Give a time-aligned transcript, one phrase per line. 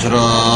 [0.00, 0.49] Vajrasattva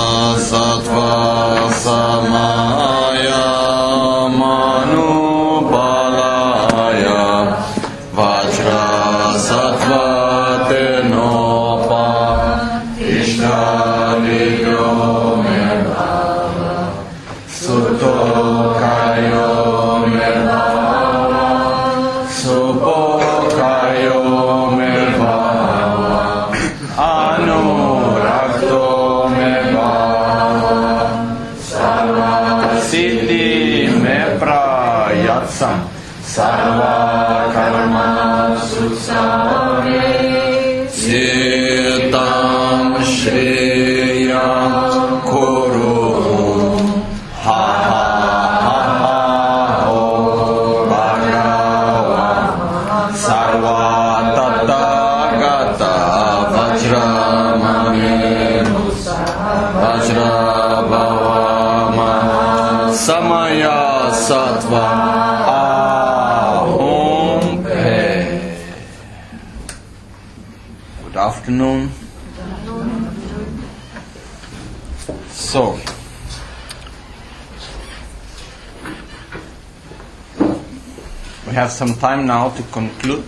[81.55, 83.25] have some time now to conclude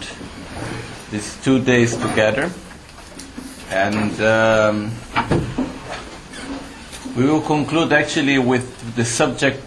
[1.13, 2.51] these two days together,
[3.71, 4.91] and um,
[7.17, 9.63] we will conclude actually with the subject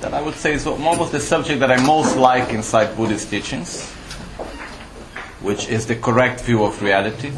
[0.00, 3.90] that I would say is almost the subject that I most like inside Buddhist teachings,
[5.42, 7.32] which is the correct view of reality.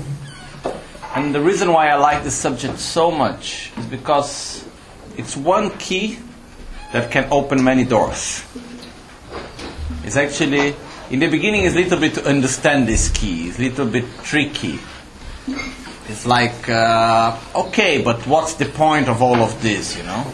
[1.14, 4.62] And the reason why I like this subject so much is because
[5.16, 6.18] it's one key
[6.92, 8.39] that can open many doors.
[10.10, 10.74] It's actually,
[11.10, 13.46] in the beginning, it's a little bit to understand this key.
[13.46, 14.80] It's a little bit tricky.
[16.08, 20.26] It's like, uh, okay, but what's the point of all of this, you know?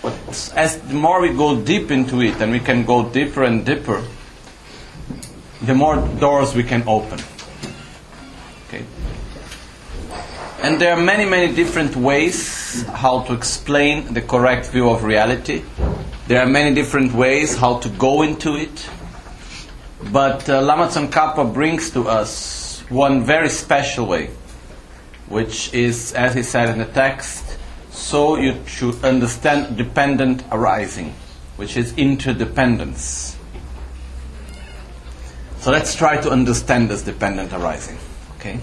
[0.00, 0.14] But
[0.56, 4.02] as the more we go deep into it, and we can go deeper and deeper,
[5.60, 7.20] the more doors we can open.
[8.68, 8.86] Okay.
[10.62, 15.64] And there are many, many different ways how to explain the correct view of reality.
[16.30, 18.88] There are many different ways how to go into it.
[20.12, 24.30] But uh, Lama Tsongkhapa brings to us one very special way,
[25.26, 27.58] which is, as he said in the text,
[27.90, 31.14] so you should understand dependent arising,
[31.56, 33.36] which is interdependence.
[35.58, 37.98] So let's try to understand this dependent arising.
[38.36, 38.60] Okay?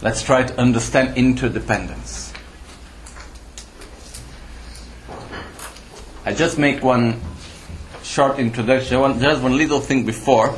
[0.00, 2.19] Let's try to understand interdependence.
[6.24, 7.18] I just make one
[8.02, 10.54] short introduction, one, just one little thing before.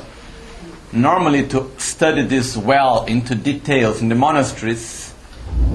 [0.93, 5.15] Normally, to study this well into details in the monasteries,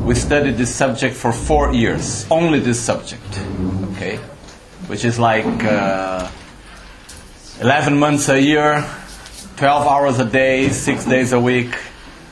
[0.03, 3.23] we studied this subject for four years, only this subject,
[3.93, 4.17] okay?
[4.87, 6.29] Which is like uh,
[7.61, 8.85] 11 months a year,
[9.55, 11.75] 12 hours a day, six days a week,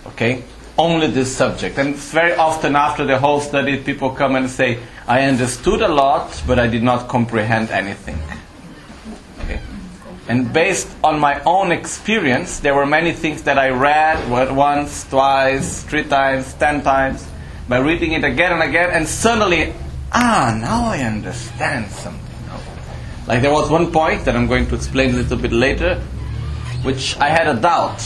[0.07, 0.43] okay?
[0.77, 1.77] Only this subject.
[1.77, 6.41] And very often after the whole study, people come and say, I understood a lot,
[6.47, 8.17] but I did not comprehend anything.
[9.41, 9.59] Okay?
[10.27, 15.83] And based on my own experience, there were many things that I read once, twice,
[15.83, 17.27] three times, ten times,
[17.69, 19.73] by reading it again and again, and suddenly,
[20.11, 22.21] ah, now I understand something.
[23.27, 25.99] Like there was one point that I'm going to explain a little bit later,
[26.81, 28.01] which I had a doubt.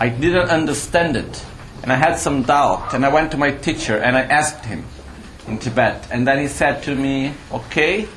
[0.00, 1.44] I didn't understand it.
[1.82, 2.94] And I had some doubt.
[2.94, 4.84] And I went to my teacher and I asked him
[5.46, 6.08] in Tibet.
[6.10, 8.08] And then he said to me, Okay,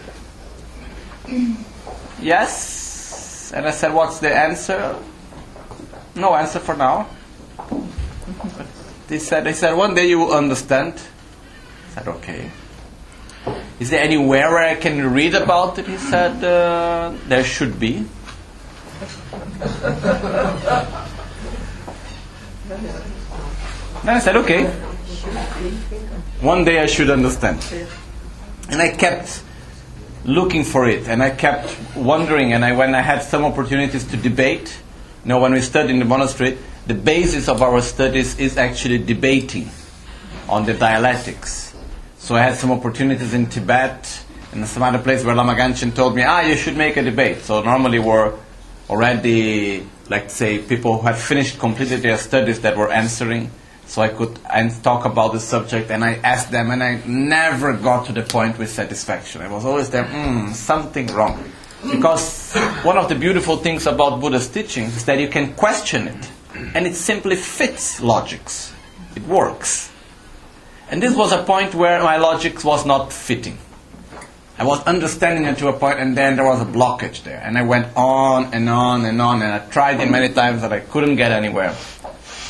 [2.22, 3.52] yes.
[3.56, 4.96] And I said, What's the answer?
[6.16, 7.08] No answer for now.
[9.08, 10.94] They said, they said, one day you will understand.
[10.96, 12.52] I said, okay.
[13.80, 15.88] Is there anywhere where I can read about it?
[15.88, 18.06] He said, uh, there should be.
[24.04, 24.74] Then I said, okay.
[26.42, 27.66] One day I should understand.
[28.70, 29.44] And I kept
[30.26, 34.18] looking for it, and I kept wondering, and I, when I had some opportunities to
[34.18, 34.78] debate,
[35.24, 38.98] you know, when we studied in the monastery, the basis of our studies is actually
[39.00, 39.70] debating
[40.50, 41.74] on the dialectics.
[42.18, 46.16] So I had some opportunities in Tibet and some other place where Lama Gangchen told
[46.16, 47.42] me, ah, you should make a debate.
[47.42, 48.34] So normally we're
[48.90, 53.52] already, like say, people who had finished, completed their studies that were answering.
[53.88, 57.74] So I could and talk about the subject, and I asked them, and I never
[57.74, 59.42] got to the point with satisfaction.
[59.42, 61.52] I was always there, mm, something wrong.
[61.90, 62.54] Because
[62.84, 66.30] one of the beautiful things about Buddha's teachings is that you can question it,
[66.76, 68.74] and it simply fits logics.
[69.16, 69.90] It works.
[70.90, 73.58] And this was a point where my logic was not fitting.
[74.60, 77.40] I was understanding it to a point, and then there was a blockage there.
[77.44, 80.74] And I went on and on and on, and I tried it many times, that
[80.74, 81.76] I couldn't get anywhere.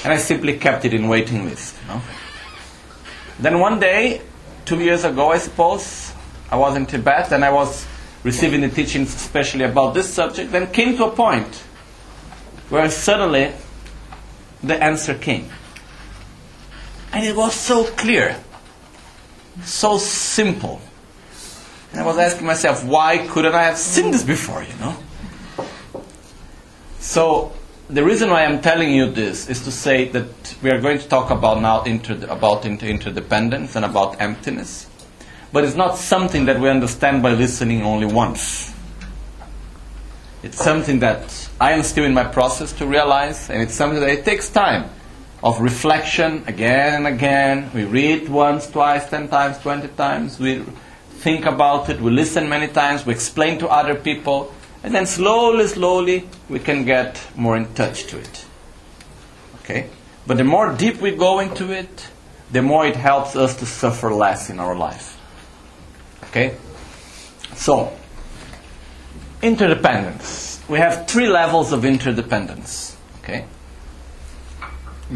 [0.07, 1.75] And I simply kept it in waiting list.
[1.81, 2.01] You know?
[3.39, 4.21] Then one day,
[4.63, 6.13] two years ago, I suppose,
[6.49, 7.85] I was in Tibet, and I was
[8.23, 11.53] receiving the teachings especially about this subject, then came to a point
[12.69, 13.51] where suddenly
[14.63, 15.49] the answer came.
[17.11, 18.37] And it was so clear,
[19.65, 20.79] so simple.
[21.91, 24.95] And I was asking myself, why couldn't I have seen this before, you know?
[26.99, 27.51] So,
[27.89, 31.07] the reason why I'm telling you this is to say that we are going to
[31.07, 34.87] talk about now inter- about inter- interdependence and about emptiness.
[35.53, 38.73] But it's not something that we understand by listening only once.
[40.43, 44.09] It's something that I am still in my process to realize, and it's something that
[44.09, 44.89] it takes time
[45.41, 47.71] of reflection again and again.
[47.73, 50.39] We read once, twice, ten times, twenty times.
[50.39, 50.63] We
[51.17, 54.53] think about it, we listen many times, we explain to other people,
[54.83, 58.45] and then slowly, slowly, we can get more in touch to it.
[59.61, 59.89] Okay?
[60.25, 62.07] But the more deep we go into it,
[62.51, 65.19] the more it helps us to suffer less in our life.
[66.25, 66.55] Okay?
[67.55, 67.97] So,
[69.41, 70.61] interdependence.
[70.69, 72.95] We have three levels of interdependence.
[73.23, 73.45] Okay?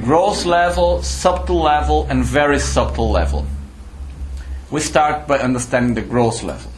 [0.01, 3.45] Gross level, subtle level, and very subtle level.
[4.69, 6.71] We start by understanding the gross level,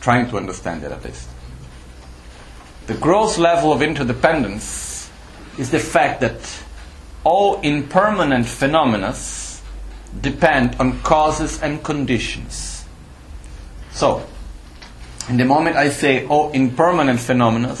[0.00, 1.28] trying to understand it at least.
[2.86, 5.10] The gross level of interdependence
[5.58, 6.62] is the fact that
[7.24, 9.14] all impermanent phenomena
[10.20, 12.84] depend on causes and conditions.
[13.92, 14.26] So,
[15.28, 17.76] in the moment I say all impermanent phenomena,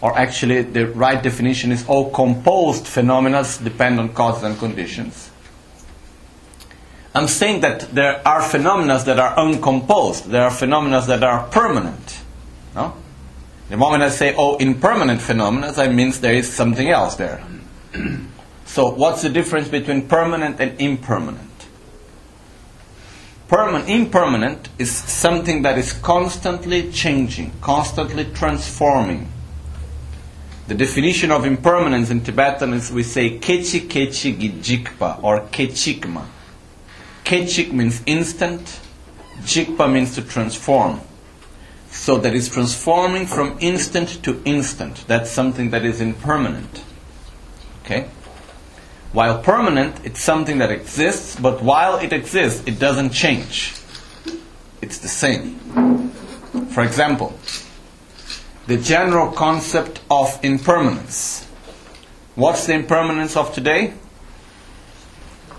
[0.00, 5.30] or actually the right definition is all composed phenomena depend on causes and conditions.
[7.14, 10.26] I'm saying that there are phenomena that are uncomposed.
[10.26, 12.20] There are phenomena that are permanent.
[12.74, 12.94] No?
[13.68, 17.42] The moment I say, oh, impermanent phenomena, that means there is something else there.
[18.64, 21.50] so, what's the difference between permanent and impermanent?
[23.48, 29.32] Permanent, impermanent is something that is constantly changing, constantly transforming.
[30.66, 36.24] The definition of impermanence in Tibetan is we say kechi kechi gijikpa or kechikma.
[37.24, 38.80] Kechik means instant,
[39.42, 41.00] jikpa means to transform.
[41.96, 45.04] So that is transforming from instant to instant.
[45.08, 46.84] That's something that is impermanent.
[47.84, 48.08] Okay?
[49.12, 53.74] While permanent, it's something that exists, but while it exists, it doesn't change.
[54.82, 55.58] It's the same.
[56.70, 57.38] For example,
[58.66, 61.44] the general concept of impermanence.
[62.34, 63.94] What's the impermanence of today?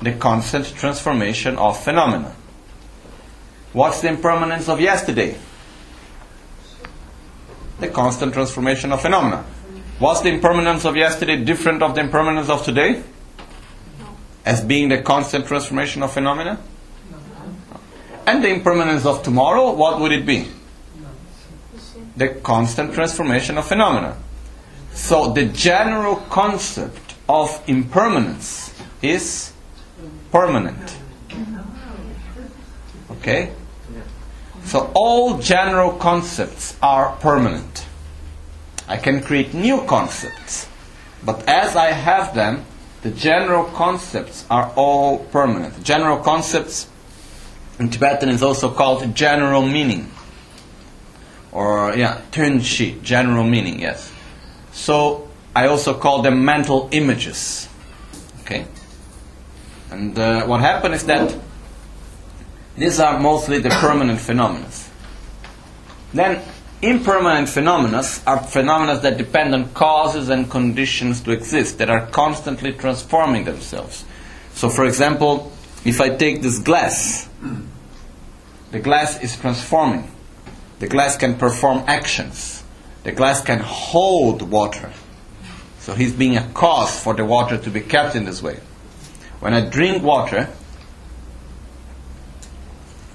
[0.02, 2.36] the constant transformation of phenomena.
[3.74, 5.38] What's the impermanence of yesterday?
[7.80, 9.46] The constant transformation of phenomena.
[10.00, 13.04] Was the impermanence of yesterday different of the impermanence of today?
[14.46, 16.60] As being the constant transformation of phenomena?
[18.26, 20.50] And the impermanence of tomorrow, what would it be?
[22.16, 24.18] The constant transformation of phenomena.
[24.94, 29.54] So the general concept of impermanence is
[30.32, 30.98] permanent.
[33.12, 33.54] Okay?
[34.68, 37.86] So all general concepts are permanent.
[38.86, 40.68] I can create new concepts,
[41.24, 42.66] but as I have them,
[43.02, 45.84] the general concepts are all permanent.
[45.86, 46.90] General concepts
[47.80, 50.12] in Tibetan is also called general meaning.
[51.54, 54.12] Or, yeah, tunshi, general meaning, yes.
[54.74, 57.70] So I also call them mental images.
[58.42, 58.66] Okay?
[59.92, 61.34] And uh, what happened is that
[62.78, 64.68] these are mostly the permanent phenomena.
[66.14, 66.42] Then,
[66.82, 72.74] impermanent phenomena are phenomena that depend on causes and conditions to exist, that are constantly
[72.74, 74.06] transforming themselves.
[74.54, 75.52] So, for example,
[75.86, 77.28] if I take this glass,
[78.72, 80.12] the glass is transforming.
[80.80, 82.64] The glass can perform actions.
[83.04, 84.92] The glass can hold water.
[85.80, 88.60] So, he's being a cause for the water to be kept in this way.
[89.40, 90.50] When I drink water,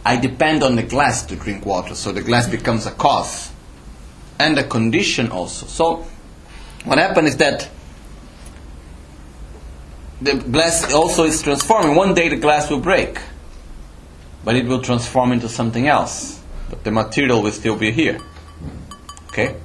[0.05, 3.53] I depend on the glass to drink water, so the glass becomes a cause
[4.39, 5.67] and a condition also.
[5.67, 6.07] So,
[6.85, 7.69] what happens is that
[10.21, 11.95] the glass also is transforming.
[11.97, 13.19] One day the glass will break,
[14.45, 16.41] but it will transform into something else.
[16.71, 18.19] But the material will still be here.
[19.29, 19.57] Okay?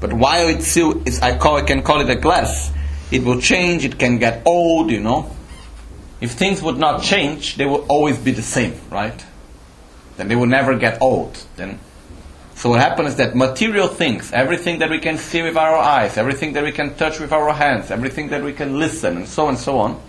[0.00, 2.72] But while it's still, it's, I, call, I can call it a glass,
[3.10, 5.34] it will change, it can get old, you know.
[6.20, 9.24] If things would not change, they would always be the same, right?
[10.18, 11.42] Then they will never get old.
[11.56, 11.78] Then,
[12.56, 16.18] so what happens is that material things, everything that we can see with our eyes,
[16.18, 19.44] everything that we can touch with our hands, everything that we can listen, and so
[19.44, 20.02] on and so on,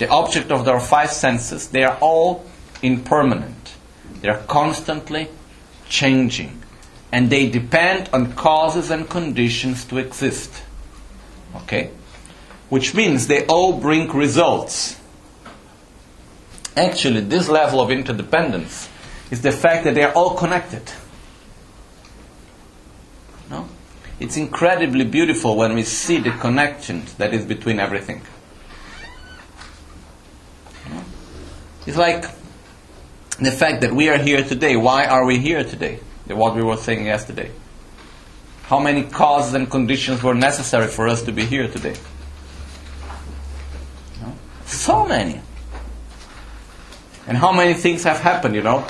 [0.00, 2.44] the object of our five senses, they are all
[2.82, 3.74] impermanent.
[4.20, 5.28] They are constantly
[5.88, 6.60] changing.
[7.12, 10.64] And they depend on causes and conditions to exist.
[11.54, 11.92] Okay?
[12.68, 14.98] Which means they all bring results.
[16.76, 18.88] Actually, this level of interdependence
[19.32, 20.82] is the fact that they are all connected.
[23.48, 23.66] No?
[24.20, 28.20] It's incredibly beautiful when we see the connection that is between everything.
[31.86, 32.24] It's like
[33.40, 34.76] the fact that we are here today.
[34.76, 36.00] Why are we here today?
[36.26, 37.50] What we were saying yesterday.
[38.64, 41.96] How many causes and conditions were necessary for us to be here today?
[44.66, 45.40] So many.
[47.26, 48.86] And how many things have happened, you know?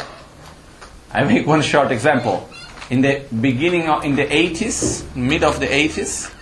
[1.15, 2.49] I make one short example.
[2.89, 6.33] In the beginning of, in the 80s, mid of the 80s,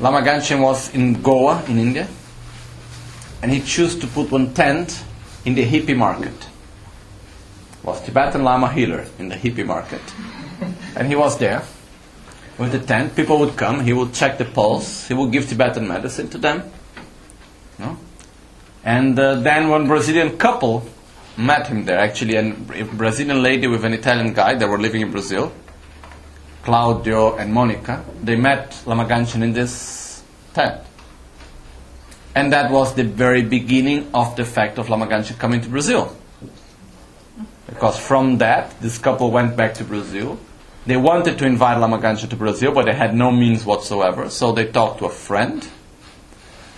[0.00, 2.08] Lama Gangchen was in Goa, in India,
[3.42, 5.04] and he chose to put one tent
[5.44, 6.34] in the hippie market.
[7.82, 10.02] Was Tibetan Lama healer in the hippie market,
[10.96, 11.62] and he was there
[12.58, 13.14] with the tent.
[13.14, 13.80] People would come.
[13.80, 15.08] He would check the pulse.
[15.08, 16.70] He would give Tibetan medicine to them.
[17.78, 17.98] No?
[18.82, 20.86] And uh, then one Brazilian couple
[21.36, 24.54] met him there, actually, a Brazilian lady with an Italian guy.
[24.54, 25.52] They were living in Brazil,
[26.62, 28.04] Claudio and Monica.
[28.22, 30.22] They met Lama Gangchen in this
[30.54, 30.82] tent.
[32.34, 36.16] And that was the very beginning of the fact of Lama Gangchen coming to Brazil.
[37.66, 40.38] Because from that, this couple went back to Brazil.
[40.86, 44.30] They wanted to invite Lama Gangchen to Brazil, but they had no means whatsoever.
[44.30, 45.66] So they talked to a friend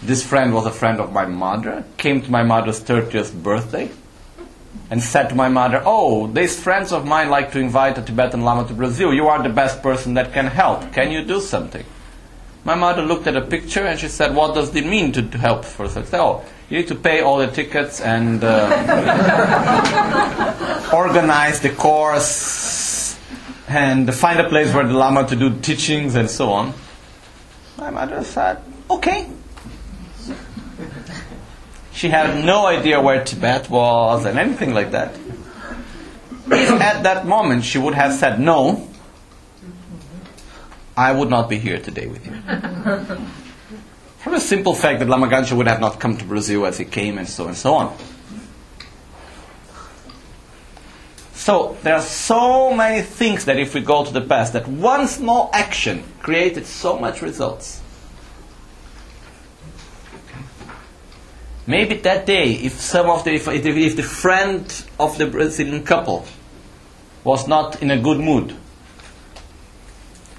[0.03, 3.91] this friend was a friend of my mother, came to my mother's 30th birthday,
[4.91, 8.43] and said to my mother, Oh, these friends of mine like to invite a Tibetan
[8.43, 9.13] Lama to Brazil.
[9.13, 10.93] You are the best person that can help.
[10.93, 11.85] Can you do something?
[12.65, 15.39] My mother looked at a picture and she said, What does it mean to, to
[15.39, 16.13] help for such?
[16.13, 18.69] Oh, you need to pay all the tickets and uh,
[20.93, 23.19] organize the course
[23.69, 26.75] and find a place where the Lama to do teachings and so on.
[27.79, 29.31] My mother said, Okay,
[31.99, 35.17] she had no idea where Tibet was and anything like that.
[36.47, 38.89] If at that moment she would have said no,
[40.97, 42.33] I would not be here today with you.
[44.19, 46.85] From the simple fact that Lama Gangchen would have not come to Brazil as he
[46.85, 47.97] came and so and so on.
[51.35, 55.09] So there are so many things that if we go to the past, that one
[55.09, 57.83] small action created so much results.
[61.69, 64.65] Maybe that day, if some of the if, if the friend
[64.99, 66.25] of the Brazilian couple
[67.25, 68.57] was not in a good mood,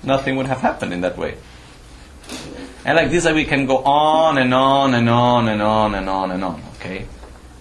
[0.01, 1.37] nothing would have happened in that way.
[2.83, 6.09] And like this, uh, we can go on and on and on and on and
[6.09, 6.63] on and on.
[6.79, 7.05] Okay,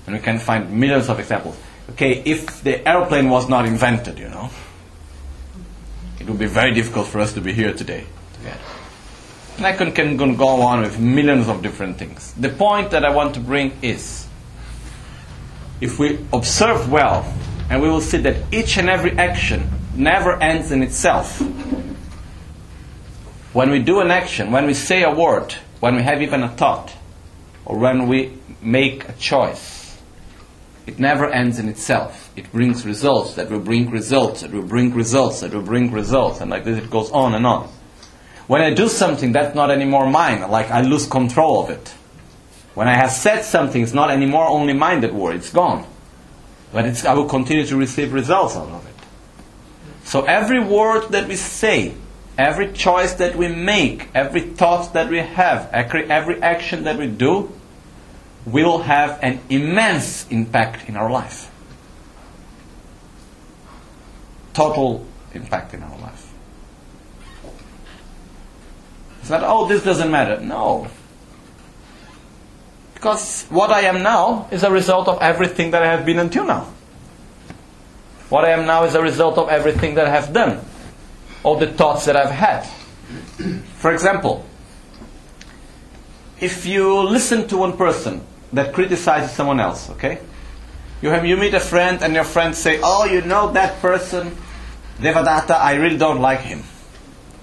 [0.07, 1.59] and we can find millions of examples.
[1.91, 4.49] Okay, if the airplane was not invented, you know,
[6.19, 8.07] it would be very difficult for us to be here today.
[9.59, 12.33] And I can, can, go on with millions of different things.
[12.35, 14.29] The point that I want to bring is
[15.81, 17.25] if we observe well,
[17.69, 21.41] and we will see that each and every action never ends in itself.
[23.53, 26.49] When we do an action, when we say a word, when we have even a
[26.49, 26.93] thought,
[27.65, 30.01] or when we make a choice,
[30.87, 32.31] it never ends in itself.
[32.37, 36.41] It brings results that will bring results, that will bring results, that will bring results,
[36.41, 37.69] and like this it goes on and on.
[38.49, 40.51] When I do something, that's not anymore mine.
[40.51, 41.95] Like I lose control of it.
[42.75, 45.37] When I have said something, it's not anymore only mine that word.
[45.37, 45.87] It's gone.
[46.73, 48.95] But I will continue to receive results out of it.
[50.05, 51.95] So every word that we say,
[52.39, 57.07] every choice that we make, every thought that we have, every, every action that we
[57.07, 57.53] do,
[58.47, 61.51] will have an immense impact in our life.
[64.55, 66.18] Total impact in our life.
[69.29, 70.41] It's not, oh, this doesn't matter.
[70.41, 70.89] No.
[72.95, 76.47] Because what I am now is a result of everything that I have been until
[76.47, 76.67] now.
[78.31, 80.65] What I am now is a result of everything that I have done,
[81.43, 82.63] all the thoughts that I've had.
[83.77, 84.47] For example,
[86.41, 90.21] if you listen to one person that criticizes someone else, okay?
[91.03, 94.35] You have you meet a friend and your friend say, "Oh, you know that person,
[94.99, 96.65] Devadatta, I really don't like him."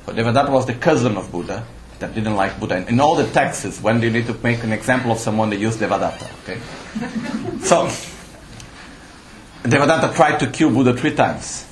[0.08, 1.64] But Devadatta was the cousin of Buddha
[2.00, 2.86] that didn't like Buddha.
[2.88, 5.78] In all the texts, when you need to make an example of someone, they use
[5.78, 6.30] Devadatta.
[6.44, 6.60] Okay,
[7.66, 7.88] so
[9.64, 11.66] Devadatta tried to kill Buddha three times.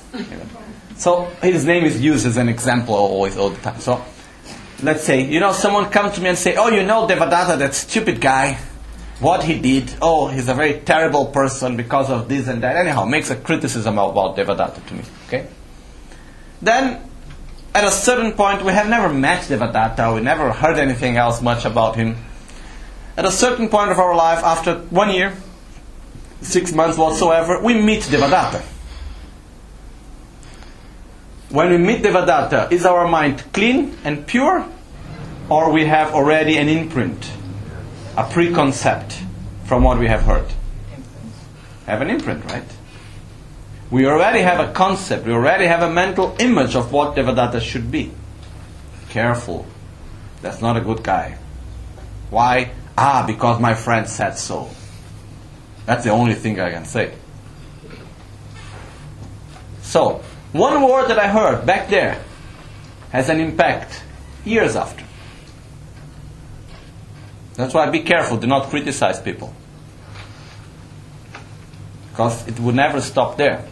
[0.96, 3.80] So his name is used as an example always all the time.
[3.80, 4.04] So
[4.82, 7.74] let's say you know someone come to me and say, "Oh, you know Devadatta, that
[7.74, 8.58] stupid guy."
[9.20, 12.76] What he did, oh, he's a very terrible person because of this and that.
[12.76, 15.04] Anyhow, makes a criticism about Devadatta to me.
[15.28, 15.46] Okay?
[16.60, 17.00] Then
[17.74, 21.64] at a certain point, we have never met Devadatta, we never heard anything else much
[21.64, 22.16] about him.
[23.16, 25.34] At a certain point of our life, after one year,
[26.40, 28.62] six months whatsoever, we meet Devadatta.
[31.50, 34.66] When we meet Devadatta, is our mind clean and pure,
[35.48, 37.32] or we have already an imprint,
[38.16, 39.20] a preconcept
[39.64, 40.46] from what we have heard?
[41.86, 42.64] Have an imprint, right?
[43.90, 47.90] We already have a concept, we already have a mental image of what Devadatta should
[47.90, 48.10] be.
[49.10, 49.66] Careful.
[50.42, 51.38] That's not a good guy.
[52.30, 52.72] Why?
[52.96, 54.70] Ah, because my friend said so.
[55.86, 57.14] That's the only thing I can say.
[59.82, 60.22] So,
[60.52, 62.22] one word that I heard back there
[63.10, 64.02] has an impact
[64.44, 65.04] years after.
[67.54, 69.54] That's why be careful, do not criticize people.
[72.10, 73.66] Because it would never stop there.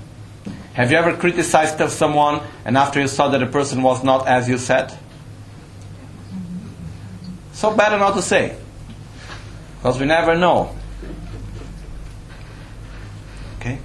[0.75, 4.49] Have you ever criticized someone and after you saw that the person was not as
[4.49, 4.97] you said?
[7.53, 8.57] So better not to say.
[9.77, 10.75] Because we never know.
[13.61, 13.79] Okay?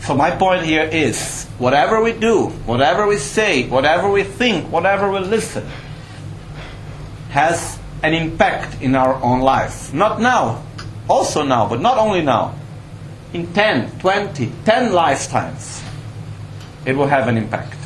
[0.00, 5.12] So my point here is whatever we do, whatever we say, whatever we think, whatever
[5.12, 5.66] we listen
[7.30, 9.94] has an impact in our own life.
[9.94, 10.64] Not now,
[11.08, 12.56] also now, but not only now.
[13.32, 15.82] In 10, 20, 10 lifetimes
[16.88, 17.76] it will have an impact.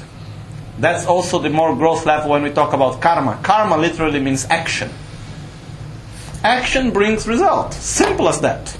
[0.78, 3.40] That's also the more gross level when we talk about karma.
[3.42, 4.90] Karma literally means action.
[6.44, 7.74] Action brings result.
[7.74, 8.78] Simple as that.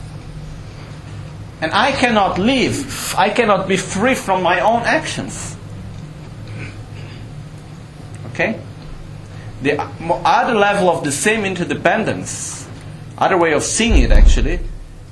[1.60, 5.56] And I cannot live, I cannot be free from my own actions.
[8.26, 8.60] Okay?
[9.62, 12.68] The other level of the same interdependence,
[13.18, 14.60] other way of seeing it actually,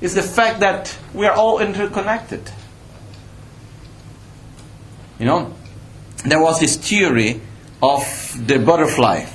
[0.01, 2.53] is the fact that we are all interconnected.
[5.21, 5.55] You know,
[6.25, 7.41] there was this theory
[7.83, 8.03] of
[8.47, 9.27] the butterfly.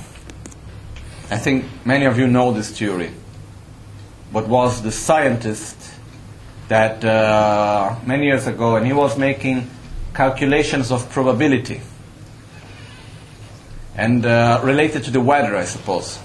[1.30, 3.10] I think many of you know this theory.
[4.32, 5.76] But was the scientist
[6.68, 9.68] that uh, many years ago, and he was making
[10.14, 11.80] calculations of probability
[13.96, 16.18] and uh, related to the weather, I suppose.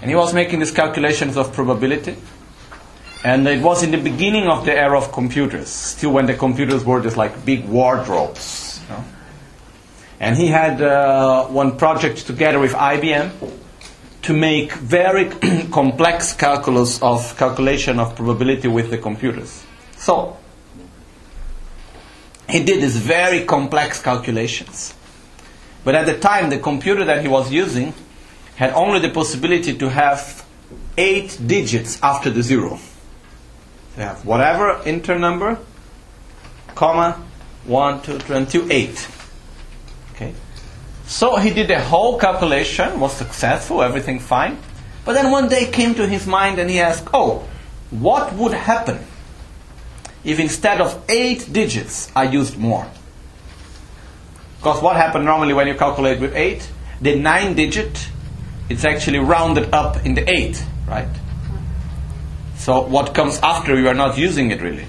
[0.00, 2.16] And he was making these calculations of probability.
[3.24, 6.84] And it was in the beginning of the era of computers, still when the computers
[6.84, 8.63] were just like big wardrobes
[10.24, 13.30] and he had uh, one project together with IBM
[14.22, 15.28] to make very
[15.70, 19.62] complex calculus of calculation of probability with the computers.
[19.98, 20.38] So
[22.48, 24.94] he did these very complex calculations.
[25.84, 27.92] But at the time, the computer that he was using
[28.56, 30.46] had only the possibility to have
[30.96, 32.78] eight digits after the zero.
[33.94, 35.58] So you have whatever inter number,
[36.74, 37.22] comma,
[37.66, 39.08] 1, 2, 2, 8.
[41.06, 44.58] So he did the whole calculation, was successful, everything fine.
[45.04, 47.46] But then one day came to his mind and he asked, oh,
[47.90, 48.98] what would happen
[50.24, 52.88] if instead of eight digits I used more?
[54.58, 56.68] Because what happened normally when you calculate with eight?
[57.02, 58.08] The nine digit,
[58.70, 61.08] it's actually rounded up in the eight, right?
[62.56, 64.86] So what comes after you are not using it really.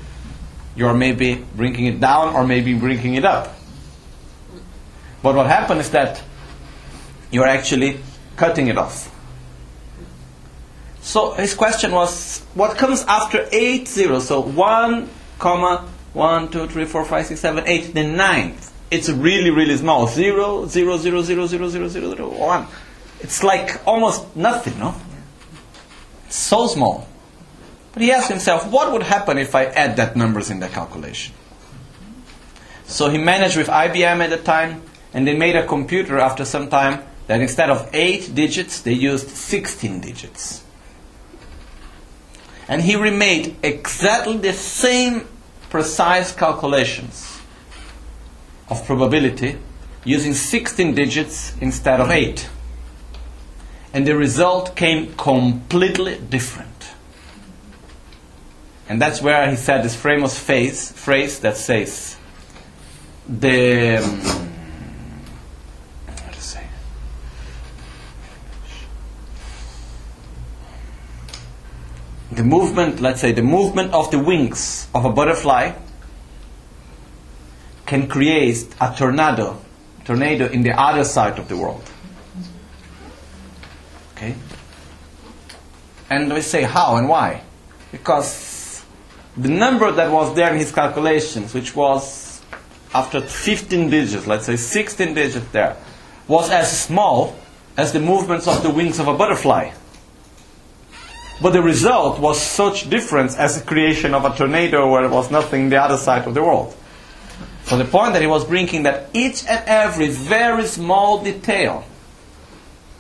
[0.78, 3.55] You are maybe bringing it down or maybe bringing it up.
[5.26, 6.22] But what happened is that
[7.32, 8.00] you're actually
[8.36, 9.12] cutting it off.
[11.02, 14.28] So his question was, what comes after 8 zeros?
[14.28, 15.10] So 1,
[15.40, 18.72] comma, 1, 2, 3, 4, 5, 6, 7, 8, the ninth.
[18.92, 20.06] It's really, really small.
[20.06, 22.68] 0, 0, 0, 0, 0, 0, 0, 0, 1.
[23.22, 24.94] It's like almost nothing, no?
[26.28, 27.08] It's so small.
[27.94, 31.34] But he asked himself, what would happen if I add that numbers in the calculation?
[32.86, 34.84] So he managed with IBM at the time
[35.16, 39.30] and they made a computer after some time that instead of 8 digits, they used
[39.30, 40.62] 16 digits.
[42.68, 45.26] And he remade exactly the same
[45.70, 47.40] precise calculations
[48.70, 49.58] of probability
[50.04, 52.50] using 16 digits instead of 8.
[53.94, 56.90] And the result came completely different.
[58.90, 62.18] And that's where he said this famous phrase, phrase that says,
[63.30, 64.00] the.
[64.00, 64.52] Um,
[72.32, 75.74] the movement, let's say, the movement of the wings of a butterfly
[77.86, 79.62] can create a tornado,
[80.06, 81.84] tornado in the other side of the world.
[84.16, 84.36] Okay?
[86.10, 87.42] And we say how and why?
[87.92, 88.84] Because
[89.38, 92.42] the number that was there in his calculations, which was
[92.94, 95.76] after 15 digits, let's say 16 digits there,
[96.28, 97.36] was as small
[97.78, 99.72] as the movements of the wings of a butterfly.
[101.42, 105.30] But the result was such difference as the creation of a tornado where there was
[105.30, 106.76] nothing the other side of the world.
[107.66, 111.84] So the point that he was bringing that each and every very small detail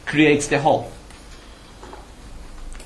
[0.06, 0.92] creates the whole.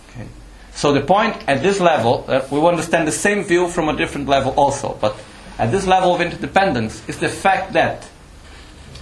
[0.10, 0.28] Okay.
[0.74, 4.28] So the point at this level, uh, we understand the same view from a different
[4.28, 5.18] level also, but
[5.58, 8.08] at this level of interdependence is the fact that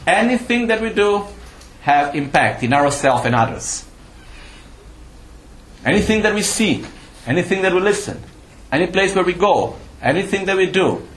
[0.06, 1.26] anything that we do
[1.82, 3.87] have impact in ourselves and others.
[5.86, 6.86] Anything that we see,
[7.26, 8.22] anything that we listen,
[8.72, 11.08] any place where we go, anything that we do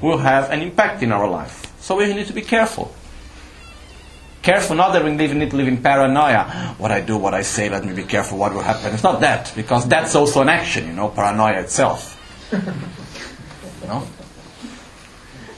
[0.00, 1.72] will have an impact in our life.
[1.80, 2.92] So we need to be careful.
[4.42, 6.74] Careful not that we need to live in paranoia.
[6.78, 8.94] What I do, what I say, let me be careful what will happen.
[8.94, 12.16] It's not that, because that's also an action, you know, paranoia itself.
[12.52, 14.06] you know?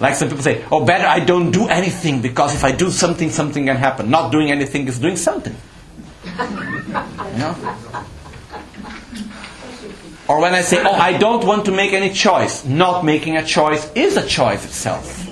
[0.00, 3.30] Like some people say, oh, better I don't do anything because if I do something,
[3.30, 4.10] something can happen.
[4.10, 5.54] Not doing anything is doing something.
[6.24, 8.04] You know?
[10.32, 13.44] Or when I say, oh, I don't want to make any choice, not making a
[13.44, 15.28] choice is a choice itself.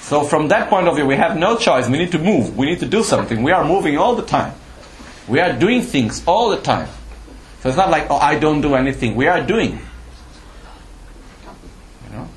[0.00, 1.90] So, from that point of view, we have no choice.
[1.90, 2.56] We need to move.
[2.56, 3.42] We need to do something.
[3.42, 4.54] We are moving all the time.
[5.28, 6.88] We are doing things all the time.
[7.60, 9.14] So, it's not like, oh, I don't do anything.
[9.14, 9.72] We are doing.
[12.06, 12.28] You know?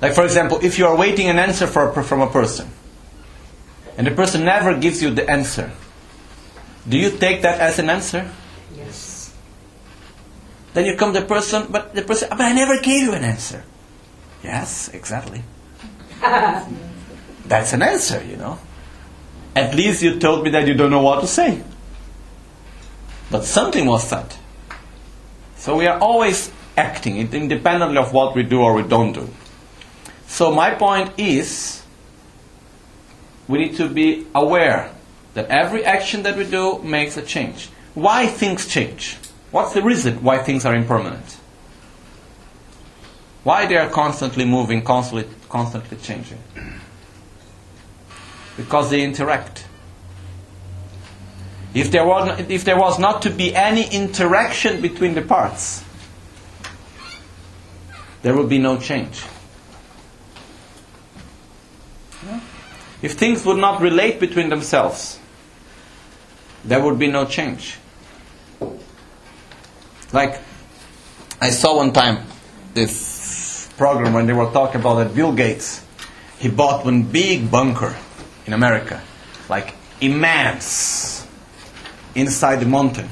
[0.00, 2.70] Like, for example, if you are waiting an answer for a, from a person,
[3.98, 5.72] and the person never gives you the answer,
[6.88, 8.32] do you take that as an answer?
[10.74, 13.24] Then you come to the person, but the person, but I never gave you an
[13.24, 13.64] answer.
[14.42, 15.42] Yes, exactly.
[16.20, 18.58] That's an answer, you know.
[19.54, 21.62] At least you told me that you don't know what to say.
[23.30, 24.34] But something was said.
[25.56, 29.28] So we are always acting, independently of what we do or we don't do.
[30.26, 31.82] So my point is,
[33.46, 34.90] we need to be aware
[35.34, 37.68] that every action that we do makes a change.
[37.94, 39.16] Why things change?
[39.54, 41.38] What's the reason why things are impermanent?
[43.44, 46.42] Why they are constantly moving, constantly, constantly changing?
[48.56, 49.64] Because they interact.
[51.72, 55.84] If there, was, if there was not to be any interaction between the parts,
[58.22, 59.22] there would be no change.
[63.02, 65.20] If things would not relate between themselves,
[66.64, 67.76] there would be no change.
[70.14, 70.40] Like,
[71.40, 72.24] I saw one time
[72.72, 75.84] this program when they were talking about that Bill Gates,
[76.38, 77.96] he bought one big bunker
[78.46, 79.02] in America,
[79.48, 81.26] like immense,
[82.14, 83.08] inside the mountain,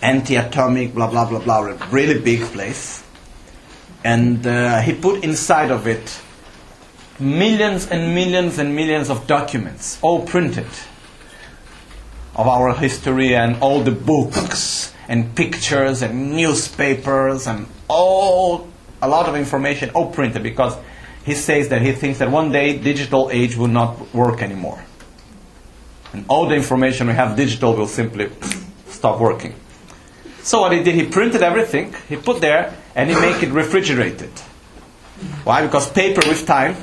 [0.00, 3.04] anti-atomic, blah blah blah blah, really big place,
[4.02, 6.18] and uh, he put inside of it
[7.20, 10.72] millions and millions and millions of documents, all printed,
[12.34, 18.68] of our history and all the books and pictures and newspapers and all
[19.00, 20.76] a lot of information all printed because
[21.24, 24.82] he says that he thinks that one day digital age will not work anymore.
[26.12, 28.30] And all the information we have digital will simply
[28.86, 29.54] stop working.
[30.42, 34.30] So what he did he printed everything he put there and he make it refrigerated.
[35.44, 35.64] Why?
[35.64, 36.76] Because paper with time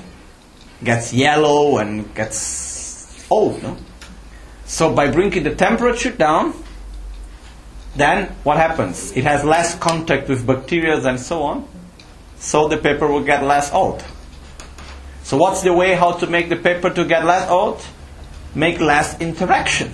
[0.83, 3.77] gets yellow and gets old no?
[4.65, 6.53] so by bringing the temperature down
[7.95, 9.11] then what happens?
[9.13, 11.67] It has less contact with bacteria and so on,
[12.37, 14.03] so the paper will get less old.
[15.23, 17.83] So what's the way how to make the paper to get less old?
[18.53, 19.91] Make less interaction.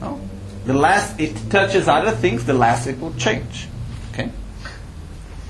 [0.00, 0.20] No?
[0.66, 3.66] The less it touches other things, the less it will change.
[4.12, 4.30] Okay?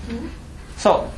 [0.08, 0.28] Mm-hmm.
[0.76, 1.10] So,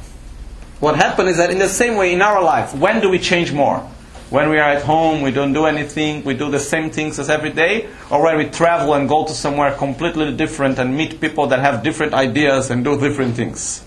[0.80, 3.52] what happens is that in the same way in our life, when do we change
[3.52, 3.88] more?
[4.30, 7.28] When we are at home, we don't do anything, we do the same things as
[7.28, 11.48] every day, or when we travel and go to somewhere completely different and meet people
[11.48, 13.84] that have different ideas and do different things.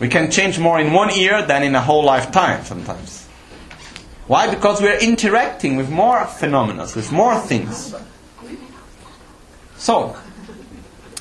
[0.00, 3.26] We can change more in one year than in a whole lifetime sometimes.
[4.26, 4.52] Why?
[4.54, 7.94] Because we are interacting with more phenomena, with more things.
[9.76, 10.16] So,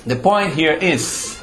[0.05, 1.39] the point here is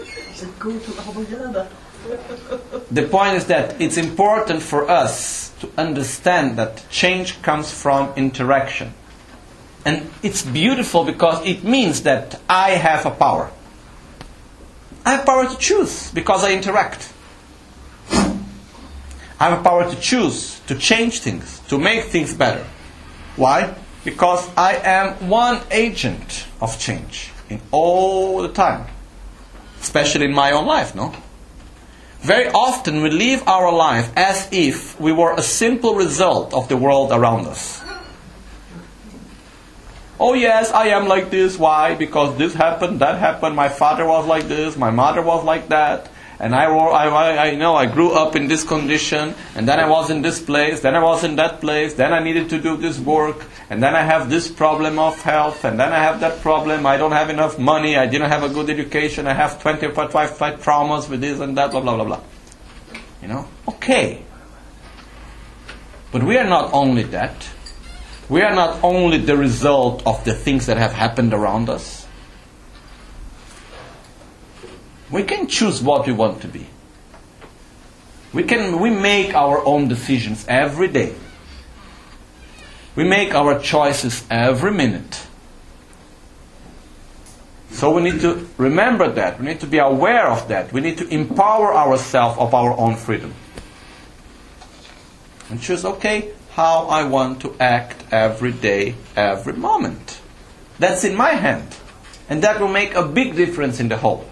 [2.90, 8.94] the point is that it's important for us to understand that change comes from interaction.
[9.84, 13.50] And it's beautiful because it means that I have a power.
[15.04, 17.12] I have power to choose because I interact.
[19.40, 22.64] I have a power to choose, to change things, to make things better.
[23.36, 23.74] Why?
[24.04, 28.86] Because I am one agent of change in all the time,
[29.80, 31.14] especially in my own life, no?
[32.20, 36.76] Very often we live our life as if we were a simple result of the
[36.76, 37.82] world around us.
[40.18, 41.58] Oh, yes, I am like this.
[41.58, 41.94] Why?
[41.94, 43.56] Because this happened, that happened.
[43.56, 46.10] My father was like this, my mother was like that.
[46.40, 50.08] And I, I, I know I grew up in this condition, and then I was
[50.08, 52.98] in this place, then I was in that place, then I needed to do this
[52.98, 56.86] work, and then I have this problem of health, and then I have that problem.
[56.86, 60.14] I don't have enough money, I didn't have a good education, I have 25
[60.62, 62.20] traumas with this and that, blah, blah, blah, blah.
[63.20, 63.46] You know?
[63.68, 64.24] Okay.
[66.10, 67.48] But we are not only that.
[68.30, 71.99] We are not only the result of the things that have happened around us.
[75.10, 76.66] We can choose what we want to be.
[78.32, 81.14] We can we make our own decisions every day.
[82.94, 85.26] We make our choices every minute.
[87.70, 89.40] So we need to remember that.
[89.40, 90.72] We need to be aware of that.
[90.72, 93.34] We need to empower ourselves of our own freedom.
[95.48, 100.20] And choose, okay, how I want to act every day, every moment.
[100.78, 101.74] That's in my hand.
[102.28, 104.29] And that will make a big difference in the whole.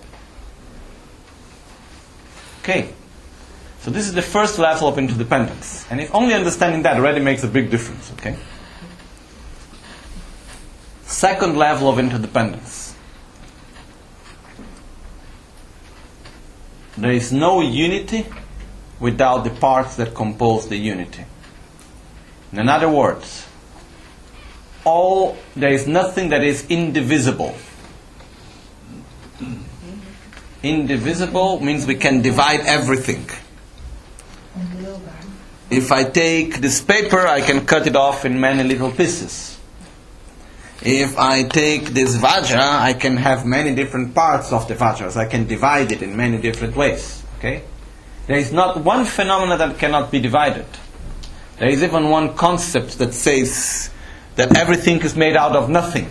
[2.68, 2.92] Okay.
[3.80, 5.86] So this is the first level of interdependence.
[5.90, 8.36] And if only understanding that already makes a big difference, okay?
[11.04, 12.94] Second level of interdependence.
[16.98, 18.26] There is no unity
[19.00, 21.24] without the parts that compose the unity.
[22.52, 23.46] In other words,
[24.84, 27.54] all there is nothing that is indivisible.
[30.62, 33.28] Indivisible means we can divide everything.
[35.70, 39.58] If I take this paper, I can cut it off in many little pieces.
[40.82, 45.16] If I take this vajra, I can have many different parts of the vajras.
[45.16, 47.22] I can divide it in many different ways.
[47.38, 47.62] Okay?
[48.26, 50.66] There is not one phenomenon that cannot be divided.
[51.58, 53.90] There is even one concept that says
[54.36, 56.08] that everything is made out of nothing.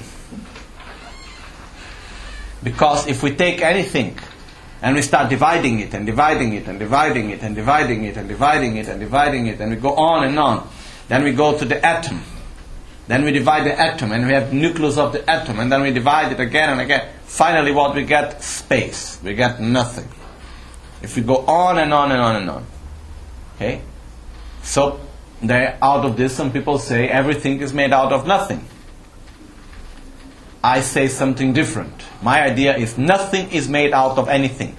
[2.64, 4.20] Because if we take anything
[4.82, 8.30] and we start dividing it and dividing it and dividing it and dividing it and
[8.30, 10.70] dividing it and dividing it and we go on and on,
[11.08, 12.22] then we go to the atom.
[13.08, 15.92] Then we divide the atom and we have nucleus of the atom and then we
[15.92, 17.10] divide it again and again.
[17.24, 18.44] Finally what we get?
[18.44, 19.20] Space.
[19.24, 20.08] We get nothing.
[21.02, 22.66] If we go on and on and on and on.
[23.56, 23.82] Okay?
[24.62, 25.00] So
[25.42, 28.68] there, out of this some people say everything is made out of nothing.
[30.68, 31.94] I say something different.
[32.22, 34.78] My idea is nothing is made out of anything.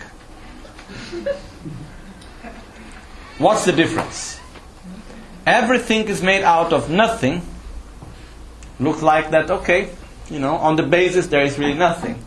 [3.39, 4.39] What's the difference?
[5.47, 7.41] Everything is made out of nothing.
[8.79, 9.89] Looks like that, okay,
[10.29, 12.23] you know, on the basis there is really nothing.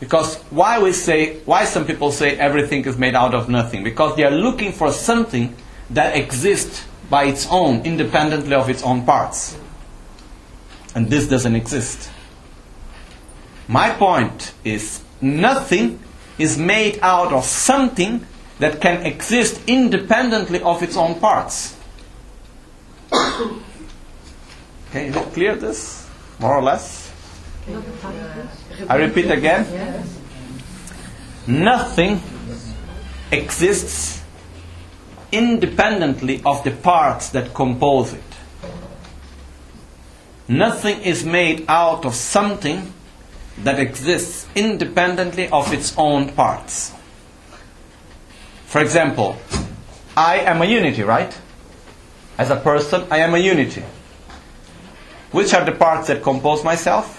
[0.00, 3.84] Because why we say, why some people say everything is made out of nothing?
[3.84, 5.54] Because they are looking for something
[5.90, 9.56] that exists by its own, independently of its own parts.
[10.96, 12.10] And this doesn't exist.
[13.68, 16.00] My point is nothing
[16.38, 18.26] is made out of something
[18.58, 21.76] that can exist independently of its own parts.
[23.12, 26.08] okay, is it clear this?
[26.38, 27.12] More or less?
[28.88, 30.04] I repeat again.
[31.46, 32.20] Nothing
[33.30, 34.22] exists
[35.30, 38.22] independently of the parts that compose it.
[40.48, 42.92] Nothing is made out of something
[43.58, 46.92] that exists independently of its own parts.
[48.66, 49.36] For example,
[50.16, 51.36] I am a unity, right?
[52.38, 53.82] As a person, I am a unity.
[55.30, 57.18] Which are the parts that compose myself?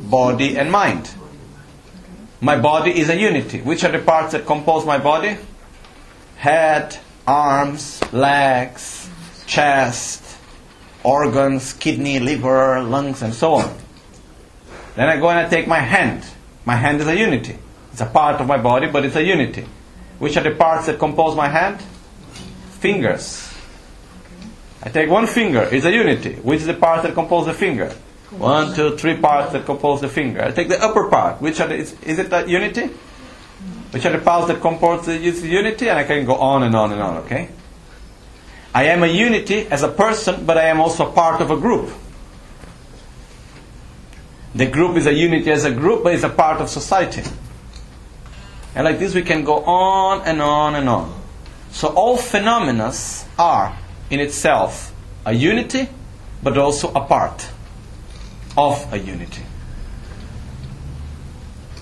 [0.00, 1.10] Body and mind.
[2.40, 3.60] My body is a unity.
[3.60, 5.36] Which are the parts that compose my body?
[6.36, 9.10] Head, arms, legs,
[9.46, 10.24] chest,
[11.02, 13.76] organs, kidney, liver, lungs, and so on.
[15.00, 16.26] Then I go and I take my hand.
[16.66, 17.56] My hand is a unity.
[17.90, 19.64] It's a part of my body, but it's a unity.
[20.18, 21.80] Which are the parts that compose my hand?
[22.80, 23.50] Fingers.
[24.82, 26.34] I take one finger, it's a unity.
[26.34, 27.88] Which is the part that compose the finger?
[28.28, 30.44] One, two, three parts that compose the finger.
[30.44, 31.40] I take the upper part.
[31.40, 32.90] Which are the, is, is it a unity?
[33.92, 35.88] Which are the parts that compose the unity?
[35.88, 37.48] And I can go on and on and on, okay?
[38.74, 41.90] I am a unity as a person, but I am also part of a group.
[44.54, 47.22] The group is a unity as a group, but it's a part of society.
[48.74, 51.20] And like this, we can go on and on and on.
[51.70, 52.92] So all phenomena
[53.38, 53.76] are
[54.10, 54.92] in itself
[55.24, 55.88] a unity,
[56.42, 57.48] but also a part
[58.56, 59.42] of a unity.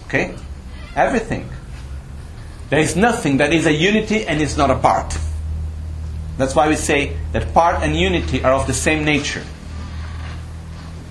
[0.07, 0.35] Okay?
[0.95, 1.49] Everything.
[2.71, 5.17] There is nothing that is a unity and is not a part.
[6.37, 9.43] That's why we say that part and unity are of the same nature.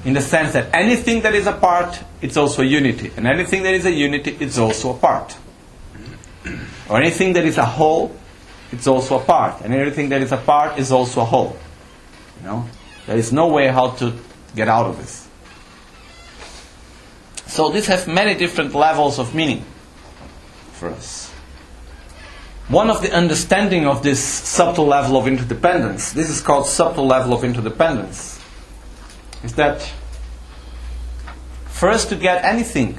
[0.07, 3.11] In the sense that anything that is a part, it's also a unity.
[3.17, 5.35] And anything that is a unity, it's also a part.
[6.89, 8.15] Or anything that is a whole,
[8.71, 9.59] it's also a part.
[9.63, 11.57] And everything that is a part is also a whole.
[12.39, 12.69] You know?
[13.05, 14.13] There is no way how to
[14.55, 15.27] get out of this.
[17.47, 19.65] So this has many different levels of meaning
[20.71, 21.29] for us.
[22.69, 27.33] One of the understanding of this subtle level of interdependence, this is called subtle level
[27.33, 28.36] of interdependence,
[29.43, 29.81] is that
[31.67, 32.97] for us to get anything,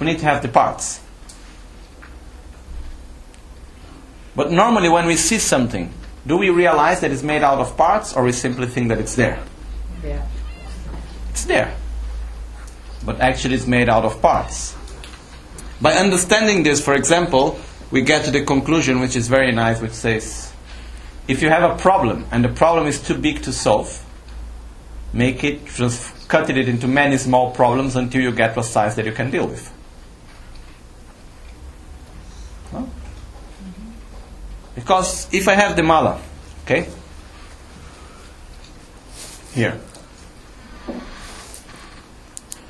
[0.00, 1.00] we need to have the parts.
[4.34, 5.92] But normally when we see something,
[6.26, 9.14] do we realize that it's made out of parts or we simply think that it's
[9.14, 9.42] there?
[10.04, 10.26] Yeah.
[11.30, 11.74] It's there.
[13.04, 14.76] But actually it's made out of parts.
[15.80, 17.58] By understanding this, for example,
[17.90, 20.52] we get to the conclusion which is very nice, which says
[21.28, 24.01] if you have a problem and the problem is too big to solve,
[25.12, 29.04] make it just cut it into many small problems until you get a size that
[29.04, 29.72] you can deal with.
[32.72, 32.88] No?
[34.74, 36.20] Because if I have the mala,
[36.64, 36.88] okay,
[39.52, 39.78] here,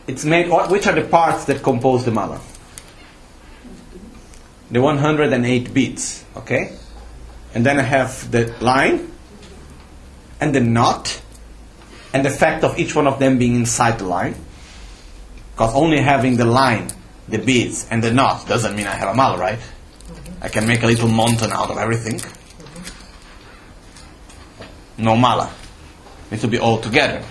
[0.09, 0.49] it's made.
[0.49, 2.41] Which are the parts that compose the mala?
[4.73, 6.77] The 108 beats, okay,
[7.55, 9.13] and then I have the line
[10.41, 11.23] and the knot
[12.13, 14.35] and the fact of each one of them being inside the line.
[15.53, 16.89] Because only having the line,
[17.29, 19.59] the beads, and the knot doesn't mean I have a mala, right?
[20.41, 22.21] I can make a little mountain out of everything.
[24.99, 25.53] No mala.
[26.31, 27.23] It to be all together.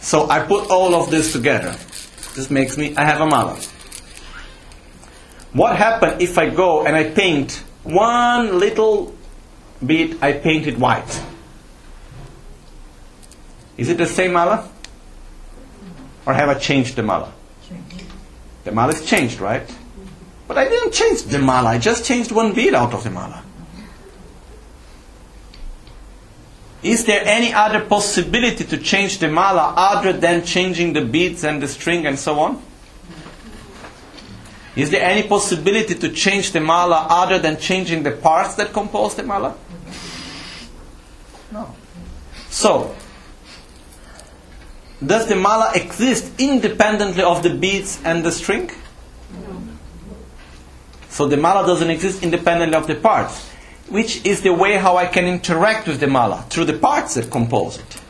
[0.00, 1.76] So I put all of this together.
[2.34, 3.60] This makes me, I have a mala.
[5.52, 9.14] What happens if I go and I paint one little
[9.84, 11.22] bit, I paint it white?
[13.80, 14.68] Is it the same mala?
[16.26, 17.32] Or have I changed the mala?
[18.64, 19.62] The mala is changed, right?
[20.46, 23.42] But I didn't change the mala, I just changed one bead out of the mala.
[26.82, 31.62] Is there any other possibility to change the mala other than changing the beads and
[31.62, 32.62] the string and so on?
[34.76, 39.14] Is there any possibility to change the mala other than changing the parts that compose
[39.14, 39.56] the mala?
[41.50, 41.74] No.
[42.50, 42.94] So,
[45.04, 48.70] does the mala exist independently of the beads and the string?
[49.32, 49.62] No.
[51.08, 53.48] So the mala doesn't exist independently of the parts,
[53.88, 57.30] which is the way how I can interact with the mala through the parts that
[57.30, 58.00] compose it.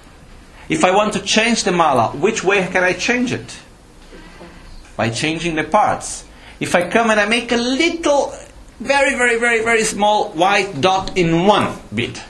[0.68, 3.59] If I want to change the mala, which way can I change it?
[4.96, 6.24] By changing the parts.
[6.59, 8.35] If I come and I make a little,
[8.81, 12.22] very, very, very, very small white dot in one bit,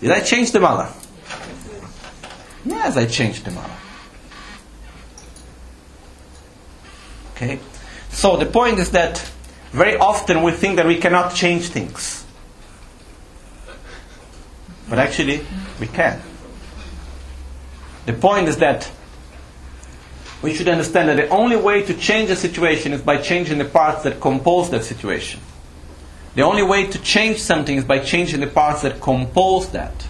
[0.00, 0.92] did I change the mala?
[2.64, 3.70] Yes, I changed the model.
[7.34, 7.58] Okay?
[8.10, 9.18] So the point is that
[9.72, 12.26] very often we think that we cannot change things.
[14.88, 15.46] But actually,
[15.78, 16.20] we can.
[18.06, 18.90] The point is that
[20.42, 23.64] we should understand that the only way to change a situation is by changing the
[23.64, 25.40] parts that compose that situation.
[26.34, 30.06] The only way to change something is by changing the parts that compose that.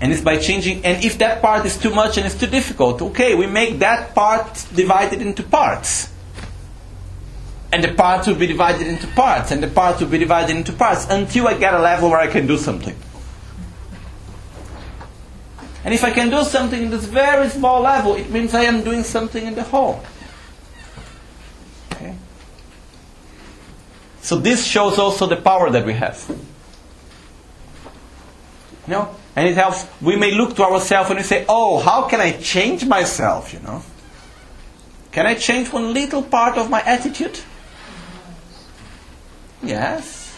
[0.00, 3.02] And it's by changing, and if that part is too much and it's too difficult,
[3.02, 6.08] okay, we make that part divided into parts.
[7.70, 10.72] And the parts will be divided into parts, and the parts will be divided into
[10.72, 12.96] parts until I get a level where I can do something.
[15.84, 18.82] And if I can do something in this very small level, it means I am
[18.82, 20.02] doing something in the whole.
[21.92, 22.14] Okay?
[24.22, 26.24] So this shows also the power that we have.
[28.86, 29.14] You know?
[29.36, 29.86] And it helps.
[30.00, 33.60] We may look to ourselves and we say, oh, how can I change myself, you
[33.60, 33.82] know?
[35.12, 37.40] Can I change one little part of my attitude?
[39.62, 40.36] Yes.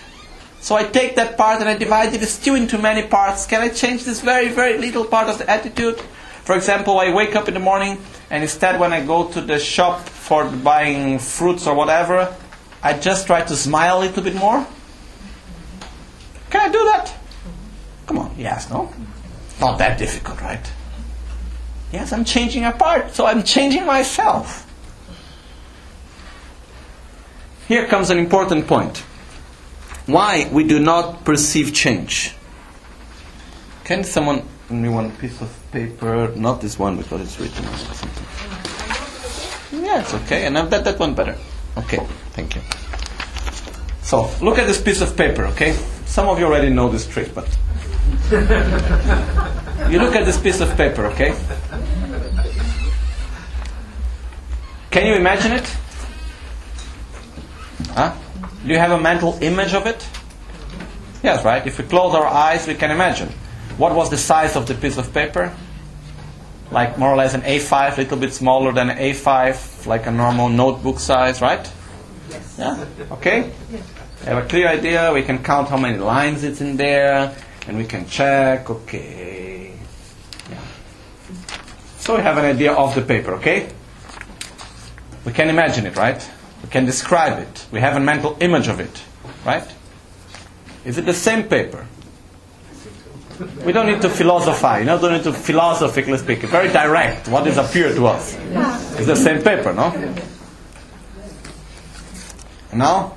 [0.60, 3.46] So I take that part and I divide it still into many parts.
[3.46, 5.98] Can I change this very, very little part of the attitude?
[6.44, 7.98] For example, I wake up in the morning
[8.30, 12.34] and instead when I go to the shop for buying fruits or whatever,
[12.82, 14.66] I just try to smile a little bit more.
[16.50, 17.14] Can I do that?
[18.06, 18.92] Come on, yes, no?
[19.60, 20.72] Not that difficult, right?
[21.92, 24.68] Yes, I'm changing a part, so I'm changing myself.
[27.68, 28.98] Here comes an important point.
[30.06, 32.34] Why we do not perceive change.
[33.84, 36.32] Can someone give me one piece of paper?
[36.34, 37.64] Not this one because it's written.
[39.84, 40.46] Yeah, okay.
[40.46, 41.36] And I've that, that one better.
[41.76, 41.98] Okay,
[42.32, 42.62] thank you.
[44.02, 45.72] So, look at this piece of paper, okay?
[46.06, 47.46] Some of you already know this trick, but.
[49.90, 51.34] You look at this piece of paper, okay?
[54.90, 55.66] Can you imagine it?
[57.90, 58.14] Huh?
[58.64, 60.06] Do you have a mental image of it?
[61.22, 61.66] Yes, right?
[61.66, 63.28] If we close our eyes, we can imagine.
[63.78, 65.54] What was the size of the piece of paper?
[66.70, 70.10] Like more or less an A5, a little bit smaller than an A5, like a
[70.10, 71.70] normal notebook size, right?
[72.30, 72.56] Yes.
[72.58, 72.84] Yeah?
[73.12, 73.50] Okay?
[73.70, 73.82] Yes.
[74.20, 77.34] We have a clear idea, we can count how many lines it's in there,
[77.66, 79.72] and we can check, okay.
[80.50, 80.58] Yeah.
[81.98, 83.68] So we have an idea of the paper, okay?
[85.24, 86.30] We can imagine it, right?
[86.62, 87.66] We can describe it.
[87.70, 89.02] We have a mental image of it,
[89.44, 89.66] right?
[90.84, 91.86] Is it the same paper?
[93.64, 96.40] We don't need to philosophize, you know, don't need to philosophically speak.
[96.40, 97.28] Very direct.
[97.28, 98.36] What is appear to us?
[98.98, 99.90] It's the same paper, no?
[102.72, 103.16] Now?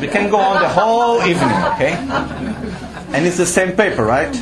[0.00, 1.92] We can go on the whole evening, okay?
[3.12, 4.34] And it's the same paper, right?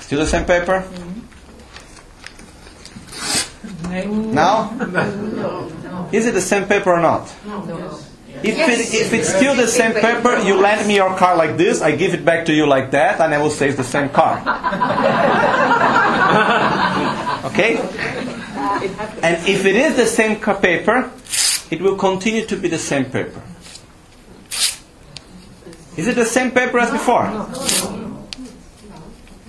[0.00, 0.84] Still the same paper?
[4.32, 4.70] Now?
[6.12, 7.32] Is it the same paper or not?
[8.42, 11.80] If, it, if it's still the same paper, you lend me your car like this,
[11.80, 14.08] I give it back to you like that, and I will say it's the same
[14.10, 14.38] car.
[17.46, 17.78] okay?
[19.22, 21.10] And if it is the same paper,
[21.70, 23.42] it will continue to be the same paper.
[25.96, 27.24] Is it the same paper as before?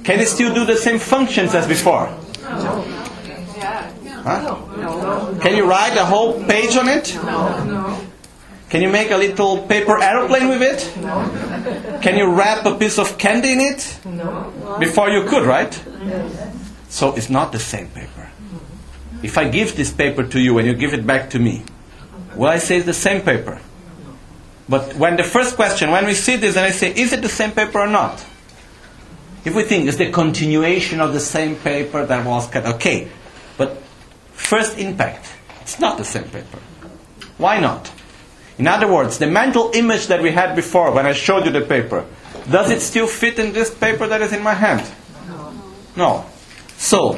[0.04, 2.08] Can it still do the same functions as before?
[4.24, 5.40] Huh?
[5.42, 7.18] Can you write a whole page on it?
[8.70, 12.02] Can you make a little paper aeroplane with it?
[12.02, 14.00] Can you wrap a piece of candy in it?
[14.80, 15.74] Before you could, right?
[16.90, 18.30] So it's not the same paper.
[19.24, 21.64] If I give this paper to you and you give it back to me,
[22.36, 23.60] will I say it's the same paper?
[24.70, 27.30] But when the first question, when we see this and I say, is it the
[27.30, 28.26] same paper or not?
[29.46, 33.08] If we think it's the continuation of the same paper that was cut, okay.
[33.58, 33.78] But
[34.34, 36.60] first impact, it's not the same paper.
[37.38, 37.92] Why not?
[38.58, 41.62] In other words, the mental image that we had before when I showed you the
[41.62, 42.06] paper,
[42.50, 44.86] does it still fit in this paper that is in my hand?
[45.28, 45.54] No.
[45.96, 46.26] No.
[46.78, 47.14] So,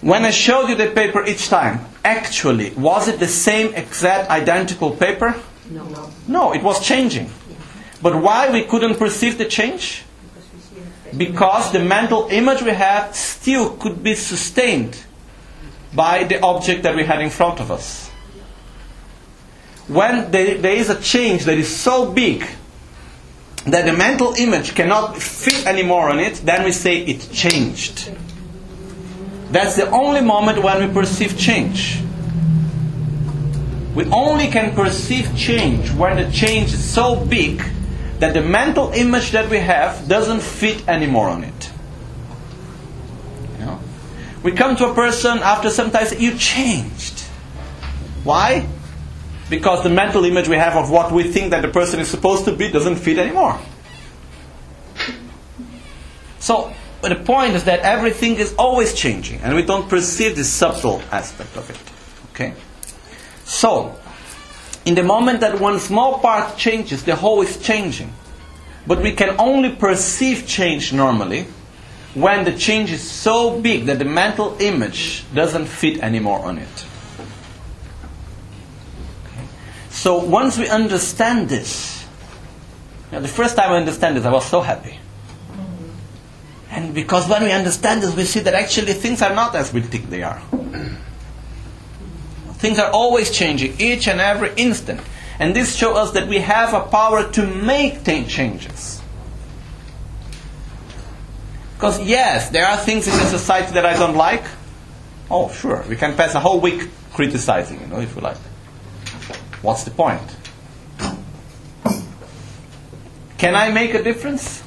[0.00, 4.90] when I showed you the paper each time, actually, was it the same exact identical
[4.90, 5.36] paper?
[5.70, 6.10] No.
[6.26, 7.30] No, it was changing.
[8.02, 10.04] But why we couldn't perceive the change?
[11.16, 14.96] Because the mental image we had still could be sustained
[15.94, 18.08] by the object that we had in front of us.
[19.88, 22.46] When there, there is a change that is so big
[23.66, 28.10] that the mental image cannot fit anymore on it, then we say it changed.
[29.50, 32.00] That's the only moment when we perceive change.
[33.94, 37.62] We only can perceive change when the change is so big
[38.20, 41.70] that the mental image that we have doesn't fit anymore on it.
[43.58, 43.80] You know?
[44.42, 47.20] We come to a person after some time, you changed.
[48.22, 48.68] Why?
[49.48, 52.44] Because the mental image we have of what we think that the person is supposed
[52.44, 53.58] to be doesn't fit anymore.
[56.38, 56.72] So,
[57.08, 61.56] the point is that everything is always changing, and we don't perceive the subtle aspect
[61.56, 61.78] of it.
[62.32, 62.54] Okay?
[63.44, 63.98] So,
[64.84, 68.12] in the moment that one small part changes, the whole is changing.
[68.86, 71.46] But we can only perceive change normally
[72.14, 76.84] when the change is so big that the mental image doesn't fit anymore on it.
[79.26, 79.46] Okay.
[79.90, 82.00] So once we understand this,
[83.12, 84.98] know, the first time I understand this, I was so happy.
[86.92, 90.10] Because when we understand this, we see that actually things are not as we think
[90.10, 90.40] they are.
[92.54, 95.00] Things are always changing, each and every instant.
[95.38, 99.00] And this shows us that we have a power to make changes.
[101.74, 104.44] Because, yes, there are things in the society that I don't like.
[105.30, 108.36] Oh, sure, we can pass a whole week criticizing, you know, if you like.
[109.62, 110.36] What's the point?
[113.38, 114.62] Can I make a difference?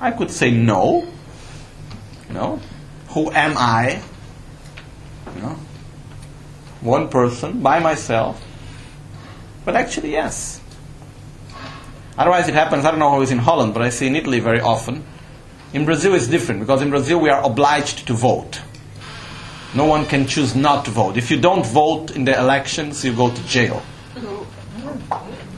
[0.00, 1.06] I could say no.
[2.30, 2.60] No.
[3.08, 4.02] Who am I?
[5.36, 5.58] Know,
[6.80, 8.42] one person by myself.
[9.64, 10.60] But actually, yes.
[12.16, 14.40] Otherwise, it happens, I don't know how it's in Holland, but I see in Italy
[14.40, 15.04] very often.
[15.74, 18.62] In Brazil, it's different because in Brazil, we are obliged to vote.
[19.74, 21.18] No one can choose not to vote.
[21.18, 23.82] If you don't vote in the elections, you go to jail.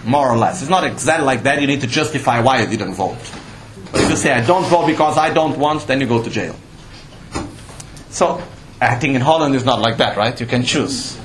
[0.04, 0.60] More or less.
[0.60, 1.60] It's not exactly like that.
[1.60, 3.18] You need to justify why you didn't vote.
[3.92, 6.30] But if you say, I don't vote because I don't want, then you go to
[6.30, 6.56] jail.
[8.10, 8.42] So,
[8.80, 10.38] I think in Holland it's not like that, right?
[10.38, 11.18] You can choose.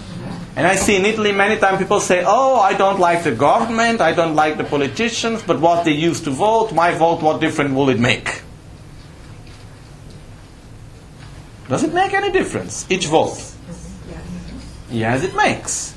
[0.55, 4.01] And I see in Italy many times people say, oh, I don't like the government,
[4.01, 7.73] I don't like the politicians, but what they used to vote, my vote, what difference
[7.73, 8.41] will it make?
[11.69, 12.85] Does it make any difference?
[12.89, 13.39] Each vote?
[14.91, 15.95] Yes, it makes.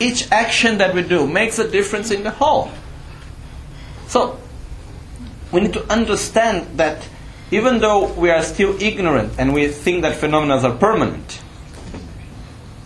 [0.00, 2.70] Each action that we do makes a difference in the whole.
[4.08, 4.38] So,
[5.52, 7.08] we need to understand that
[7.50, 11.40] even though we are still ignorant and we think that phenomena are permanent,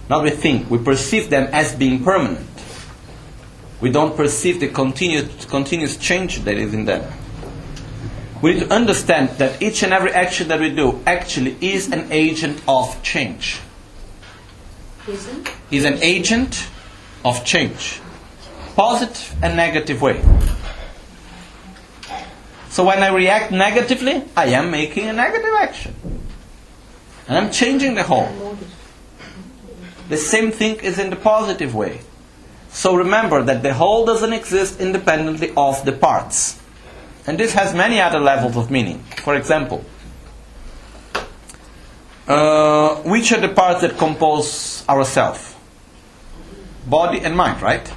[0.08, 2.46] not we think, we perceive them as being permanent.
[3.80, 7.10] We don't perceive the continuous, continuous change that is in them.
[8.42, 12.10] We need to understand that each and every action that we do actually is an
[12.10, 13.60] agent of change.
[15.06, 15.48] Isn't?
[15.70, 16.68] Is an agent
[17.24, 18.00] of change.
[18.76, 20.22] Positive and negative way.
[22.78, 25.96] So when I react negatively, I am making a negative action.
[27.26, 28.56] And I'm changing the whole.
[30.08, 32.02] The same thing is in the positive way.
[32.68, 36.62] So remember that the whole doesn't exist independently of the parts.
[37.26, 39.00] And this has many other levels of meaning.
[39.24, 39.84] For example,
[42.28, 45.58] uh, which are the parts that compose ourself?
[46.86, 47.92] Body and mind, right?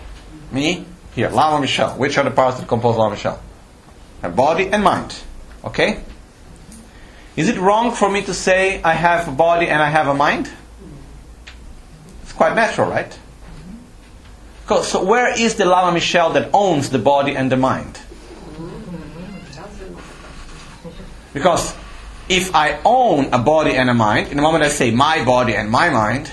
[0.52, 1.92] Me, here, Lama Michel.
[2.00, 3.40] Which are the parts that compose Lama Michel?
[4.30, 5.20] Body and mind.
[5.64, 6.04] Okay?
[7.36, 10.14] Is it wrong for me to say I have a body and I have a
[10.14, 10.50] mind?
[12.24, 13.18] It's quite natural, right?
[14.84, 18.00] So where is the Lama Michel that owns the body and the mind?
[21.34, 21.76] Because
[22.30, 25.56] if I own a body and a mind, in the moment I say my body
[25.56, 26.32] and my mind,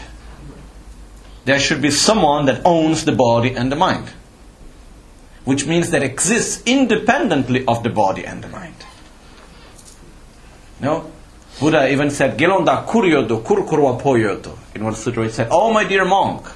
[1.45, 4.09] there should be someone that owns the body and the mind.
[5.49, 8.74] Which means that exists independently of the body and the mind.
[10.78, 11.11] No?
[11.59, 14.59] Buddha even said, Gelonda kuryodo kurkurwa poyoto.
[14.74, 16.46] In one sutra he said, Oh my dear monk,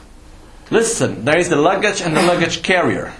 [0.70, 3.14] listen, there is the luggage and the luggage carrier.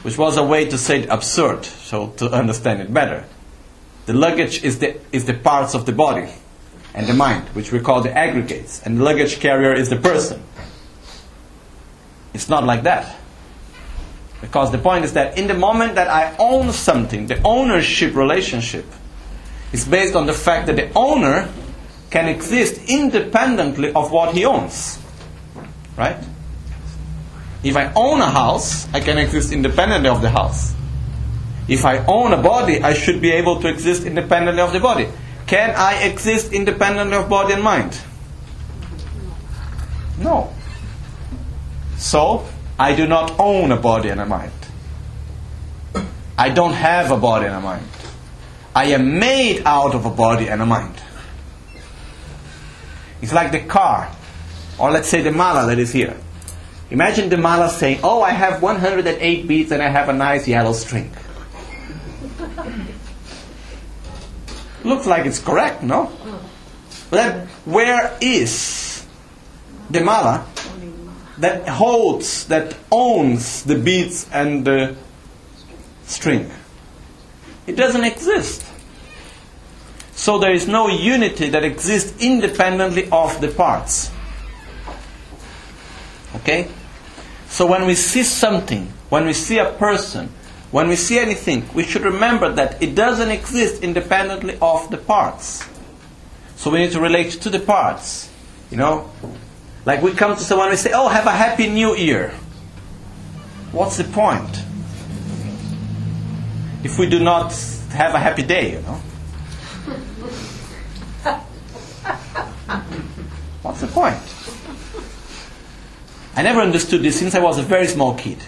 [0.00, 3.26] Which was a way to say it absurd, so to understand it better.
[4.06, 6.32] The luggage is the, is the parts of the body
[6.94, 8.80] and the mind, which we call the aggregates.
[8.82, 10.42] And the luggage carrier is the person.
[12.32, 13.14] It's not like that.
[14.44, 18.84] Because the point is that in the moment that I own something, the ownership relationship
[19.72, 21.48] is based on the fact that the owner
[22.10, 24.98] can exist independently of what he owns.
[25.96, 26.22] Right?
[27.62, 30.74] If I own a house, I can exist independently of the house.
[31.66, 35.08] If I own a body, I should be able to exist independently of the body.
[35.46, 37.98] Can I exist independently of body and mind?
[40.18, 40.52] No.
[41.96, 42.46] So,
[42.78, 44.52] I do not own a body and a mind.
[46.36, 47.86] I don't have a body and a mind.
[48.74, 51.00] I am made out of a body and a mind.
[53.22, 54.10] It's like the car,
[54.78, 56.16] or let's say the mala that is here.
[56.90, 60.72] Imagine the mala saying, Oh, I have 108 beads and I have a nice yellow
[60.72, 61.10] string.
[64.84, 66.10] Looks like it's correct, no?
[67.10, 69.06] But where is
[69.88, 70.46] the mala
[71.38, 74.96] that holds, that owns the beads and the
[76.04, 76.50] string?
[77.66, 78.64] It doesn't exist.
[80.12, 84.10] So there is no unity that exists independently of the parts.
[86.36, 86.68] Okay?
[87.48, 90.28] So when we see something, when we see a person,
[90.70, 95.64] when we see anything, we should remember that it doesn't exist independently of the parts.
[96.56, 98.28] So we need to relate to the parts.
[98.70, 99.10] You know?
[99.84, 102.30] Like we come to someone and we say, Oh, have a happy new year.
[103.72, 104.62] What's the point?
[106.82, 107.52] If we do not
[107.90, 109.00] have a happy day, you know?
[113.62, 114.18] What's the point?
[116.36, 118.38] I never understood this since I was a very small kid.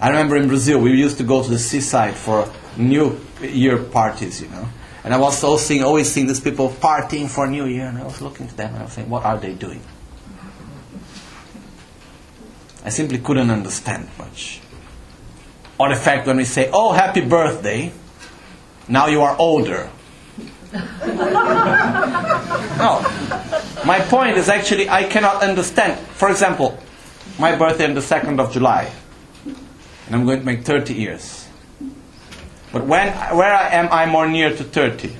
[0.00, 4.42] I remember in Brazil, we used to go to the seaside for New Year parties,
[4.42, 4.68] you know.
[5.04, 8.04] And I was so seeing, always seeing these people partying for New Year, and I
[8.04, 9.80] was looking at them and I was saying, what are they doing?
[12.84, 14.60] I simply couldn't understand much.
[15.78, 17.92] Or the fact when we say, oh, happy birthday,
[18.88, 19.90] now you are older.
[20.72, 20.80] no.
[23.84, 25.98] My point is actually, I cannot understand.
[26.16, 26.78] For example,
[27.38, 28.90] my birthday on the 2nd of July.
[29.44, 31.48] and I'm going to make 30 years.
[32.72, 35.16] But when, where am I more near to 30?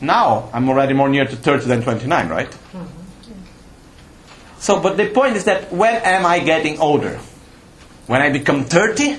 [0.00, 2.50] Now I'm already more near to 30 than 29, right?
[2.50, 2.99] Mm-hmm.
[4.60, 7.18] So, but the point is that when am I getting older?
[8.06, 9.16] When I become 30?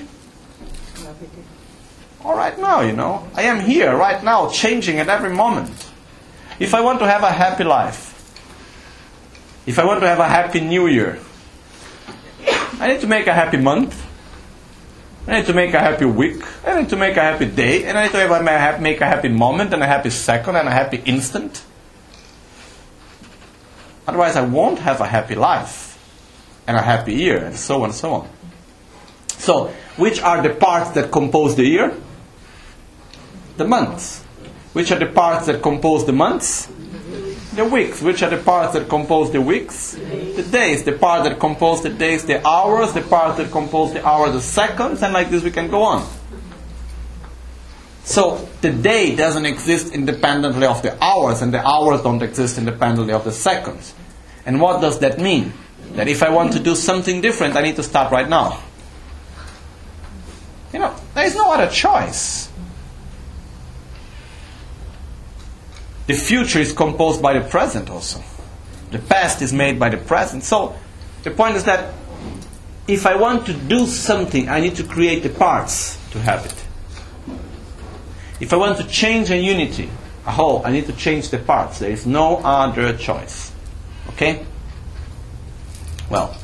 [2.24, 3.28] All right now, you know.
[3.34, 5.74] I am here right now, changing at every moment.
[6.60, 8.14] If I want to have a happy life,
[9.66, 11.18] if I want to have a happy new year,
[12.78, 13.98] I need to make a happy month.
[15.26, 16.42] I need to make a happy week.
[16.64, 17.84] I need to make a happy day.
[17.84, 20.68] And I need to have a, make a happy moment and a happy second and
[20.68, 21.64] a happy instant.
[24.06, 25.98] Otherwise, I won't have a happy life
[26.66, 28.28] and a happy year and so on and so on.
[29.28, 31.94] So, which are the parts that compose the year?
[33.56, 34.22] The months.
[34.72, 36.68] Which are the parts that compose the months?
[37.54, 38.00] The weeks.
[38.00, 39.92] Which are the parts that compose the weeks?
[39.92, 40.84] The days.
[40.84, 42.92] The part that compose the days, the hours.
[42.92, 45.02] The part that compose the hours, the seconds.
[45.02, 46.08] And like this we can go on.
[48.04, 53.12] So the day doesn't exist independently of the hours, and the hours don't exist independently
[53.12, 53.94] of the seconds.
[54.44, 55.52] And what does that mean?
[55.94, 58.60] That if I want to do something different, I need to start right now.
[60.72, 62.50] You know, there is no other choice.
[66.06, 68.22] The future is composed by the present also.
[68.90, 70.44] The past is made by the present.
[70.44, 70.74] So
[71.22, 71.94] the point is that
[72.88, 76.64] if I want to do something, I need to create the parts to have it.
[78.42, 79.88] If I want to change a unity,
[80.26, 81.78] a whole, I need to change the parts.
[81.78, 83.52] There is no other choice.
[84.08, 84.44] Okay?
[86.10, 86.36] Well,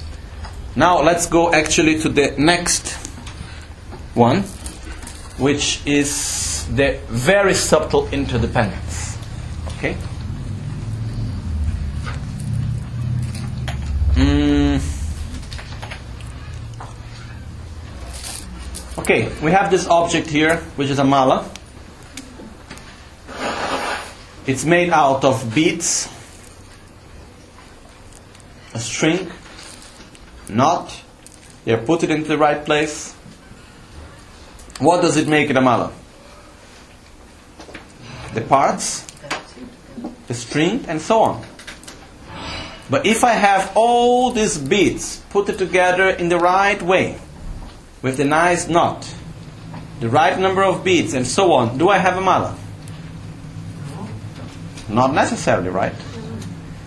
[0.76, 2.92] now let's go actually to the next
[4.14, 4.42] one,
[5.38, 9.18] which is the very subtle interdependence.
[9.78, 9.96] Okay?
[14.14, 14.80] Mm.
[18.98, 21.57] Okay, we have this object here, which is a mala.
[24.48, 26.08] It's made out of beads,
[28.72, 29.30] a string,
[30.48, 31.02] knot.
[31.66, 33.12] They put it into the right place.
[34.78, 35.92] What does it make a mala?
[38.32, 39.04] The parts,
[40.28, 41.44] the string, and so on.
[42.88, 47.18] But if I have all these beads put it together in the right way,
[48.00, 49.06] with the nice knot,
[50.00, 52.56] the right number of beads, and so on, do I have a mala?
[54.88, 55.92] Not necessarily, right?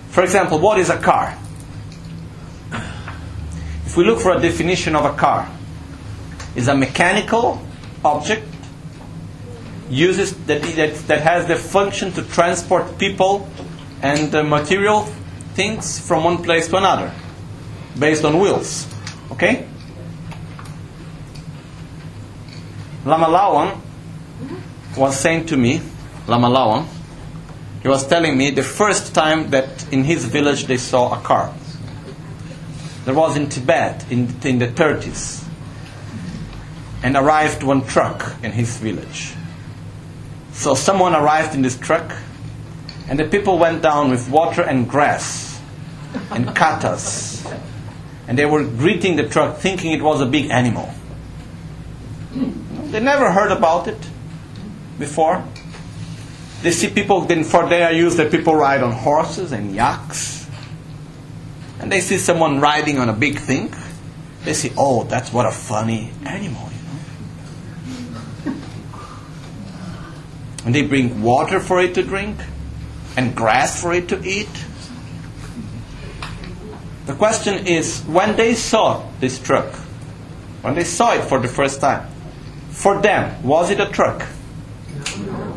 [0.10, 1.38] For example, what is a car?
[3.86, 5.49] If we look for a definition of a car,
[6.56, 7.62] is a mechanical
[8.04, 8.47] object
[9.89, 13.47] uses that, that, that has the function to transport people
[14.02, 15.02] and uh, material
[15.54, 17.14] things from one place to another
[17.99, 18.88] based on wheels.
[19.32, 19.68] Okay?
[23.06, 23.82] Lama Lawan
[24.97, 25.82] was saying to me,
[26.28, 26.86] Lama Lawan,
[27.82, 31.54] he was telling me the first time that in his village they saw a car.
[33.06, 35.44] That was in Tibet in, in the 30s.
[37.04, 39.34] And arrived one truck in his village.
[40.54, 42.16] So someone arrived in this truck,
[43.08, 45.60] and the people went down with water and grass
[46.30, 47.42] and katas.
[48.28, 50.94] And they were greeting the truck thinking it was a big animal.
[52.32, 53.98] They never heard about it
[55.00, 55.44] before.
[56.62, 60.47] They see people, then for their use, that people ride on horses and yaks.
[61.80, 63.74] And they see someone riding on a big thing.
[64.43, 66.70] They say, oh, that's what a funny animal,
[68.45, 68.55] you know.
[70.66, 72.38] And they bring water for it to drink
[73.18, 74.49] and grass for it to eat.
[77.07, 79.74] The question is when they saw this truck,
[80.62, 82.07] when they saw it for the first time,
[82.70, 84.24] for them, was it a truck?
[85.18, 85.51] No.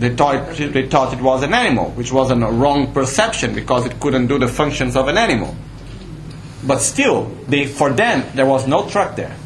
[0.00, 4.00] They thought, they thought it was an animal, which was a wrong perception because it
[4.00, 5.54] couldn't do the functions of an animal.
[6.66, 9.36] But still, they, for them, there was no truck there.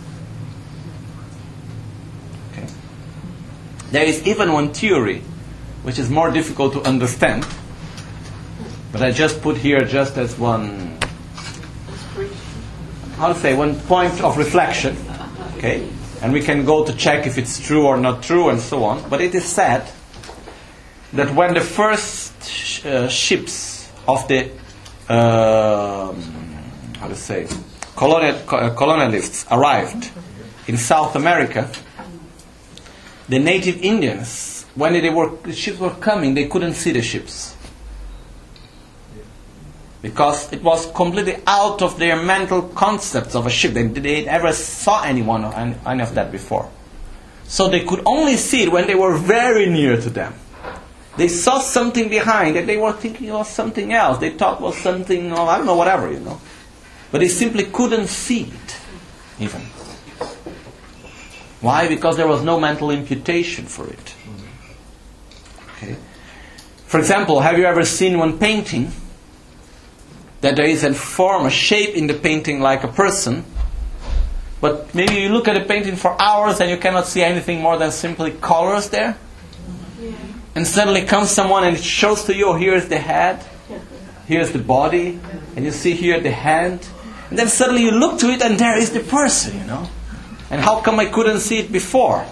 [2.52, 2.68] Okay.
[3.90, 5.22] There is even one theory
[5.82, 7.44] which is more difficult to understand,
[8.92, 10.96] but I just put here just as one,
[13.18, 14.96] to say, one point of reflection.
[15.56, 15.88] Okay?
[16.22, 19.10] And we can go to check if it's true or not true and so on.
[19.10, 19.90] But it is said
[21.14, 24.50] that when the first sh- uh, ships of the
[25.08, 26.12] uh,
[26.98, 27.46] how to say
[27.96, 30.10] colonial, uh, colonialists arrived
[30.66, 31.70] in South America,
[33.28, 37.54] the native Indians, when they were the ships were coming, they couldn't see the ships.
[40.04, 43.72] because it was completely out of their mental concepts of a ship.
[43.72, 45.46] They, they never saw anyone
[45.86, 46.68] any of that before.
[47.44, 50.34] So they could only see it when they were very near to them.
[51.16, 54.18] They saw something behind and they were thinking of something else.
[54.18, 56.40] They thought was something, I don't know, whatever, you know.
[57.12, 58.76] But they simply couldn't see it,
[59.38, 59.60] even.
[61.60, 61.88] Why?
[61.88, 64.14] Because there was no mental imputation for it.
[65.76, 65.96] Okay.
[66.86, 68.90] For example, have you ever seen one painting
[70.40, 73.44] that there is a form, a shape in the painting like a person,
[74.60, 77.78] but maybe you look at the painting for hours and you cannot see anything more
[77.78, 79.16] than simply colors there?
[80.54, 83.44] And suddenly comes someone and it shows to you, here's the head,
[84.26, 85.18] here's the body,
[85.56, 86.86] and you see here the hand.
[87.30, 89.88] And then suddenly you look to it and there is the person, you know.
[90.50, 92.24] And how come I couldn't see it before?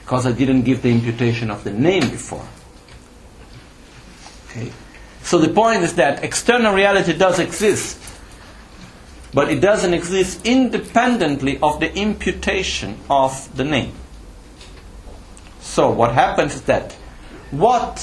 [0.00, 2.46] Because I didn't give the imputation of the name before.
[4.48, 4.72] Okay.
[5.22, 8.00] So the point is that external reality does exist,
[9.34, 13.92] but it doesn't exist independently of the imputation of the name.
[15.78, 16.92] So what happens is that
[17.52, 18.02] what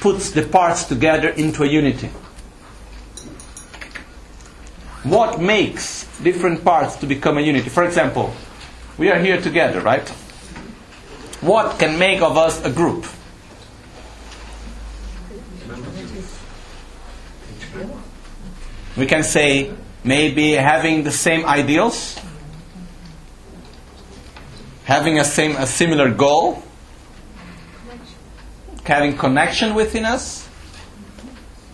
[0.00, 2.08] puts the parts together into a unity?
[5.04, 7.68] What makes different parts to become a unity?
[7.68, 8.32] For example,
[8.96, 10.08] we are here together, right?
[11.42, 13.04] What can make of us a group?
[18.96, 22.18] We can say maybe having the same ideals,
[24.84, 26.62] having a same a similar goal,
[28.84, 30.48] having connection within us.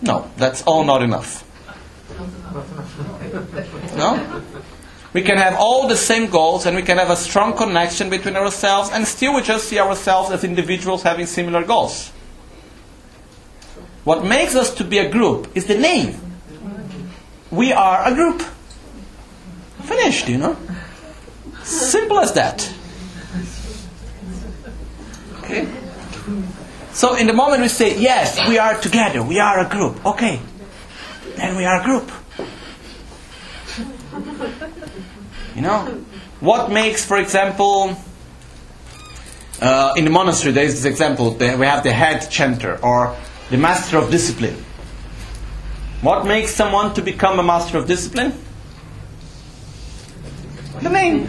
[0.01, 1.45] No, that's all not enough.
[3.95, 4.43] No?
[5.11, 8.35] We can have all the same goals and we can have a strong connection between
[8.35, 12.11] ourselves and still we just see ourselves as individuals having similar goals.
[14.03, 16.15] What makes us to be a group is the name.
[17.51, 18.41] We are a group.
[19.83, 20.55] Finished, you know?
[21.63, 22.71] Simple as that.
[25.39, 25.67] Okay?
[26.99, 30.05] So in the moment we say, yes, we are together, we are a group.
[30.05, 30.37] Okay.
[31.37, 32.11] Then we are a group.
[35.55, 36.03] You know?
[36.41, 37.95] What makes, for example,
[39.61, 43.15] uh, in the monastery, there is this example, we have the head chanter or
[43.49, 44.61] the master of discipline.
[46.01, 48.33] What makes someone to become a master of discipline?
[50.81, 51.27] The name.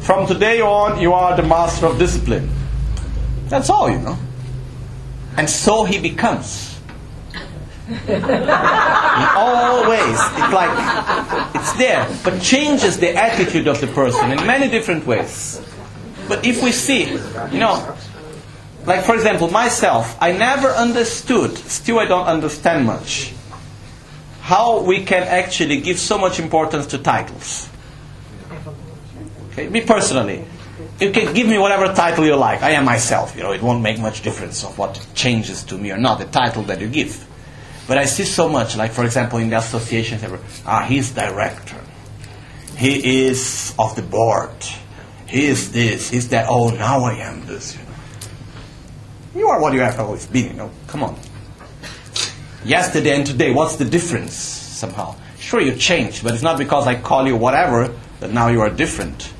[0.00, 2.50] From today on, you are the master of discipline.
[3.46, 4.18] That's all, you know.
[5.36, 6.80] And so he becomes.
[7.88, 8.22] In
[9.36, 10.18] all ways.
[10.18, 15.60] It's like, it's there, but changes the attitude of the person in many different ways.
[16.28, 17.04] But if we see,
[17.52, 17.96] you know,
[18.84, 23.32] like for example, myself, I never understood, still I don't understand much,
[24.40, 27.68] how we can actually give so much importance to titles.
[29.50, 30.44] Okay, me personally,
[30.98, 32.62] you can give me whatever title you like.
[32.62, 33.36] I am myself.
[33.36, 36.24] You know, it won't make much difference of what changes to me or not the
[36.24, 37.26] title that you give.
[37.86, 40.24] But I see so much, like for example, in the associations,
[40.66, 41.80] ah, he's director,
[42.76, 44.50] he is of the board,
[45.26, 46.46] he is this, he's that.
[46.48, 47.76] Oh, now I am this.
[47.76, 49.40] You, know.
[49.40, 50.48] you are what you have always been.
[50.48, 51.16] You know, come on.
[52.64, 54.34] Yesterday and today, what's the difference?
[54.34, 58.60] Somehow, sure you changed, but it's not because I call you whatever that now you
[58.62, 59.32] are different.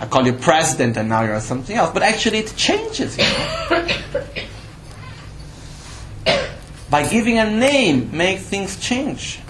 [0.00, 1.90] I call you president and now you're something else.
[1.92, 3.16] But actually, it changes.
[3.16, 3.86] You know?
[6.90, 9.40] By giving a name, make things change.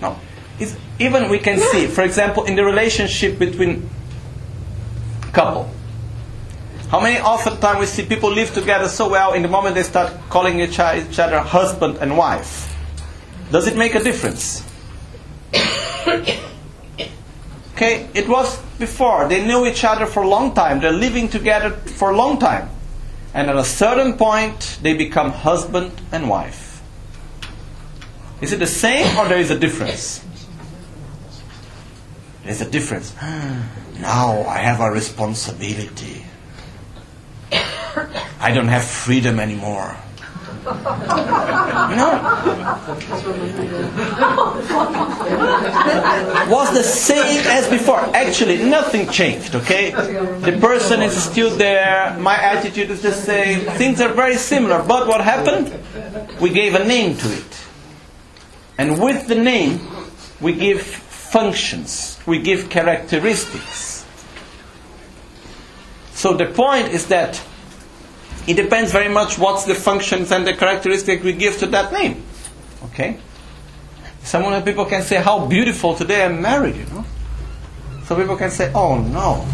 [0.00, 0.18] No.
[0.58, 3.88] It's, even we can see, for example, in the relationship between
[5.32, 5.70] couple.
[6.88, 9.84] How many often time we see people live together so well in the moment they
[9.84, 12.66] start calling each other husband and wife?
[13.52, 14.64] Does it make a difference?
[17.80, 19.26] Okay, it was before.
[19.26, 20.80] They knew each other for a long time.
[20.80, 22.68] They're living together for a long time.
[23.32, 26.82] And at a certain point, they become husband and wife.
[28.42, 30.22] Is it the same or there is a difference?
[32.44, 33.14] There's a difference.
[34.00, 36.24] Now I have a responsibility.
[37.52, 39.96] I don't have freedom anymore.
[40.64, 42.20] No.
[46.48, 48.00] Was the same as before.
[48.14, 49.90] Actually, nothing changed, okay?
[49.90, 54.82] The person is still there, my attitude is the same, things are very similar.
[54.82, 55.72] But what happened?
[56.40, 57.66] We gave a name to it.
[58.76, 59.80] And with the name,
[60.40, 64.04] we give functions, we give characteristics.
[66.12, 67.40] So the point is that
[68.46, 72.22] It depends very much what's the functions and the characteristic we give to that name.
[72.86, 73.18] Okay?
[74.22, 77.04] Some people can say, How beautiful today I'm married, you know.
[78.04, 79.46] Some people can say, Oh no.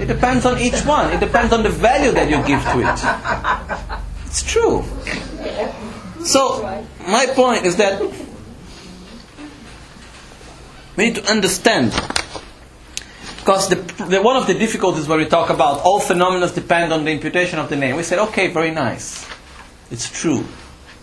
[0.00, 1.12] It depends on each one.
[1.12, 4.00] It depends on the value that you give to it.
[4.26, 4.84] It's true.
[6.24, 6.62] So,
[7.06, 8.00] my point is that
[10.96, 11.92] we need to understand.
[13.40, 17.04] Because the, the, one of the difficulties when we talk about all phenomena depend on
[17.04, 19.26] the imputation of the name, we said, okay, very nice.
[19.90, 20.44] It's true.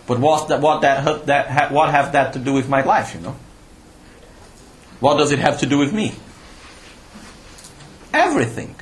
[0.06, 3.20] But what's that, what, that, that, what have that to do with my life, you
[3.20, 3.36] know?
[5.00, 6.14] What does it have to do with me?
[8.12, 8.74] Everything.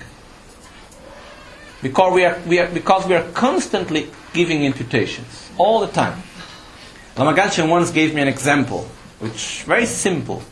[1.83, 6.23] Because we are, we are, because we are constantly giving imputations, all the time.
[7.17, 8.87] Lama Gangchen once gave me an example,
[9.19, 10.43] which very simple.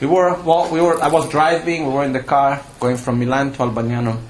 [0.00, 3.18] We were, well, we were, I was driving, we were in the car going from
[3.18, 4.20] Milan to Albagnano.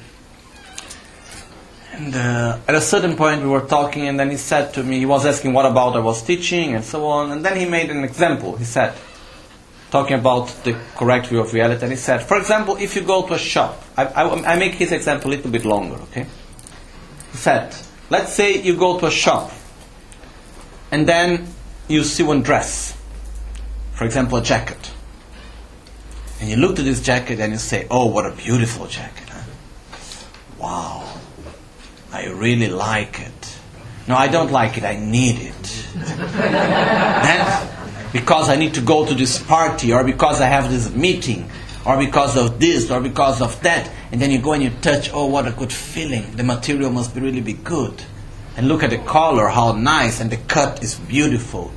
[1.92, 4.98] And uh, at a certain point we were talking and then he said to me,
[4.98, 7.32] he was asking what about I was teaching and so on.
[7.32, 8.56] And then he made an example.
[8.56, 8.94] He said,
[9.90, 13.26] talking about the correct view of reality, and he said, for example, if you go
[13.26, 16.26] to a shop, I, I, I make his example a little bit longer, okay?
[17.32, 17.74] He said,
[18.10, 19.50] let's say you go to a shop
[20.90, 21.46] and then
[21.88, 22.96] you see one dress,
[23.92, 24.92] for example, a jacket.
[26.40, 29.28] And you look at this jacket and you say, oh, what a beautiful jacket.
[29.28, 29.42] Huh?
[30.58, 31.14] Wow,
[32.12, 33.58] I really like it.
[34.06, 35.86] No, I don't like it, I need it.
[35.94, 37.68] then,
[38.12, 41.50] because I need to go to this party, or because I have this meeting,
[41.84, 43.90] or because of this, or because of that.
[44.10, 46.36] And then you go and you touch, oh, what a good feeling.
[46.36, 48.02] The material must be really be good.
[48.56, 51.70] And look at the color, how nice, and the cut is beautiful.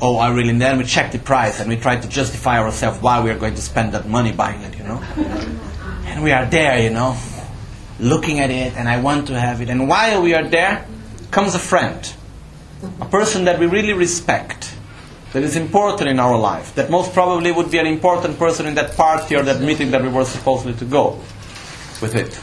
[0.00, 3.02] Oh, I really, and then we check the price and we try to justify ourselves
[3.02, 5.02] why we are going to spend that money buying it, you know.
[6.06, 7.16] And we are there, you know,
[8.00, 9.68] looking at it, and I want to have it.
[9.68, 10.86] And while we are there,
[11.30, 12.12] comes a friend,
[13.00, 14.74] a person that we really respect
[15.32, 18.74] that is important in our life, that most probably would be an important person in
[18.76, 21.20] that party or that meeting that we were supposedly to go
[22.00, 22.40] with it.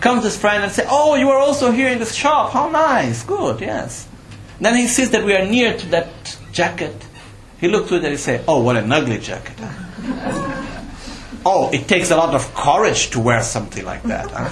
[0.00, 2.52] Comes this friend and say, "Oh, you are also here in this shop.
[2.52, 3.22] How nice!
[3.22, 4.08] Good, yes."
[4.60, 6.94] Then he sees that we are near to that jacket.
[7.60, 9.56] He looks to it and he says, "Oh, what an ugly jacket."
[11.44, 14.30] oh, it takes a lot of courage to wear something like that.
[14.30, 14.48] Huh?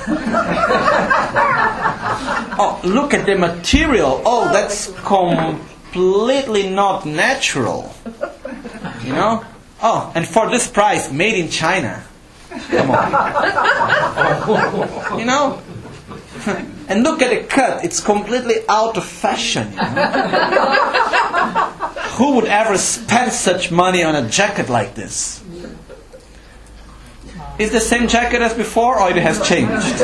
[2.59, 4.23] oh, look at the material.
[4.25, 7.95] Oh, that's completely not natural.
[9.05, 9.45] You know?
[9.83, 12.03] Oh, and for this price, made in China.
[12.71, 13.11] Come on.
[15.19, 15.61] you know?
[16.89, 19.71] and look at the cut, it's completely out of fashion.
[19.73, 20.75] You know?
[22.17, 25.43] Who would ever spend such money on a jacket like this?
[27.59, 29.71] Is the same jacket as before or it has changed?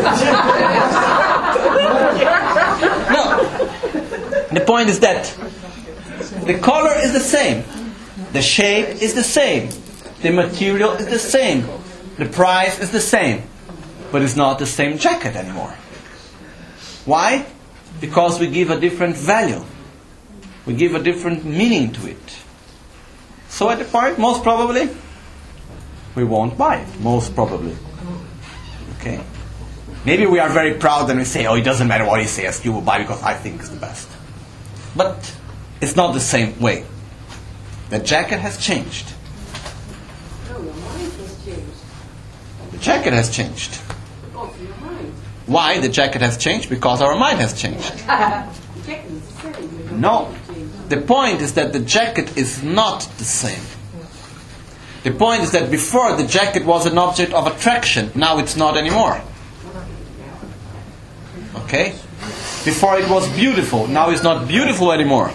[3.10, 3.40] no.
[4.52, 5.36] The point is that
[6.46, 7.64] the color is the same,
[8.32, 9.70] the shape is the same,
[10.22, 11.66] the material is the same,
[12.18, 13.42] the price is the same,
[14.12, 15.74] but it's not the same jacket anymore.
[17.10, 17.44] Why?
[18.00, 19.64] Because we give a different value.
[20.64, 22.38] We give a different meaning to it.
[23.48, 24.88] So at the point, most probably,
[26.14, 27.00] we won't buy it.
[27.00, 27.76] Most probably.
[28.94, 29.20] Okay?
[30.04, 32.64] Maybe we are very proud and we say, oh, it doesn't matter what he says,
[32.64, 34.08] you will buy because I think it's the best.
[34.94, 35.36] But
[35.80, 36.84] it's not the same way.
[37.88, 39.12] The jacket has changed.
[42.70, 43.80] The jacket has changed.
[45.50, 46.70] Why the jacket has changed?
[46.70, 47.92] Because our mind has changed.
[49.90, 50.32] No.
[50.88, 53.60] The point is that the jacket is not the same.
[55.02, 58.76] The point is that before the jacket was an object of attraction, now it's not
[58.76, 59.20] anymore.
[61.64, 61.96] Okay?
[62.64, 65.32] Before it was beautiful, now it's not beautiful anymore.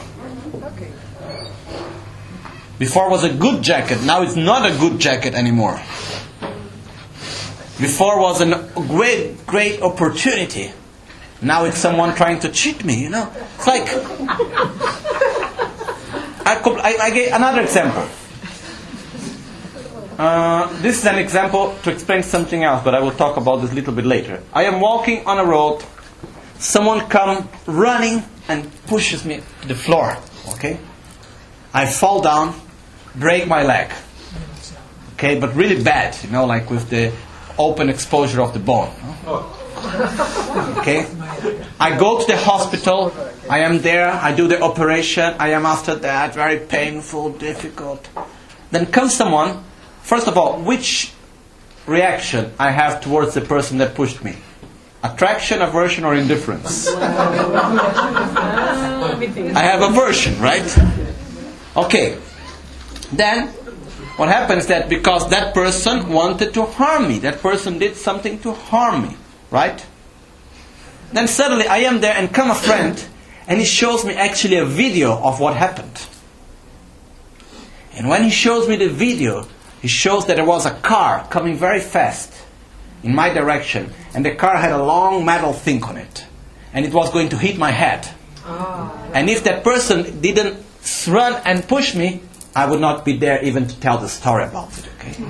[2.80, 5.82] Before it was a good jacket, now it's not a good jacket anymore.
[7.80, 10.72] Before was a great, great opportunity.
[11.42, 13.30] Now it's someone trying to cheat me, you know?
[13.56, 13.88] It's like.
[16.48, 18.08] I, I, I gave another example.
[20.18, 23.72] Uh, this is an example to explain something else, but I will talk about this
[23.72, 24.42] a little bit later.
[24.54, 25.84] I am walking on a road.
[26.58, 30.16] Someone come running and pushes me to the floor.
[30.54, 30.80] Okay,
[31.74, 32.56] I fall down,
[33.16, 33.92] break my leg.
[35.16, 37.12] Okay, but really bad, you know, like with the
[37.58, 38.92] open exposure of the bone.
[40.80, 41.06] Okay,
[41.80, 43.14] I go to the hospital.
[43.50, 44.10] I am there.
[44.10, 45.36] I do the operation.
[45.40, 48.08] I am after that very painful, difficult.
[48.72, 49.64] Then comes someone
[50.06, 51.12] First of all, which
[51.88, 54.36] reaction I have towards the person that pushed me?
[55.04, 56.88] Attraction, aversion, or indifference?
[56.96, 57.02] I
[59.64, 60.62] have aversion, right?
[61.76, 62.20] Okay.
[63.12, 63.52] Then,
[64.18, 68.54] what happens that because that person wanted to harm me, that person did something to
[68.54, 69.18] harm me,
[69.52, 69.86] right?
[71.12, 73.04] Then suddenly I am there and come a friend
[73.48, 76.08] and he shows me actually a video of what happened.
[77.94, 79.48] And when he shows me the video,
[79.82, 82.34] he shows that there was a car coming very fast
[83.04, 86.26] in my direction, and the car had a long metal thing on it,
[86.74, 88.10] and it was going to hit my head.
[88.44, 88.92] Ah.
[89.14, 90.58] And if that person didn't
[91.08, 92.22] run and push me,
[92.56, 95.26] I would not be there even to tell the story about it, okay?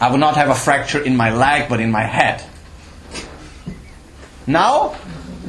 [0.00, 2.42] I would not have a fracture in my leg, but in my head.
[4.46, 4.94] Now,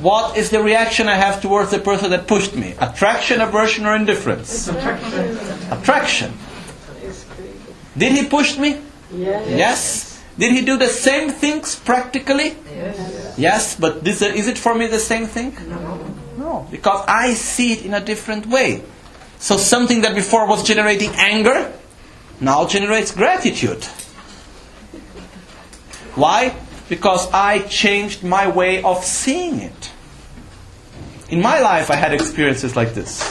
[0.01, 2.75] what is the reaction I have towards the person that pushed me?
[2.79, 4.67] Attraction, aversion, or indifference?
[4.67, 5.37] Attraction.
[5.71, 6.33] Attraction.
[7.97, 8.81] Did he push me?
[9.11, 9.49] Yes.
[9.49, 10.23] Yes.
[10.37, 12.55] Did he do the same things practically?
[12.73, 13.35] Yes.
[13.37, 15.55] Yes, but this, is it for me the same thing?
[16.37, 18.83] No, because I see it in a different way.
[19.39, 21.73] So something that before was generating anger
[22.39, 23.83] now generates gratitude.
[26.15, 26.55] Why?
[26.89, 29.91] Because I changed my way of seeing it.
[31.29, 33.23] In my life, I had experiences like this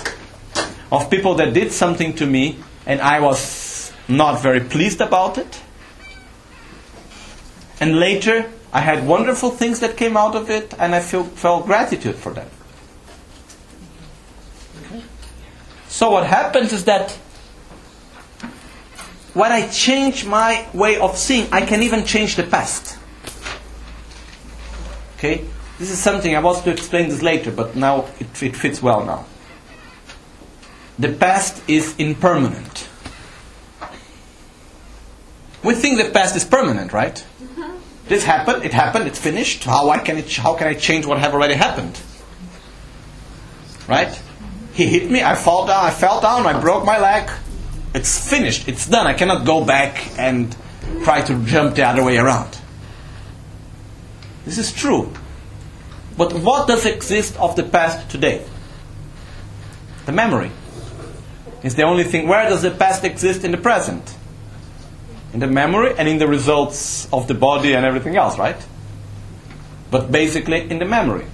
[0.90, 5.60] of people that did something to me and I was not very pleased about it.
[7.80, 11.66] And later, I had wonderful things that came out of it and I feel, felt
[11.66, 12.48] gratitude for them.
[15.98, 17.10] So, what happens is that
[19.34, 22.96] when I change my way of seeing, I can even change the past.
[25.16, 25.44] Okay?
[25.80, 29.04] This is something I was to explain this later, but now it, it fits well
[29.04, 29.26] now.
[31.00, 32.88] The past is impermanent.
[35.64, 37.26] We think the past is permanent, right?
[37.42, 37.76] Mm-hmm.
[38.06, 39.64] This happened, it happened, it's finished.
[39.64, 42.00] How, I can, it, how can I change what have already happened?
[43.88, 44.22] Right?
[44.78, 47.28] He hit me, I fall down, I fell down, I broke my leg.
[47.96, 49.08] It's finished, it's done.
[49.08, 50.54] I cannot go back and
[51.02, 52.56] try to jump the other way around.
[54.44, 55.12] This is true.
[56.16, 58.46] But what does exist of the past today?
[60.06, 60.52] The memory.
[61.64, 62.28] Is the only thing.
[62.28, 64.16] Where does the past exist in the present?
[65.32, 68.64] In the memory and in the results of the body and everything else, right?
[69.90, 71.26] But basically in the memory.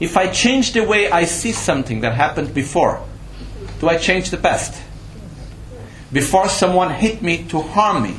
[0.00, 3.02] If I change the way I see something that happened before,
[3.80, 4.82] do I change the past?
[6.12, 8.16] Before someone hit me to harm me,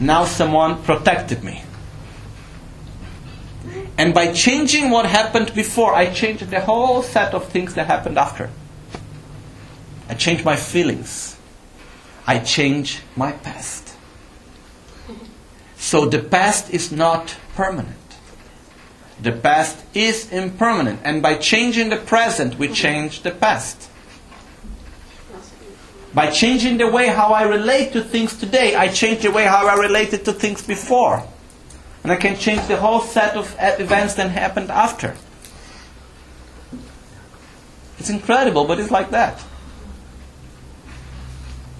[0.00, 1.62] now someone protected me.
[3.98, 8.18] And by changing what happened before, I changed the whole set of things that happened
[8.18, 8.50] after.
[10.08, 11.36] I change my feelings.
[12.26, 13.94] I change my past.
[15.76, 18.01] So the past is not permanent.
[19.22, 21.00] The past is impermanent.
[21.04, 23.88] And by changing the present, we change the past.
[26.12, 29.66] By changing the way how I relate to things today, I change the way how
[29.66, 31.24] I related to things before.
[32.02, 35.14] And I can change the whole set of events that happened after.
[37.98, 39.40] It's incredible, but it's like that.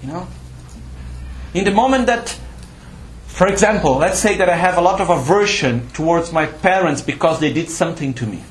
[0.01, 0.27] You know?
[1.53, 2.39] In the moment that,
[3.33, 7.39] for example, let's say that I have a lot of aversion towards my parents because
[7.39, 8.43] they did something to me,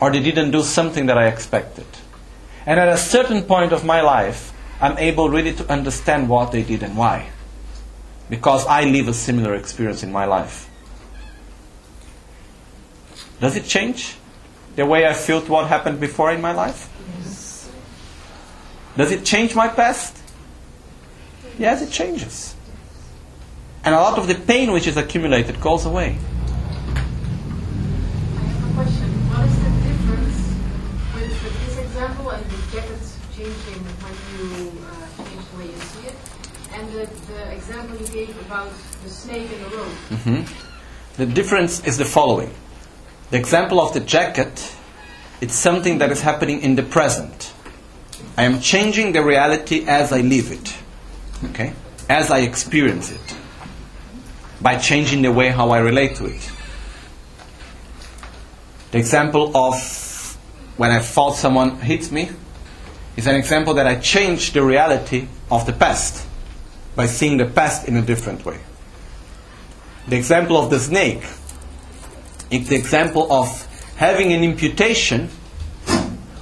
[0.00, 1.86] or they didn't do something that I expected.
[2.64, 6.62] And at a certain point of my life, I'm able really to understand what they
[6.62, 7.30] did and why.
[8.30, 10.70] Because I live a similar experience in my life.
[13.40, 14.16] Does it change
[14.76, 16.88] the way I felt what happened before in my life?
[17.18, 17.70] Yes.
[18.96, 20.16] Does it change my past?
[21.58, 22.53] Yes, it changes.
[23.84, 26.16] And a lot of the pain which is accumulated goes away.
[28.36, 29.10] I have a question.
[29.28, 30.38] What is the difference
[31.14, 33.00] with, with this example and the jacket
[33.36, 34.72] changing when you
[35.28, 36.16] change the way you see it,
[36.72, 38.72] and the, the example you gave about
[39.02, 39.92] the snake in the road?
[40.16, 40.42] hmm
[41.16, 42.54] The difference is the following.
[43.30, 44.72] The example of the jacket,
[45.42, 47.52] it's something that is happening in the present.
[48.38, 50.74] I am changing the reality as I live it.
[51.50, 51.74] Okay?
[52.08, 53.36] As I experience it.
[54.64, 56.50] By changing the way how I relate to it.
[58.92, 60.38] The example of
[60.78, 62.30] when I thought someone hits me
[63.14, 66.26] is an example that I changed the reality of the past
[66.96, 68.58] by seeing the past in a different way.
[70.08, 71.24] The example of the snake
[72.50, 73.48] is the example of
[73.96, 75.28] having an imputation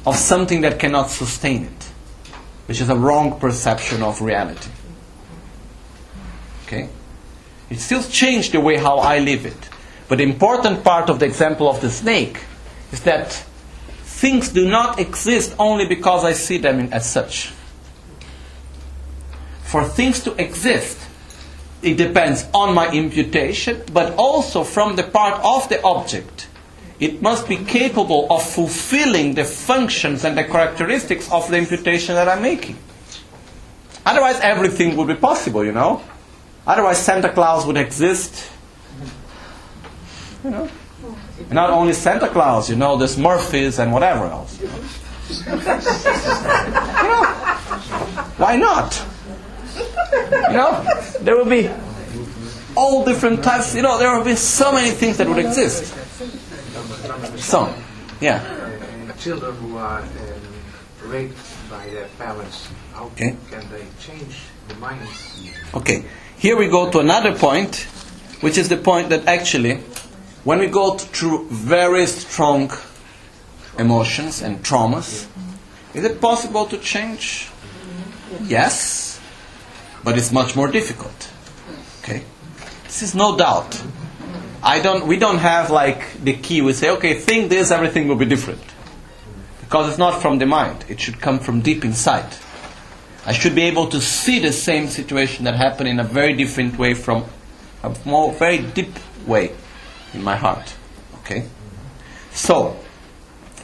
[0.07, 1.85] of something that cannot sustain it,
[2.67, 4.71] which is a wrong perception of reality.
[6.67, 6.89] Okay?
[7.73, 9.71] It still changed the way how I live it.
[10.07, 12.45] But the important part of the example of the snake
[12.93, 13.33] is that
[14.03, 17.51] things do not exist only because I see them in, as such.
[19.63, 20.99] For things to exist,
[21.81, 26.49] it depends on my imputation, but also from the part of the object.
[27.01, 32.29] It must be capable of fulfilling the functions and the characteristics of the imputation that
[32.29, 32.77] I'm making.
[34.05, 36.03] Otherwise, everything would be possible, you know.
[36.67, 38.51] Otherwise, Santa Claus would exist.
[40.45, 40.69] You know.
[41.39, 44.61] And not only Santa Claus, you know, there's Murphys and whatever else.
[44.61, 44.75] You know.
[45.47, 47.25] you know.
[48.39, 49.05] Why not?
[49.75, 50.85] You know,
[51.21, 51.71] there will be
[52.77, 53.75] all different types.
[53.75, 55.93] You know, there will be so many things that would exist.
[57.39, 57.75] So,
[58.21, 58.41] yeah.
[59.19, 60.09] Children who are um,
[61.07, 61.39] raped
[61.71, 63.37] by their parents, how Okay.
[63.51, 64.35] can they change
[64.67, 65.55] the minds?
[65.75, 66.05] Okay,
[66.43, 67.87] here we go to another point,
[68.41, 69.77] which is the point that actually,
[70.43, 72.73] when we go through very strong
[73.79, 75.29] emotions and traumas,
[75.95, 77.49] is it possible to change?
[78.43, 79.21] Yes,
[80.03, 81.31] but it's much more difficult.
[82.03, 82.25] Okay,
[82.83, 83.81] this is no doubt.
[84.65, 85.07] I don't.
[85.07, 86.61] We don't have like the key.
[86.61, 88.65] We say, okay, think this, everything will be different,
[89.61, 90.87] because it's not from the mind.
[90.89, 92.35] It should come from deep inside.
[93.25, 96.77] I should be able to see the same situation that happened in a very different
[96.77, 97.25] way from
[97.83, 99.53] a more very deep way
[100.13, 100.75] in my heart.
[101.19, 101.45] Okay?
[102.33, 102.77] So,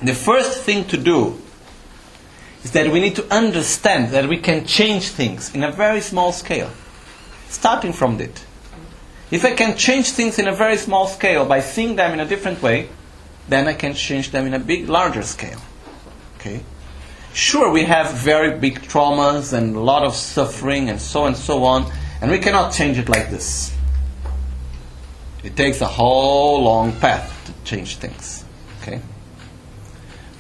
[0.01, 1.41] the first thing to do
[2.63, 6.33] is that we need to understand that we can change things in a very small
[6.33, 6.71] scale.
[7.49, 8.45] Starting from it.
[9.31, 12.27] If I can change things in a very small scale by seeing them in a
[12.27, 12.89] different way,
[13.49, 15.61] then I can change them in a big, larger scale.
[16.37, 16.63] Okay?
[17.39, 21.63] Sure, we have very big traumas and a lot of suffering and so and so
[21.63, 21.89] on,
[22.21, 23.73] and we cannot change it like this.
[25.45, 28.45] It takes a whole long path to change things.
[28.83, 29.01] Okay?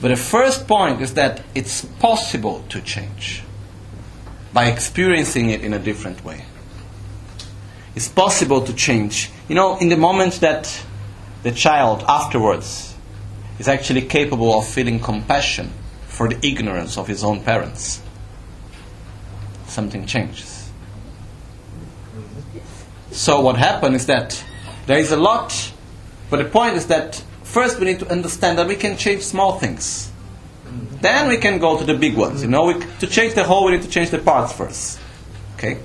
[0.00, 3.44] But the first point is that it's possible to change
[4.52, 6.46] by experiencing it in a different way.
[7.94, 9.30] It's possible to change.
[9.48, 10.84] You know, in the moment that
[11.44, 12.96] the child afterwards
[13.60, 15.70] is actually capable of feeling compassion
[16.18, 18.02] for the ignorance of his own parents,
[19.68, 20.68] something changes.
[23.12, 24.44] So, what happened is that
[24.86, 25.72] there is a lot,
[26.28, 29.60] but the point is that first we need to understand that we can change small
[29.60, 30.10] things.
[31.00, 32.42] Then we can go to the big ones.
[32.42, 34.98] You know, we, to change the whole, we need to change the parts first.
[35.54, 35.78] Okay?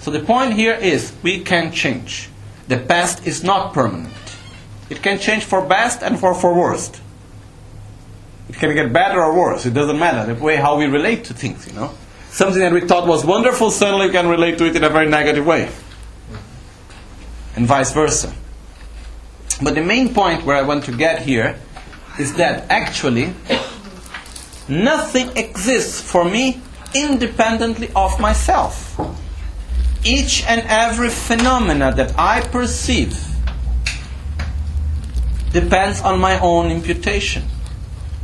[0.00, 2.28] So, the point here is we can change.
[2.68, 4.12] The past is not permanent,
[4.90, 7.00] it can change for best and for, for worst.
[8.54, 9.66] It can get better or worse.
[9.66, 10.32] It doesn't matter.
[10.32, 11.92] The way how we relate to things, you know.
[12.30, 15.44] Something that we thought was wonderful, suddenly can relate to it in a very negative
[15.44, 15.68] way.
[17.56, 18.32] And vice versa.
[19.60, 21.58] But the main point where I want to get here
[22.20, 23.34] is that actually
[24.68, 26.60] nothing exists for me
[26.94, 29.00] independently of myself.
[30.04, 33.18] Each and every phenomena that I perceive
[35.52, 37.42] depends on my own imputation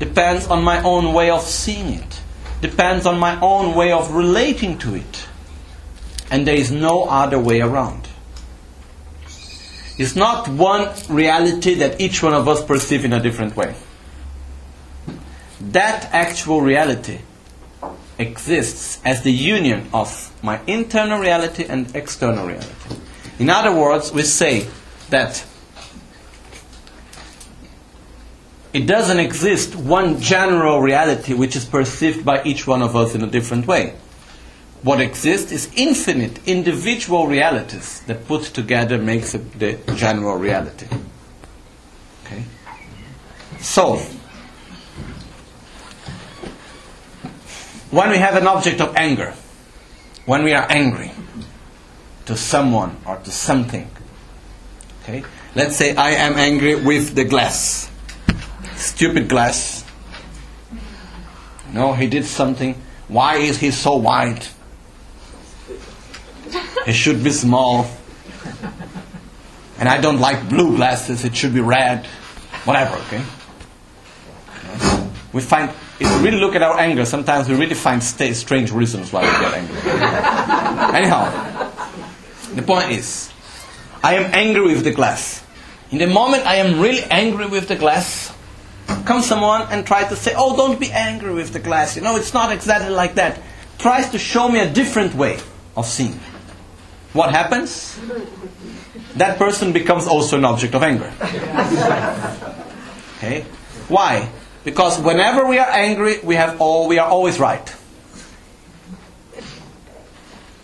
[0.01, 2.21] depends on my own way of seeing it,
[2.61, 5.29] depends on my own way of relating to it.
[6.31, 8.09] And there is no other way around.
[9.99, 13.75] It's not one reality that each one of us perceive in a different way.
[15.61, 17.19] That actual reality
[18.19, 22.97] exists as the union of my internal reality and external reality.
[23.39, 24.69] In other words, we say
[25.11, 25.45] that
[28.73, 33.23] it doesn't exist one general reality which is perceived by each one of us in
[33.23, 33.95] a different way.
[34.83, 40.87] What exists is infinite individual realities that put together makes the general reality.
[42.25, 42.45] Okay?
[43.61, 43.97] So,
[47.91, 49.35] when we have an object of anger,
[50.27, 51.11] when we are angry
[52.27, 53.91] to someone or to something,
[55.03, 55.25] okay?
[55.57, 57.90] Let's say I am angry with the glass
[58.81, 59.85] stupid glass.
[61.73, 62.75] No, he did something.
[63.09, 64.47] Why is he so wide?
[66.87, 67.87] It should be small.
[69.79, 72.07] And I don't like blue glasses, it should be red.
[72.65, 73.23] Whatever, okay?
[75.33, 75.71] We find,
[76.01, 79.23] if we really look at our anger, sometimes we really find sta- strange reasons why
[79.23, 80.99] we get angry.
[80.99, 81.71] Anyhow,
[82.55, 83.33] the point is,
[84.03, 85.43] I am angry with the glass.
[85.91, 88.33] In the moment I am really angry with the glass,
[89.05, 91.97] comes someone and tries to say, Oh, don't be angry with the glass.
[91.97, 93.41] You know, it's not exactly like that.
[93.79, 95.39] Tries to show me a different way
[95.77, 96.21] of seeing.
[97.13, 97.99] what happens?
[99.17, 101.13] That person becomes also an object of anger.
[103.19, 103.43] Okay?
[103.89, 104.31] Why?
[104.65, 107.75] Because whenever we are angry, we have all we are always right.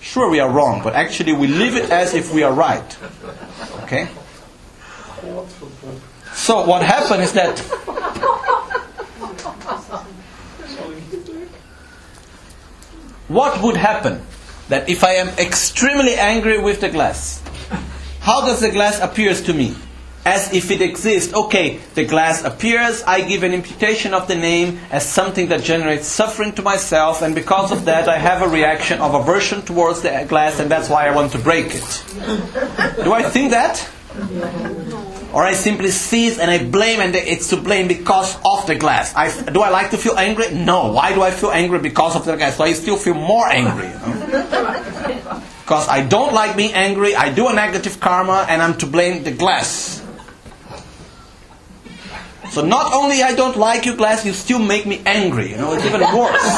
[0.01, 2.97] Sure we are wrong, but actually we live it as if we are right.
[3.83, 4.09] Okay?
[6.33, 7.59] So what happened is that
[13.29, 14.23] what would happen
[14.69, 17.43] that if I am extremely angry with the glass,
[18.21, 19.75] how does the glass appears to me?
[20.25, 21.33] As if it exists.
[21.33, 26.09] Okay, the glass appears, I give an imputation of the name as something that generates
[26.09, 30.27] suffering to myself, and because of that I have a reaction of aversion towards the
[30.29, 32.05] glass, and that's why I want to break it.
[33.05, 33.89] Do I think that?
[35.37, 39.13] Or I simply seize and I blame, and it's to blame because of the glass.
[39.15, 40.49] I, do I like to feel angry?
[40.55, 40.93] No.
[40.93, 42.57] Why do I feel angry because of the glass?
[42.57, 43.93] So I still feel more angry.
[45.61, 49.25] Because I don't like being angry, I do a negative karma, and I'm to blame
[49.25, 50.03] the glass.
[52.49, 55.51] So not only I don't like you, glass, you still make me angry.
[55.51, 56.49] You know, it's even worse.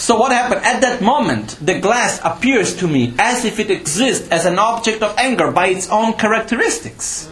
[0.00, 0.64] So what happened?
[0.64, 5.02] At that moment, the glass appears to me as if it exists as an object
[5.02, 7.30] of anger by its own characteristics,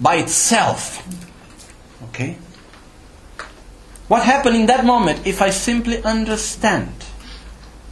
[0.00, 1.06] by itself.
[2.08, 2.36] Okay?
[4.08, 6.92] What happened in that moment if I simply understand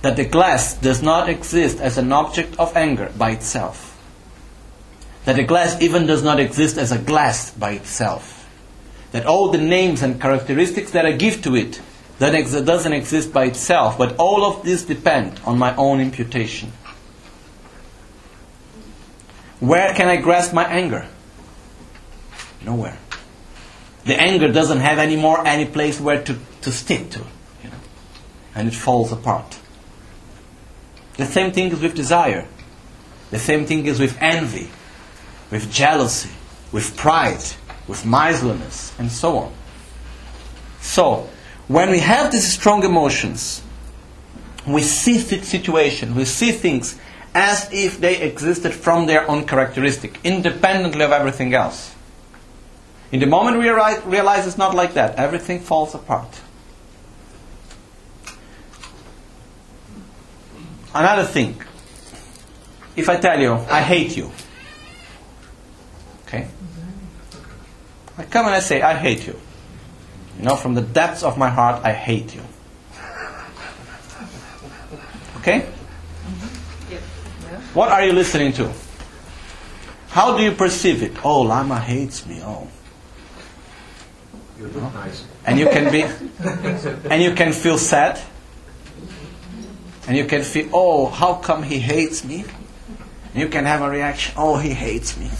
[0.03, 3.95] that the glass does not exist as an object of anger by itself?
[5.27, 8.51] That the glass even does not exist as a glass by itself?
[9.12, 11.81] That all the names and characteristics that I give to it
[12.19, 16.73] that ex- doesn't exist by itself, but all of this depend on my own imputation.
[19.61, 21.07] Where can I grasp my anger?
[22.65, 22.99] Nowhere.
[24.05, 27.19] The anger doesn't have any more any place where to, to stick to,
[27.62, 27.77] you know,
[28.55, 29.59] and it falls apart.
[31.16, 32.47] The same thing is with desire.
[33.31, 34.70] The same thing is with envy,
[35.51, 36.31] with jealousy,
[36.73, 37.43] with pride,
[37.86, 39.53] with miserliness, and so on.
[40.81, 41.28] So,
[41.69, 43.62] when we have these strong emotions,
[44.66, 46.99] we see the situation, we see things
[47.35, 51.95] as if they existed from their own characteristic, independently of everything else.
[53.12, 56.40] In the moment we realize it's not like that, everything falls apart.
[60.95, 61.62] Another thing,
[62.97, 64.32] if I tell you, I hate you,
[66.27, 66.49] okay?
[68.16, 69.39] I come and I say, I hate you.
[70.39, 72.43] You know, from the depths of my heart, I hate you.
[75.39, 75.60] Okay?
[77.74, 78.73] What are you listening to?
[80.09, 81.24] How do you perceive it?
[81.24, 82.40] Oh, Lama hates me.
[82.43, 82.69] Oh.
[84.59, 85.24] You look nice.
[85.44, 86.02] And you can be
[87.09, 88.20] and you can feel sad.
[90.06, 92.44] And you can feel, oh, how come he hates me?
[93.35, 95.31] And you can have a reaction, oh, he hates me.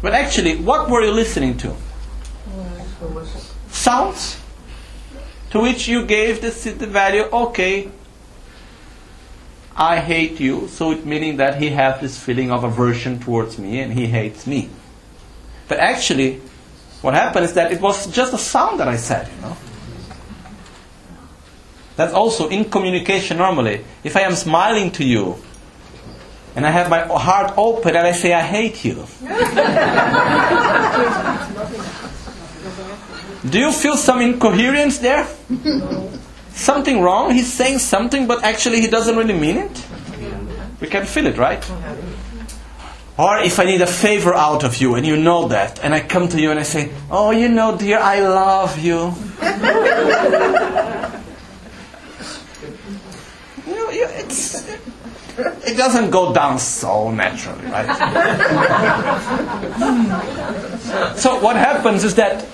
[0.00, 1.76] But actually, what were you listening to?
[3.80, 4.38] Sounds
[5.50, 7.90] to which you gave the, the value okay
[9.74, 13.80] i hate you so it meaning that he has this feeling of aversion towards me
[13.80, 14.68] and he hates me.
[15.68, 16.40] But actually
[17.00, 19.56] what happened is that it was just a sound that i said you know.
[21.96, 23.84] That's also in communication normally.
[24.04, 25.36] If i am smiling to you
[26.54, 29.06] and i have my heart open and i say i hate you
[33.48, 35.26] Do you feel some incoherence there?
[36.52, 37.32] Something wrong?
[37.32, 39.86] He's saying something, but actually he doesn't really mean it?
[40.80, 41.64] We can feel it, right?
[43.18, 46.00] Or if I need a favor out of you and you know that, and I
[46.00, 49.14] come to you and I say, Oh, you know, dear, I love you.
[53.92, 54.06] you
[55.66, 57.86] it doesn't go down so naturally, right?
[61.16, 62.44] so what happens is that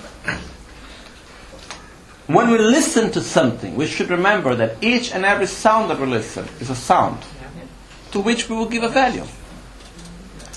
[2.27, 6.07] when we listen to something, we should remember that each and every sound that we
[6.07, 7.19] listen is a sound
[8.11, 9.23] to which we will give a value.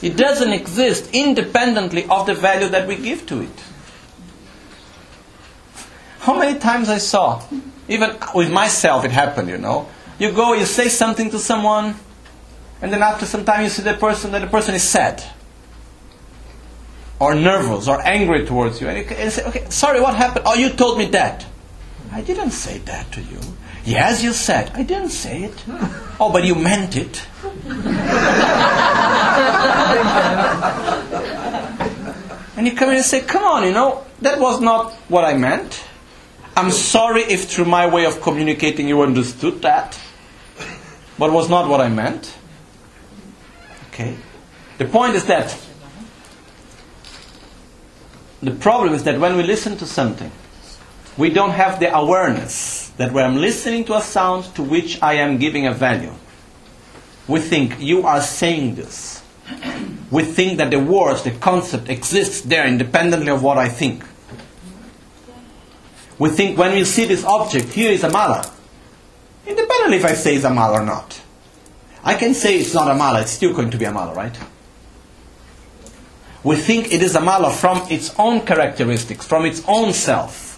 [0.03, 3.65] It doesn't exist independently of the value that we give to it.
[6.21, 7.43] How many times I saw,
[7.89, 9.89] even with myself, it happened, you know.
[10.19, 11.95] You go, you say something to someone,
[12.83, 15.23] and then after some time you see the person that the person is sad,
[17.19, 20.45] or nervous, or angry towards you, and you, say, "Okay, sorry, what happened?
[20.47, 21.47] Oh, you told me that."
[22.12, 23.39] I didn't say that to you.
[23.85, 24.70] Yes, you said.
[24.74, 25.65] I didn't say it.
[26.19, 27.27] Oh, but you meant it.
[32.57, 35.35] and you come in and say, come on, you know, that was not what I
[35.37, 35.85] meant.
[36.57, 39.99] I'm sorry if through my way of communicating you understood that.
[41.19, 42.35] but was not what I meant.
[43.89, 44.16] Okay.
[44.78, 45.57] The point is that
[48.43, 50.32] the problem is that when we listen to something,
[51.21, 55.17] we don't have the awareness that when I'm listening to a sound to which I
[55.17, 56.15] am giving a value,
[57.29, 59.23] we think you are saying this.
[60.11, 64.03] We think that the words, the concept exists there independently of what I think.
[66.19, 68.51] We think when we see this object, here is a mala.
[69.47, 71.21] Independently if I say it's a mala or not.
[72.03, 74.39] I can say it's not a mala, it's still going to be a mala, right?
[76.43, 80.49] We think it is a mala from its own characteristics, from its own self.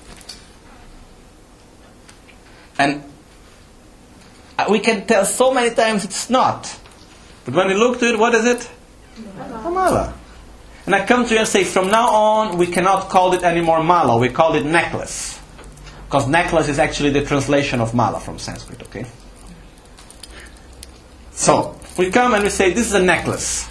[2.79, 3.05] And
[4.59, 6.79] uh, we can tell so many times it's not.
[7.45, 8.71] But when we look to it, what is it?
[9.39, 10.15] Mala.
[10.87, 13.83] And I come to you and say, from now on, we cannot call it anymore
[13.83, 15.39] mala, we call it necklace.
[16.07, 19.07] Because necklace is actually the translation of mala from Sanskrit, okay?
[21.31, 23.69] So, we come and we say, this is a necklace.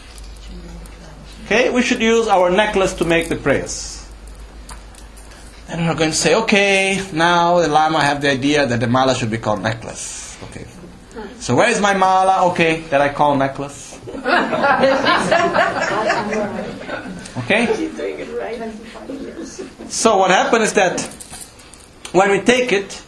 [1.46, 3.91] Okay, we should use our necklace to make the prayers.
[5.72, 9.16] And we're going to say, okay, now the Lama have the idea that the mala
[9.16, 10.38] should be called necklace.
[10.44, 10.66] Okay.
[11.40, 12.50] So where is my mala?
[12.52, 14.00] Okay, that I call necklace.
[17.38, 17.66] Okay?
[19.88, 21.02] So what happens is that
[22.12, 23.02] when we take it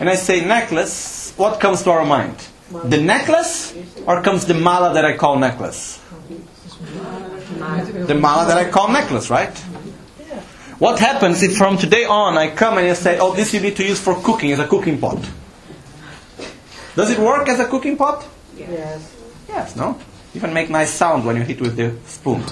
[0.00, 2.36] and I say necklace, what comes to our mind?
[2.84, 3.74] The necklace
[4.06, 6.00] or comes the mala that I call necklace?
[8.06, 9.52] The mala that I call necklace, right?
[10.78, 13.76] What happens if from today on I come and I say, oh, this you need
[13.76, 15.18] to use for cooking as a cooking pot?
[16.94, 18.26] Does it work as a cooking pot?
[18.56, 19.14] Yes.
[19.48, 19.98] Yes, no?
[20.34, 22.40] Even make nice sound when you hit with the spoon.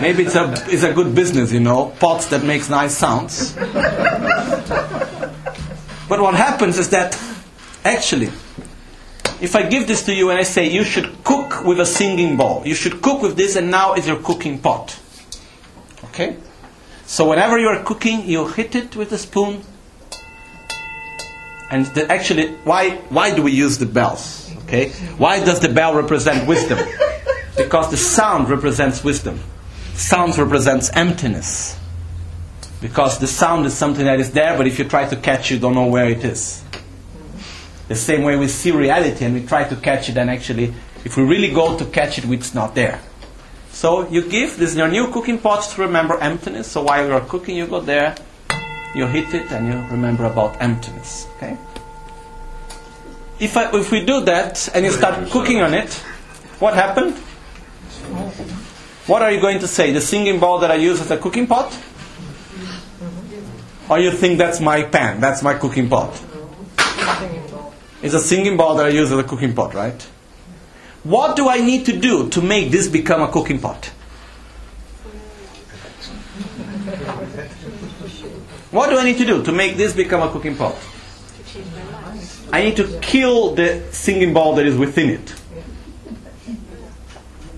[0.00, 3.56] Maybe it's a, it's a good business, you know, pots that makes nice sounds.
[6.10, 7.16] But what happens is that
[7.84, 8.30] actually,
[9.40, 12.36] if I give this to you and I say you should cook with a singing
[12.36, 14.98] bowl, you should cook with this and now is your cooking pot.
[16.04, 16.36] Okay?
[17.06, 19.62] So whenever you are cooking, you hit it with a spoon.
[21.70, 24.52] And the, actually, why, why do we use the bells?
[24.64, 24.90] Okay?
[25.18, 26.78] Why does the bell represent wisdom?
[27.56, 29.38] Because the sound represents wisdom.
[29.94, 31.78] Sound represents emptiness.
[32.80, 35.54] Because the sound is something that is there, but if you try to catch it,
[35.54, 36.64] you don't know where it is.
[37.90, 40.72] The same way we see reality and we try to catch it, and actually,
[41.04, 43.00] if we really go to catch it, it's not there.
[43.72, 46.70] So you give this your new cooking pot to remember emptiness.
[46.70, 48.14] So while you're cooking, you go there,
[48.94, 51.26] you hit it, and you remember about emptiness.
[51.36, 51.58] Okay.
[53.40, 55.92] If I, if we do that and you start cooking on it,
[56.60, 57.16] what happened?
[59.08, 59.90] What are you going to say?
[59.90, 61.76] The singing bowl that I use as a cooking pot?
[63.88, 66.29] Or you think that's my pan, that's my cooking pot?
[68.02, 70.00] It's a singing bowl that I use as a cooking pot, right?
[71.04, 73.86] What do I need to do to make this become a cooking pot?
[78.70, 80.76] What do I need to do to make this become a cooking pot?
[82.52, 85.34] I need to kill the singing bowl that is within it.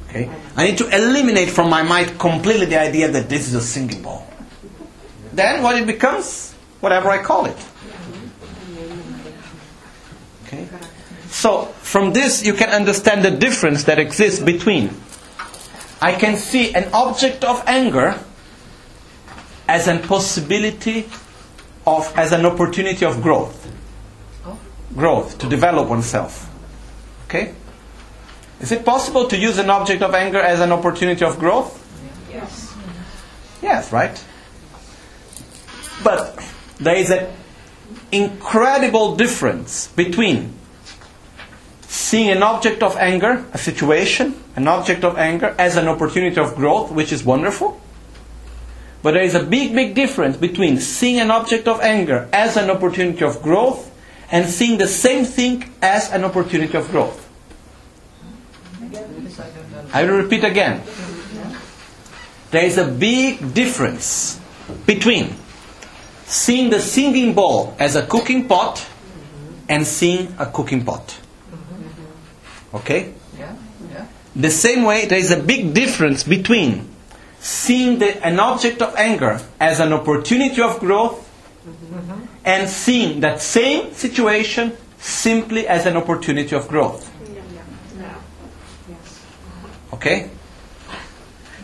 [0.08, 0.30] Okay?
[0.56, 4.02] I need to eliminate from my mind completely the idea that this is a singing
[4.02, 4.26] bowl.
[5.32, 6.52] Then what it becomes?
[6.80, 7.56] Whatever I call it.
[11.32, 14.94] So, from this you can understand the difference that exists between
[16.02, 18.18] I can see an object of anger
[19.68, 21.08] as a possibility
[21.86, 23.70] of, as an opportunity of growth.
[24.96, 26.50] Growth, to develop oneself.
[27.26, 27.54] Okay?
[28.60, 31.78] Is it possible to use an object of anger as an opportunity of growth?
[32.32, 32.74] Yes.
[33.62, 34.22] Yes, right?
[36.02, 36.44] But
[36.78, 37.28] there is an
[38.10, 40.52] incredible difference between
[42.12, 46.54] seeing an object of anger, a situation, an object of anger, as an opportunity of
[46.54, 47.80] growth, which is wonderful.
[49.02, 52.68] But there is a big, big difference between seeing an object of anger as an
[52.68, 53.90] opportunity of growth
[54.30, 57.16] and seeing the same thing as an opportunity of growth.
[59.94, 60.82] I will repeat again.
[62.50, 64.38] There is a big difference
[64.84, 65.34] between
[66.26, 68.86] seeing the singing bowl as a cooking pot
[69.66, 71.21] and seeing a cooking pot.
[72.74, 73.12] Okay?
[73.38, 73.54] Yeah.
[73.90, 74.06] Yeah.
[74.34, 76.88] The same way, there is a big difference between
[77.40, 81.28] seeing the, an object of anger as an opportunity of growth
[81.66, 82.24] mm-hmm.
[82.44, 87.10] and seeing that same situation simply as an opportunity of growth.
[89.92, 90.30] Okay?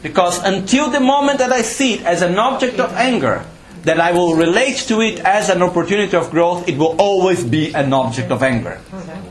[0.02, 3.44] Because until the moment that I see it as an object of anger,
[3.82, 7.74] that I will relate to it as an opportunity of growth, it will always be
[7.74, 8.80] an object of anger.
[8.90, 9.27] Mm-hmm.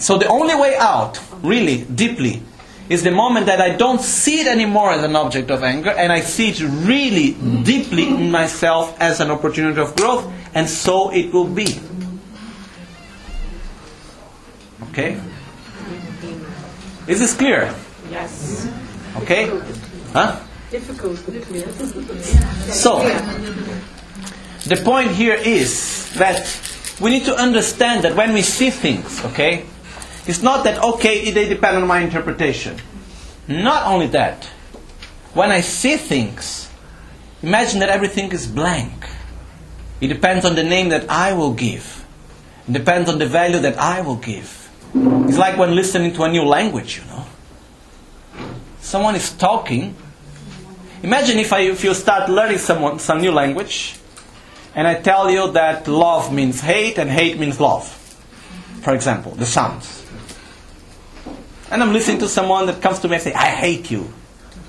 [0.00, 2.42] So the only way out, really, deeply,
[2.88, 6.10] is the moment that I don't see it anymore as an object of anger and
[6.10, 11.32] I see it really deeply in myself as an opportunity of growth, and so it
[11.32, 11.78] will be.
[14.90, 15.20] Okay?
[17.06, 17.72] Is this clear?
[18.10, 18.68] Yes.
[19.18, 19.46] Okay?
[20.12, 20.40] Huh?
[20.70, 21.18] Difficult.
[22.72, 23.02] So,
[24.64, 26.42] the point here is that
[27.00, 29.66] we need to understand that when we see things, okay,
[30.26, 32.78] it's not that, okay, they depend on my interpretation.
[33.48, 34.44] Not only that,
[35.34, 36.70] when I see things,
[37.42, 38.92] imagine that everything is blank.
[40.00, 42.04] It depends on the name that I will give,
[42.68, 44.56] it depends on the value that I will give.
[44.94, 47.24] It's like when listening to a new language, you know.
[48.80, 49.94] Someone is talking.
[51.02, 53.98] Imagine if, I, if you start learning someone, some new language,
[54.74, 57.88] and I tell you that love means hate and hate means love.
[58.82, 59.99] For example, the sounds.
[61.70, 64.12] And I'm listening to someone that comes to me and say, I hate you.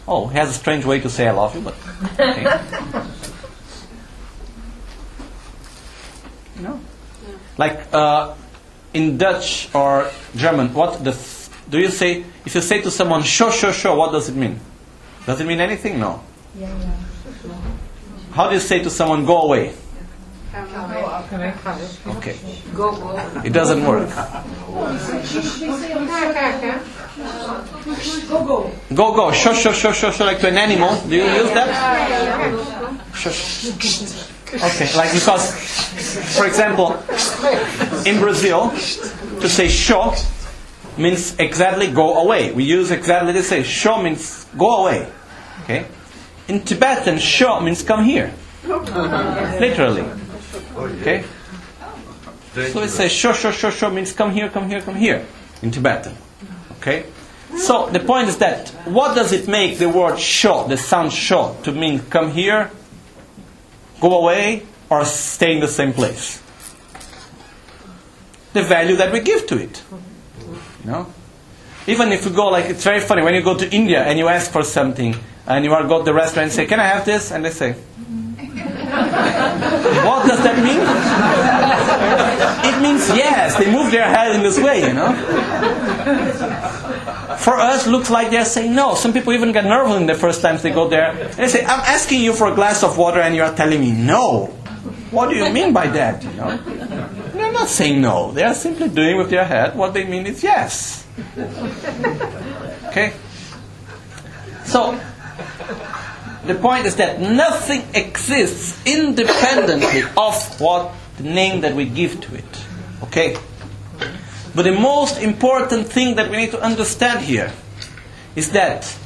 [0.08, 1.76] Oh, he has a strange way to say I love you, but
[2.20, 2.44] okay.
[6.62, 6.80] no.
[7.58, 8.36] Like uh,
[8.94, 12.26] in Dutch or German, what does do you say?
[12.46, 14.60] If you say to someone "sho sho sho," what does it mean?
[15.26, 16.00] Does it mean anything?
[16.00, 16.22] No.
[16.56, 16.92] Yeah, yeah.
[18.32, 19.74] How do you say to someone "go away"?
[20.54, 22.36] Okay,
[22.76, 23.42] Go, go.
[23.46, 24.10] it doesn't work.
[28.28, 28.72] Go, go.
[28.94, 31.00] Go go sho sho sho sho sho like to an animal.
[31.08, 31.70] Do you use that?
[33.16, 33.72] Shush.
[34.54, 35.56] Okay, like because,
[36.36, 36.98] for example,
[38.06, 38.72] in Brazil,
[39.40, 40.14] to say sho
[40.98, 42.52] means exactly go away.
[42.52, 43.64] We use exactly the same.
[43.64, 45.08] Sho means go away.
[45.64, 45.86] Okay.
[46.50, 48.34] In Tibetan, sho means come here.
[48.68, 50.06] Literally.
[50.76, 51.24] Okay.
[52.54, 55.26] So it says sho sho sho sho means come here, come here, come here
[55.62, 56.16] in Tibetan.
[56.78, 57.06] Okay.
[57.58, 61.56] So the point is that what does it make the word sho, the sound sho,
[61.64, 62.72] to mean come here,
[64.00, 66.42] go away, or stay in the same place?
[68.54, 69.82] The value that we give to it.
[70.84, 71.14] You know?
[71.88, 74.28] Even if you go like it's very funny when you go to India and you
[74.28, 75.16] ask for something
[75.48, 77.32] and you are go to the restaurant and say, Can I have this?
[77.32, 77.76] And they say
[80.06, 80.82] What does that mean?
[82.68, 85.14] It means yes, they move their head in this way, you know.
[87.38, 88.96] For us, looks like they're saying no.
[88.96, 91.12] Some people even get nervous in the first times they go there.
[91.12, 93.92] And they say, I'm asking you for a glass of water and you're telling me
[93.92, 94.48] no.
[95.12, 96.24] What do you mean by that?
[96.24, 96.58] You know?
[97.34, 98.32] They're not saying no.
[98.32, 101.08] They are simply doing with their head what they mean is yes.
[102.88, 103.14] Okay?
[104.66, 105.00] So,
[106.46, 112.36] the point is that nothing exists independently of what the name that we give to
[112.36, 112.66] it.
[113.04, 113.38] Okay?
[114.56, 117.54] But the most important thing that we need to understand here
[118.36, 118.98] is that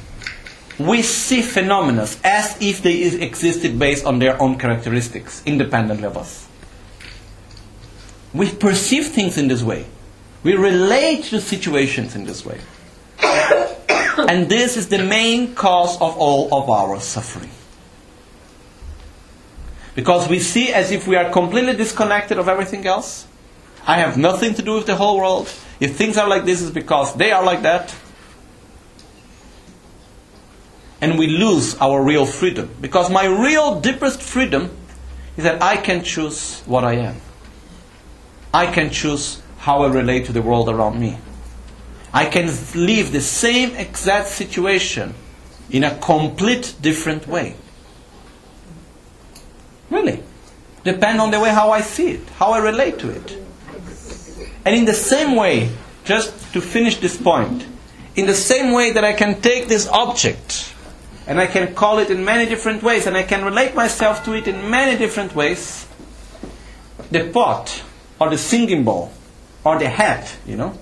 [0.78, 6.46] we see phenomena as if they existed based on their own characteristics, independently of us.
[8.34, 9.86] We perceive things in this way.
[10.42, 12.60] We relate to situations in this way.
[14.28, 17.50] And this is the main cause of all of our suffering.
[19.94, 23.26] Because we see as if we are completely disconnected of everything else.
[23.86, 25.50] I have nothing to do with the whole world.
[25.80, 27.94] If things are like this, it's because they are like that.
[31.00, 32.74] And we lose our real freedom.
[32.80, 34.70] Because my real deepest freedom
[35.36, 37.16] is that I can choose what I am.
[38.52, 41.18] I can choose how I relate to the world around me.
[42.16, 45.12] I can live the same exact situation
[45.68, 47.56] in a complete different way.
[49.90, 50.22] Really.
[50.82, 53.38] Depend on the way how I see it, how I relate to it.
[54.64, 55.68] And in the same way,
[56.06, 57.66] just to finish this point,
[58.14, 60.72] in the same way that I can take this object
[61.26, 64.32] and I can call it in many different ways and I can relate myself to
[64.32, 65.86] it in many different ways,
[67.10, 67.82] the pot
[68.18, 69.12] or the singing bowl
[69.64, 70.78] or the hat, you know,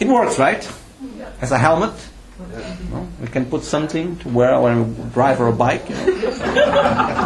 [0.00, 0.68] it works, right?
[1.40, 1.92] As a helmet.
[3.20, 5.90] We can put something to wear when we drive our bike.
[5.90, 6.02] You know.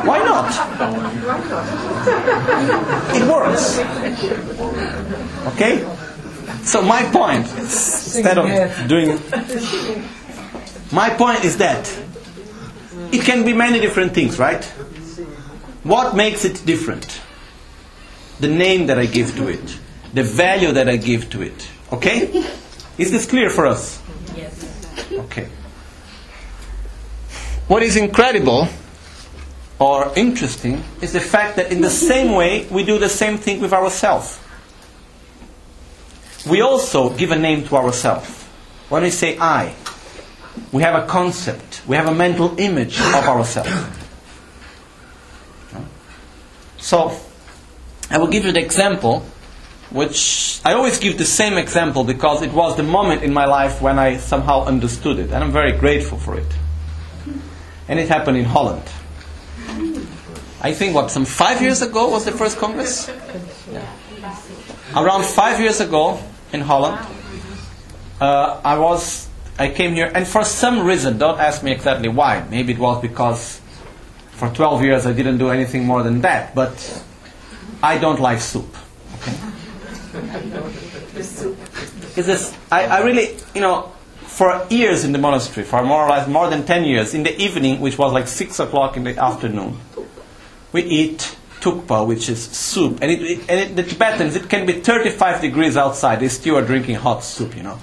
[0.04, 0.50] Why not?
[3.14, 3.78] It works.
[5.54, 5.84] Okay?
[6.64, 9.20] So my point, instead of doing
[10.90, 11.88] my point is that
[13.12, 14.64] it can be many different things, right?
[15.84, 17.20] What makes it different?
[18.40, 19.78] The name that I give to it,
[20.14, 21.68] the value that I give to it.
[21.92, 22.46] Okay?
[22.96, 24.00] Is this clear for us?
[24.36, 24.62] Yes.
[25.12, 25.48] Okay.
[27.66, 28.68] what is incredible
[29.78, 33.60] or interesting is the fact that in the same way we do the same thing
[33.60, 34.38] with ourselves.
[36.48, 38.28] We also give a name to ourselves.
[38.88, 39.74] When we say I,
[40.72, 43.70] we have a concept, we have a mental image of ourselves.
[46.78, 47.18] So,
[48.10, 49.24] I will give you the example,
[49.94, 53.80] which I always give the same example because it was the moment in my life
[53.80, 56.52] when I somehow understood it, and I'm very grateful for it.
[57.86, 58.82] And it happened in Holland.
[60.60, 63.08] I think what some five years ago was the first congress.
[63.70, 63.86] Yeah.
[64.96, 66.18] Around five years ago
[66.52, 66.98] in Holland,
[68.20, 72.44] uh, I was I came here, and for some reason, don't ask me exactly why.
[72.50, 73.60] Maybe it was because
[74.32, 76.52] for 12 years I didn't do anything more than that.
[76.52, 76.74] But
[77.80, 78.74] I don't like soup.
[79.20, 79.36] Okay.
[82.16, 83.92] It's this, I, I really, you know,
[84.22, 87.40] for years in the monastery, for more or less more than 10 years, in the
[87.40, 89.78] evening, which was like 6 o'clock in the afternoon,
[90.72, 92.98] we eat tukpa, which is soup.
[93.00, 96.62] And, it, and it, the Tibetans, it can be 35 degrees outside, they still are
[96.62, 97.78] drinking hot soup, you know.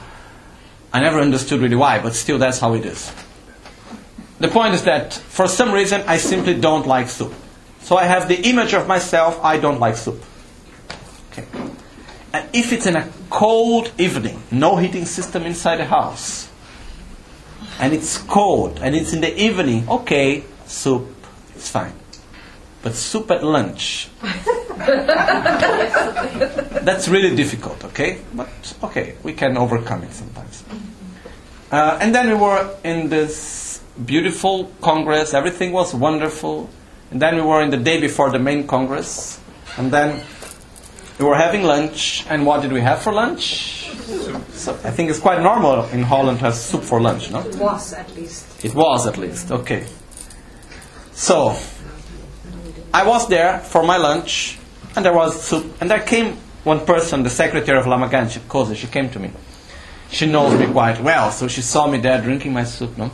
[0.94, 3.12] I never understood really why, but still that's how it is.
[4.40, 7.34] The point is that for some reason I simply don't like soup.
[7.80, 10.22] So I have the image of myself, I don't like soup.
[12.34, 16.50] And if it's in a cold evening, no heating system inside the house,
[17.80, 21.08] and it's cold, and it's in the evening, okay, soup,
[21.56, 21.94] it's fine.
[22.82, 24.10] But soup at lunch,
[26.82, 28.20] that's really difficult, okay?
[28.34, 28.50] But
[28.84, 30.64] okay, we can overcome it sometimes.
[31.72, 36.70] Uh, and then we were in this beautiful congress, everything was wonderful.
[37.12, 39.40] And then we were in the day before the main congress,
[39.78, 40.22] and then
[41.20, 42.26] we were having lunch.
[42.30, 43.90] And what did we have for lunch?
[44.54, 47.40] So I think it's quite normal in Holland to have soup for lunch, no?
[47.42, 48.66] It was at least.
[48.66, 49.86] It was at least, okay.
[51.14, 51.56] So,
[52.94, 54.58] I was there for my lunch,
[54.96, 58.76] and there was soup, and there came one person, the secretary of Lama Gangchen, Koze,
[58.76, 59.32] she came to me.
[60.12, 63.12] She knows me quite well, so she saw me there drinking my soup, no?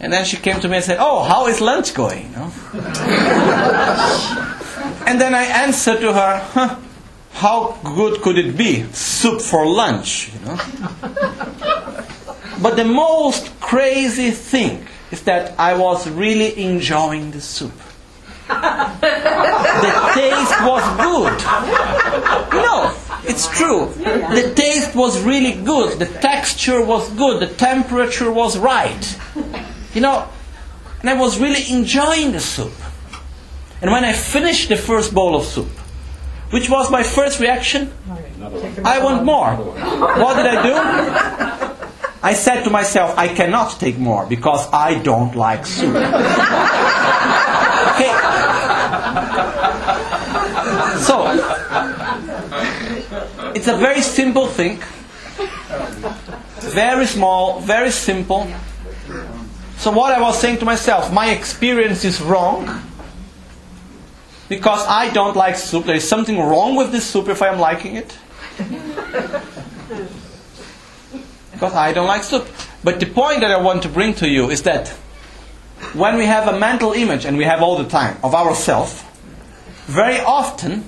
[0.00, 2.32] And then she came to me and said, Oh, how is lunch going?
[2.32, 2.50] No?
[5.06, 6.76] and then I answered to her, huh,
[7.32, 8.84] How good could it be?
[8.92, 10.58] Soup for lunch, you know?
[12.60, 17.72] But the most crazy thing is that I was really enjoying the soup.
[18.48, 21.32] the taste was good.
[22.52, 22.94] No,
[23.24, 23.92] it's true.
[23.96, 25.98] The taste was really good.
[25.98, 27.40] The texture was good.
[27.40, 29.18] The temperature was right.
[29.94, 30.28] You know,
[31.00, 32.74] and I was really enjoying the soup.
[33.82, 35.68] And when I finished the first bowl of soup,
[36.50, 37.92] which was my first reaction,
[38.84, 39.54] I want more.
[39.54, 40.74] What did I do?
[42.22, 45.96] I said to myself, I cannot take more because I don't like soup.
[47.90, 48.12] Okay.
[51.00, 51.24] So,
[53.54, 54.82] it's a very simple thing.
[56.60, 58.46] Very small, very simple.
[59.78, 62.82] So, what I was saying to myself, my experience is wrong
[64.50, 65.86] because I don't like soup.
[65.86, 68.18] There is something wrong with this soup if I am liking it.
[71.52, 72.46] because I don't like soup.
[72.84, 74.88] But the point that I want to bring to you is that
[75.94, 79.02] when we have a mental image, and we have all the time, of ourselves,
[79.86, 80.84] very often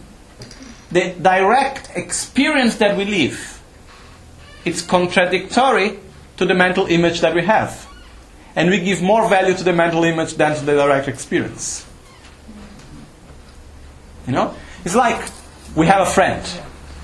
[0.91, 3.53] the direct experience that we live
[4.65, 5.99] it's contradictory
[6.37, 7.89] to the mental image that we have.
[8.55, 11.87] And we give more value to the mental image than to the direct experience.
[14.27, 14.55] You know?
[14.85, 15.31] It's like
[15.75, 16.45] we have a friend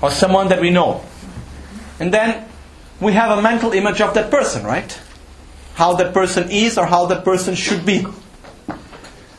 [0.01, 1.03] or someone that we know.
[1.99, 2.47] And then
[3.01, 4.99] we have a mental image of that person, right?
[5.75, 8.05] How that person is or how that person should be.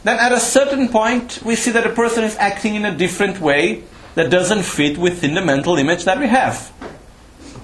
[0.02, 3.40] Then at a certain point, we see that a person is acting in a different
[3.40, 3.85] way
[4.15, 6.73] that doesn't fit within the mental image that we have.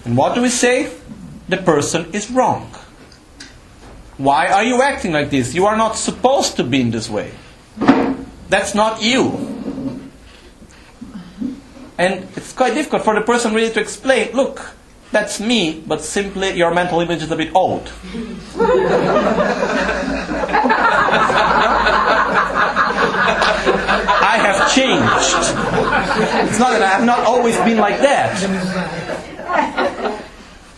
[0.04, 0.92] And what do we say?
[1.48, 2.70] The person is wrong.
[4.18, 5.54] Why are you acting like this?
[5.54, 7.32] You are not supposed to be in this way.
[8.48, 9.55] That's not you.
[11.98, 14.70] And it's quite difficult for the person really to explain look,
[15.12, 17.90] that's me, but simply your mental image is a bit old.
[24.18, 25.36] I have changed.
[26.50, 28.36] It's not that I have not always been like that.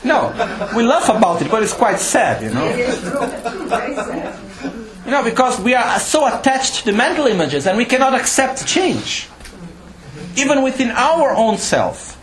[0.04, 0.32] No,
[0.76, 2.68] we laugh about it, but it's quite sad, you know.
[5.04, 9.28] You know, because we are so attached to mental images and we cannot accept change,
[10.36, 12.16] even within our own self.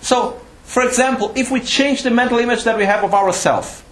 [0.00, 3.82] So, for example, if we change the mental image that we have of ourselves,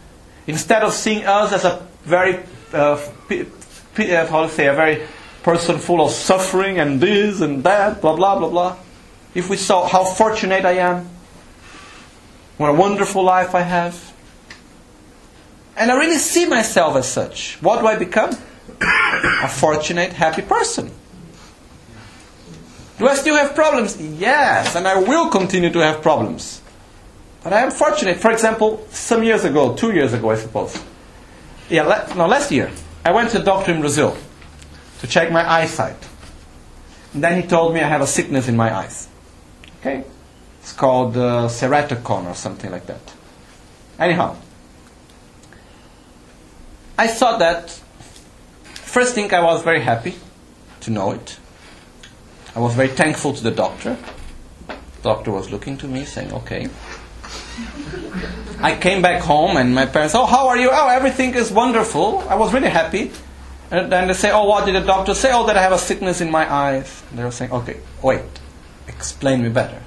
[0.47, 2.41] instead of seeing us as a very
[2.73, 3.47] uh, p-
[3.95, 5.07] p- uh, how to say, a very
[5.43, 8.77] person full of suffering and this and that, blah, blah, blah, blah.
[9.35, 11.09] If we saw how fortunate I am,
[12.57, 14.13] what a wonderful life I have,
[15.77, 18.31] and I really see myself as such, what do I become?
[18.81, 20.91] A fortunate, happy person.
[22.99, 24.01] Do I still have problems?
[24.01, 26.61] Yes, and I will continue to have problems.
[27.45, 28.17] But I am fortunate.
[28.19, 30.83] For example, some years ago, two years ago, I suppose.
[31.71, 32.71] Yeah, la- no, last year,
[33.05, 34.17] I went to a doctor in Brazil
[35.01, 35.97] to check my eyesight.
[37.15, 39.09] And then he told me I have a sickness in my eyes.
[39.81, 40.05] Okay?
[40.61, 43.01] It's called uh, ceratocone or something like that.
[43.99, 44.37] Anyhow,
[46.99, 47.71] I saw that.
[48.75, 50.17] First thing, I was very happy
[50.81, 51.39] to know it.
[52.59, 53.97] I was very thankful to the doctor.
[55.05, 56.69] doctor was looking to me saying, okay.
[58.61, 60.69] I came back home and my parents, oh, how are you?
[60.73, 62.19] Oh, everything is wonderful.
[62.29, 63.13] I was really happy.
[63.71, 65.31] And then they say, oh, what did the doctor say?
[65.33, 67.05] Oh, that I have a sickness in my eyes.
[67.11, 68.25] And they were saying, okay, wait,
[68.89, 69.81] explain me better.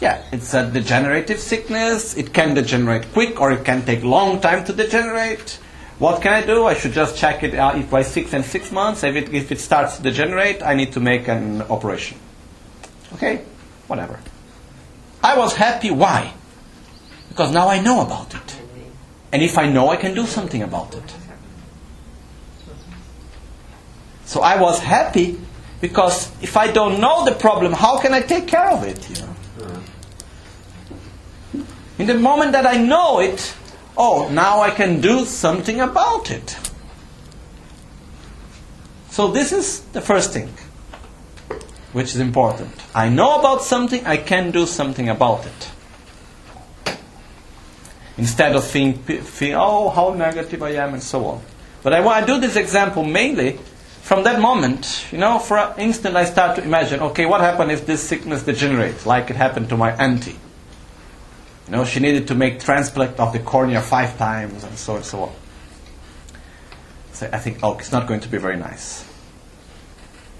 [0.00, 2.16] Yeah, it's a degenerative sickness.
[2.16, 5.60] It can degenerate quick or it can take long time to degenerate.
[5.98, 6.64] What can I do?
[6.64, 9.02] I should just check it out if by six and six months.
[9.02, 12.18] If it, if it starts to degenerate, I need to make an operation.
[13.14, 13.42] Okay,
[13.88, 14.20] whatever.
[15.22, 15.90] I was happy.
[15.90, 16.32] Why?
[17.28, 18.60] Because now I know about it.
[19.32, 21.14] And if I know, I can do something about it.
[24.24, 25.40] So I was happy
[25.80, 29.08] because if I don't know the problem, how can I take care of it?
[29.10, 29.34] You know?
[31.98, 33.54] In the moment that I know it,
[33.98, 36.56] oh, now I can do something about it.
[39.10, 40.48] So this is the first thing,
[41.92, 42.72] which is important.
[42.94, 45.70] I know about something, I can do something about it.
[48.16, 49.02] Instead of feeling
[49.54, 51.42] oh, how negative I am, and so on.
[51.82, 53.58] But I to do this example mainly
[54.02, 57.70] from that moment, you know, for an instant I start to imagine, okay, what happened
[57.70, 60.36] if this sickness degenerates, like it happened to my auntie?
[61.68, 64.96] You know, she needed to make transplant of the cornea five times and so on
[64.98, 65.32] and so on.
[67.12, 69.04] So I think, oh, it's not going to be very nice.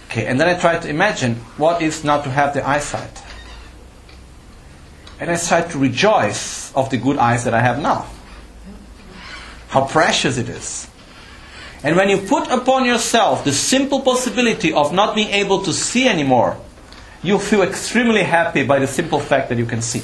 [0.07, 3.23] Okay, and then I try to imagine what is not to have the eyesight.
[5.21, 8.07] And I try to rejoice of the good eyes that I have now.
[9.69, 10.89] How precious it is.
[11.83, 16.09] And when you put upon yourself the simple possibility of not being able to see
[16.09, 16.57] anymore,
[17.23, 20.03] you feel extremely happy by the simple fact that you can see.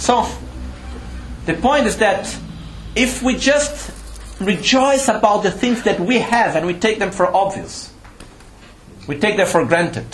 [0.00, 0.26] So,
[1.44, 2.34] the point is that
[2.96, 3.92] if we just
[4.40, 7.92] rejoice about the things that we have and we take them for obvious,
[9.06, 10.06] we take them for granted.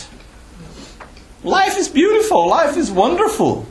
[1.44, 3.68] Life is beautiful, life is wonderful.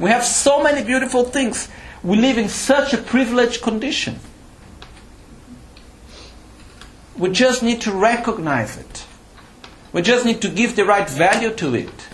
[0.00, 1.68] We have so many beautiful things.
[2.02, 4.18] We live in such a privileged condition.
[7.16, 9.06] We just need to recognize it.
[9.92, 12.09] We just need to give the right value to it.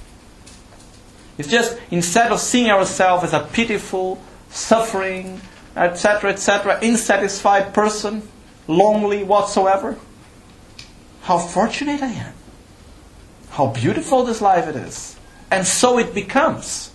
[1.39, 5.41] It's just instead of seeing ourselves as a pitiful, suffering,
[5.77, 8.23] etc., etc., insatisfied person,
[8.67, 9.97] lonely whatsoever,
[11.23, 12.35] how fortunate I am.
[13.51, 15.17] How beautiful this life it is.
[15.51, 16.93] And so it becomes.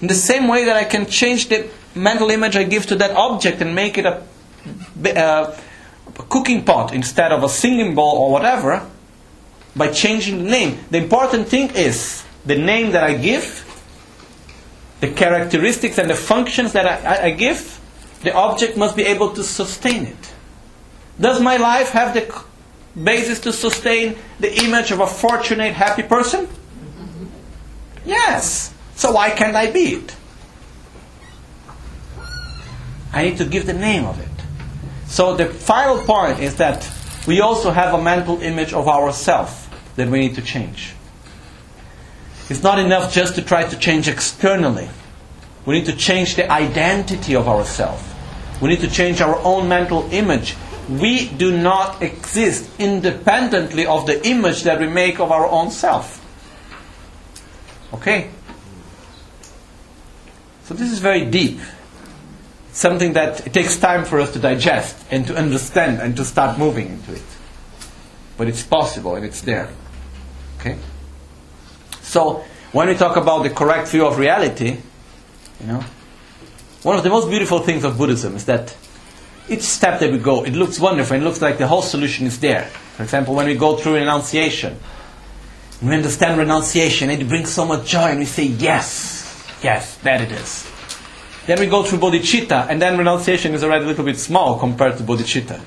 [0.00, 3.12] In the same way that I can change the mental image I give to that
[3.12, 4.22] object and make it a,
[5.16, 5.56] uh,
[6.18, 8.86] a cooking pot instead of a singing bowl or whatever,
[9.76, 10.78] by changing the name.
[10.90, 13.62] The important thing is the name that I give,
[15.00, 17.80] the characteristics and the functions that I, I, give,
[18.22, 20.32] the object must be able to sustain it.
[21.20, 22.42] Does my life have the
[23.00, 26.48] basis to sustain the image of a fortunate, happy person?
[28.06, 28.72] Yes.
[28.94, 30.16] So why can't I be it?
[33.12, 34.28] I need to give the name of it.
[35.06, 36.90] So the final point is that
[37.26, 39.65] we also have a mental image of ourselves
[39.96, 40.94] that we need to change.
[42.48, 44.88] It's not enough just to try to change externally.
[45.64, 48.04] We need to change the identity of ourselves.
[48.60, 50.56] We need to change our own mental image.
[50.88, 56.22] We do not exist independently of the image that we make of our own self.
[57.92, 58.30] Okay?
[60.64, 61.58] So this is very deep.
[62.72, 66.58] Something that it takes time for us to digest and to understand and to start
[66.58, 67.22] moving into it.
[68.36, 69.70] But it's possible and it's there.
[70.66, 70.78] Okay?
[72.02, 74.78] So, when we talk about the correct view of reality,
[75.60, 75.84] you know,
[76.82, 78.76] one of the most beautiful things of Buddhism is that
[79.48, 82.38] each step that we go, it looks wonderful it looks like the whole solution is
[82.40, 82.64] there.
[82.96, 84.78] For example, when we go through renunciation,
[85.82, 90.32] We understand renunciation, it brings so much joy, and we say, Yes, yes, that it
[90.32, 90.66] is.
[91.46, 94.96] Then we go through bodhicitta, and then renunciation is already a little bit small compared
[94.96, 95.60] to bodhicitta.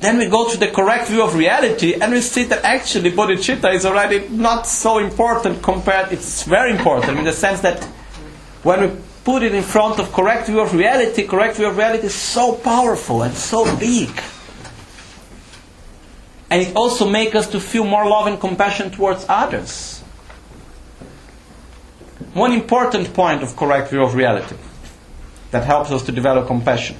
[0.00, 3.74] Then we go to the correct view of reality, and we see that actually bodhicitta
[3.74, 7.84] is already not so important compared, it's very important in the sense that
[8.62, 12.06] when we put it in front of correct view of reality, correct view of reality
[12.06, 14.10] is so powerful and so big.
[16.48, 20.00] And it also makes us to feel more love and compassion towards others.
[22.32, 24.56] One important point of correct view of reality
[25.50, 26.96] that helps us to develop compassion.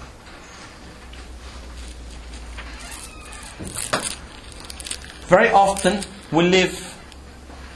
[5.27, 6.97] Very often we live,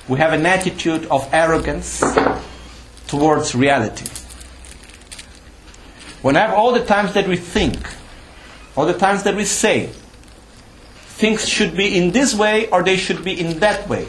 [0.09, 2.03] we have an attitude of arrogance
[3.07, 4.07] towards reality.
[6.23, 7.79] Whenever all the times that we think,
[8.77, 9.91] all the times that we say,
[11.17, 14.07] things should be in this way or they should be in that way.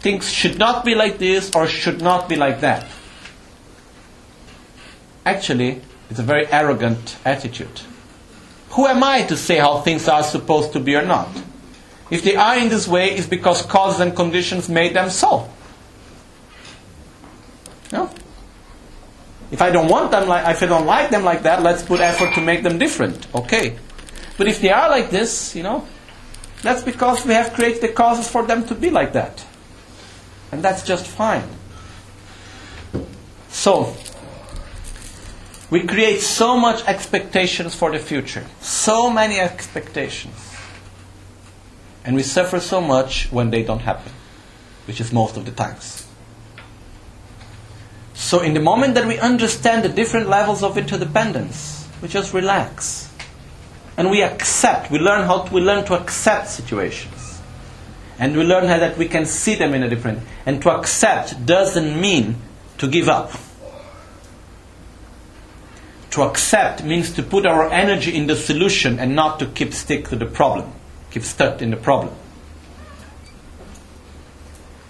[0.00, 2.86] Things should not be like this or should not be like that.
[5.24, 5.80] Actually,
[6.10, 7.80] it's a very arrogant attitude.
[8.70, 11.28] Who am I to say how things are supposed to be or not?
[12.10, 15.48] If they are in this way, it's because causes and conditions made them so.
[17.92, 18.10] No?
[19.50, 22.00] If I don't want them like, if I don't like them like that, let's put
[22.00, 23.26] effort to make them different.
[23.34, 23.76] Okay.
[24.36, 25.86] But if they are like this, you know,
[26.62, 29.44] that's because we have created the causes for them to be like that.
[30.52, 31.44] And that's just fine.
[33.48, 33.94] So,
[35.70, 38.44] we create so much expectations for the future.
[38.60, 40.34] So many expectations.
[42.04, 44.12] And we suffer so much when they don't happen,
[44.86, 46.06] which is most of the times.
[48.14, 53.10] So, in the moment that we understand the different levels of interdependence, we just relax.
[53.96, 57.40] And we accept, we learn how to, we learn to accept situations.
[58.18, 60.20] And we learn how that we can see them in a different.
[60.44, 62.36] And to accept doesn't mean
[62.78, 63.32] to give up.
[66.10, 70.08] To accept means to put our energy in the solution and not to keep stick
[70.08, 70.72] to the problem,
[71.10, 72.14] keep stuck in the problem.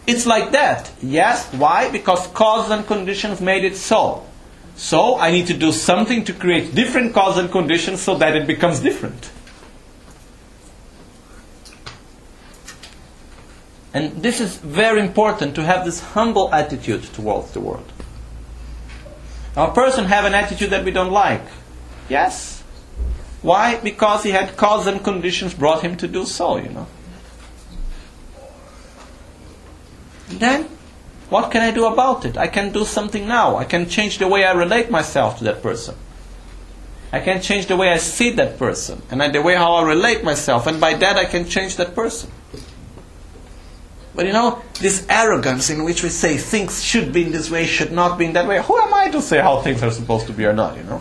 [0.07, 0.91] It's like that.
[1.03, 1.47] Yes.
[1.53, 1.91] Why?
[1.91, 4.27] Because causes and conditions made it so.
[4.77, 8.47] So I need to do something to create different causes and conditions so that it
[8.47, 9.31] becomes different.
[13.93, 17.93] And this is very important to have this humble attitude towards the world.
[19.57, 21.43] Now, a person have an attitude that we don't like.
[22.09, 22.63] Yes.
[23.43, 23.77] Why?
[23.77, 26.87] Because he had causes and conditions brought him to do so, you know.
[30.31, 30.69] then
[31.29, 32.37] what can I do about it?
[32.37, 33.57] I can do something now.
[33.57, 35.95] I can change the way I relate myself to that person.
[37.13, 40.23] I can change the way I see that person and the way how I relate
[40.23, 42.31] myself, and by that I can change that person.
[44.15, 47.67] But you know, this arrogance in which we say things should be in this way,
[47.67, 50.27] should not be in that way, who am I to say how things are supposed
[50.27, 51.01] to be or not, you know?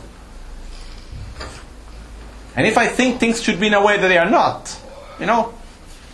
[2.55, 4.77] And if I think things should be in a way that they are not,
[5.19, 5.53] you know,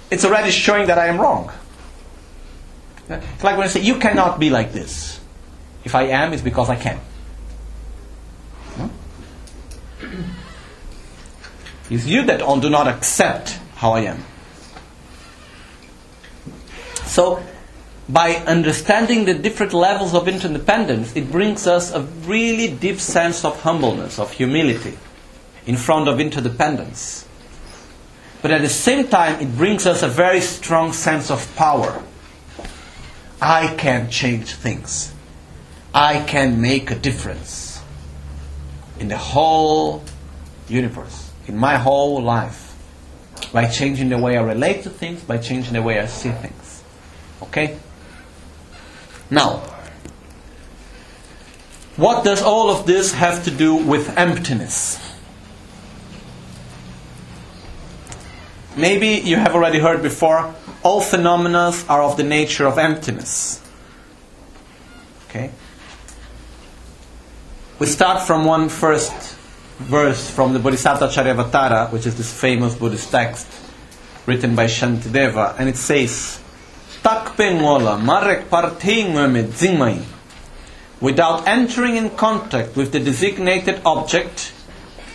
[0.10, 1.52] it's already showing that I am wrong.
[3.10, 5.20] It's like when I say, you cannot be like this.
[5.84, 7.00] If I am, it's because I can.
[8.78, 8.90] No?
[11.90, 14.24] It's you that do not accept how I am.
[17.06, 17.44] So,
[18.08, 23.62] by understanding the different levels of interdependence, it brings us a really deep sense of
[23.62, 24.98] humbleness, of humility
[25.66, 27.28] in front of interdependence.
[28.42, 32.04] But at the same time, it brings us a very strong sense of power.
[33.42, 35.12] I can change things.
[35.94, 37.82] I can make a difference
[39.00, 40.04] in the whole
[40.68, 42.76] universe, in my whole life,
[43.52, 46.65] by changing the way I relate to things, by changing the way I see things.
[47.56, 47.80] Okay?
[49.30, 49.64] Now,
[51.96, 55.00] what does all of this have to do with emptiness?
[58.76, 60.54] Maybe you have already heard before
[60.84, 63.64] all phenomena are of the nature of emptiness.
[65.30, 65.50] Okay?
[67.80, 69.14] We start from one first
[69.78, 73.48] verse from the Bodhisattva Charyavatara, which is this famous Buddhist text
[74.26, 76.42] written by Shantideva, and it says,
[77.06, 78.50] Tak pengola marek
[81.00, 84.52] Without entering in contact with the designated object,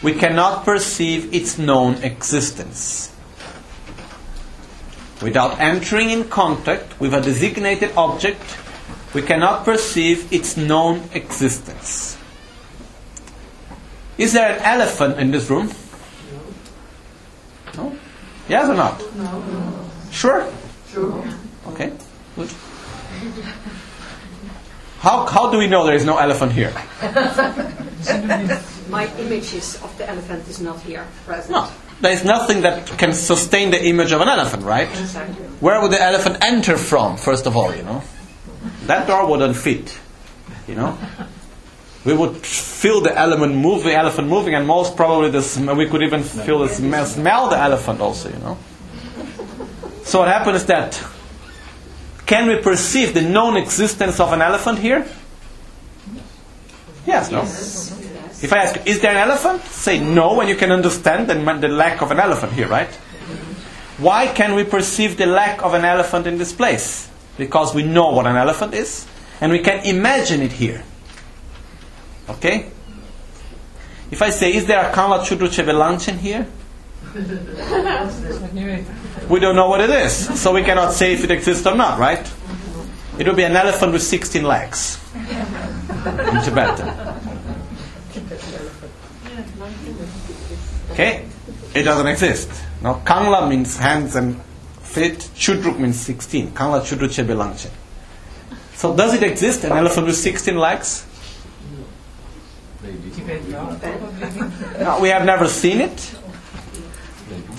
[0.00, 3.10] we cannot perceive its known existence.
[5.20, 8.38] Without entering in contact with a designated object,
[9.12, 12.16] we cannot perceive its known existence.
[14.16, 15.74] Is there an elephant in this room?
[17.74, 17.98] No.
[18.48, 19.02] Yes or not?
[19.16, 19.90] No.
[20.12, 20.46] Sure?
[20.86, 21.49] Sure.
[21.72, 21.92] Okay,
[22.36, 22.50] good.
[25.00, 26.72] How, how do we know there is no elephant here?
[28.90, 31.52] My images of the elephant is not here present.
[31.52, 31.70] No,
[32.00, 34.88] there is nothing that can sustain the image of an elephant, right?
[34.88, 35.46] Exactly.
[35.60, 38.02] Where would the elephant enter from, first of all, you know?
[38.86, 39.98] That door wouldn't fit,
[40.68, 40.98] you know?
[42.04, 45.30] we would feel the element move, the elephant moving, and most probably
[45.74, 48.58] we could even feel the smell, smell the elephant also, you know.
[50.04, 50.94] So what happens is that
[52.30, 55.04] can we perceive the known existence of an elephant here?
[57.04, 57.40] Yes, no?
[57.42, 59.62] If I ask is there an elephant?
[59.64, 62.88] Say no, and you can understand the, the lack of an elephant here, right?
[63.98, 67.10] Why can we perceive the lack of an elephant in this place?
[67.36, 69.08] Because we know what an elephant is,
[69.40, 70.84] and we can imagine it here.
[72.28, 72.70] Okay?
[74.12, 76.46] If I say, is there a Kanla Chudrucheve here?
[79.28, 81.98] We don't know what it is, so we cannot say if it exists or not,
[81.98, 82.30] right?
[83.18, 86.88] It would be an elephant with 16 legs in Tibetan.
[90.92, 91.26] Okay?
[91.74, 92.48] It doesn't exist.
[92.82, 94.40] Now, Kangla means hands and
[94.82, 96.52] feet, Chudruk means 16.
[96.52, 97.70] Kangla Chudruchebe Langchen.
[98.74, 101.06] So, does it exist, an elephant with 16 legs?
[104.78, 106.14] No, we have never seen it.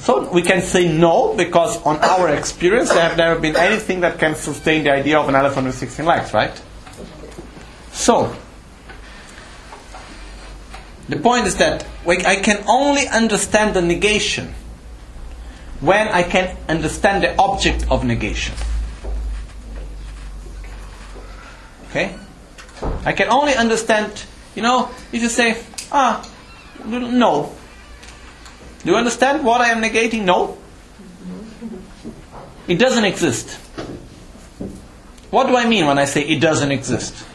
[0.02, 4.18] So we can say no because on our experience there have never been anything that
[4.18, 6.60] can sustain the idea of an elephant with 16 legs, right?
[7.92, 8.36] So
[11.08, 14.56] the point is that I can only understand the negation
[15.82, 18.56] when I can understand the object of negation.
[21.90, 22.16] Okay?
[23.06, 24.24] I can only understand,
[24.56, 25.62] you know, if you say,
[25.92, 26.28] ah,
[26.86, 27.54] no.
[28.84, 30.24] Do you understand what I am negating?
[30.24, 30.58] No.
[32.68, 33.60] It doesn't exist.
[35.30, 37.26] What do I mean when I say it doesn't exist?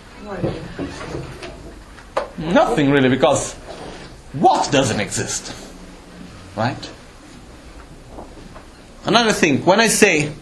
[2.39, 3.55] Nothing really, because
[4.33, 5.55] what doesn't exist?
[6.57, 6.91] Right?
[9.05, 10.33] Another thing, when I say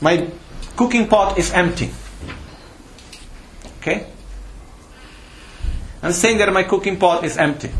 [0.00, 0.30] my
[0.76, 1.90] cooking pot is empty,
[3.80, 4.06] okay?
[6.02, 7.70] I'm saying that my cooking pot is empty.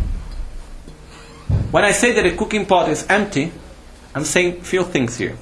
[1.76, 3.52] When I say that a cooking pot is empty,
[4.14, 5.36] I'm saying few things here.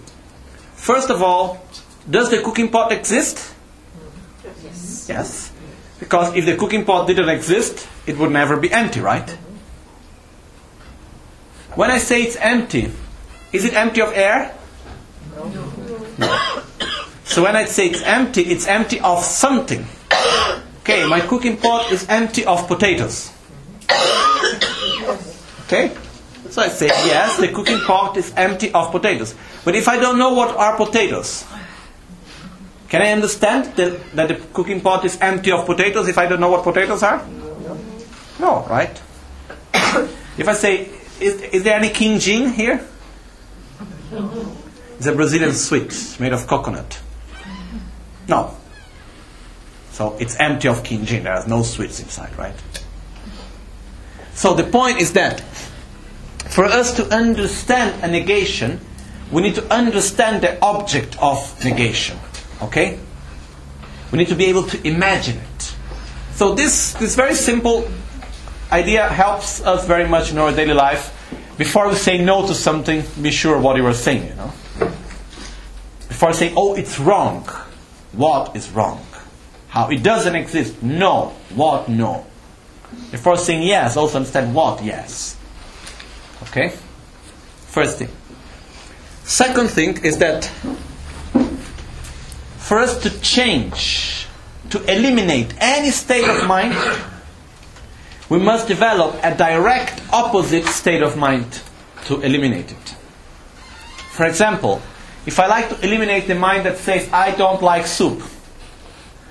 [0.74, 1.64] First of all,
[2.10, 3.54] does the cooking pot exist?
[4.64, 5.06] Yes.
[5.08, 5.52] Yes.
[6.00, 9.30] Because if the cooking pot didn't exist, it would never be empty, right?
[11.76, 12.90] When I say it's empty,
[13.52, 14.58] is it empty of air?
[16.18, 16.32] No.
[17.22, 19.86] So when I say it's empty, it's empty of something.
[20.80, 23.30] Okay, my cooking pot is empty of potatoes.
[25.66, 25.94] Okay?
[26.54, 29.34] So I say, yes, the cooking pot is empty of potatoes.
[29.64, 31.44] But if I don't know what are potatoes,
[32.88, 36.38] can I understand that, that the cooking pot is empty of potatoes if I don't
[36.38, 37.26] know what potatoes are?
[38.38, 39.02] No, right?
[40.38, 40.90] if I say,
[41.20, 42.86] is, is there any quindim here?
[44.98, 47.00] It's a Brazilian sweet made of coconut.
[48.28, 48.56] No.
[49.90, 51.24] So it's empty of quindim.
[51.24, 52.54] There are no sweets inside, right?
[54.34, 55.42] So the point is that
[56.48, 58.80] for us to understand a negation,
[59.32, 62.18] we need to understand the object of negation.
[62.62, 62.98] Okay?
[64.12, 65.74] We need to be able to imagine it.
[66.34, 67.88] So this this very simple
[68.70, 71.10] idea helps us very much in our daily life.
[71.56, 74.52] Before we say no to something, be sure what you are saying, you know.
[76.08, 77.44] Before saying, oh, it's wrong.
[78.12, 79.04] What is wrong?
[79.68, 80.82] How it doesn't exist.
[80.82, 81.34] No.
[81.54, 82.26] What no.
[83.10, 85.36] Before saying yes, also understand what yes.
[86.54, 86.68] Okay?
[87.66, 88.08] First thing.
[89.24, 90.44] Second thing is that
[92.58, 94.28] for us to change,
[94.70, 96.76] to eliminate any state of mind,
[98.28, 101.60] we must develop a direct opposite state of mind
[102.04, 102.94] to eliminate it.
[104.12, 104.80] For example,
[105.26, 108.22] if I like to eliminate the mind that says, I don't like soup,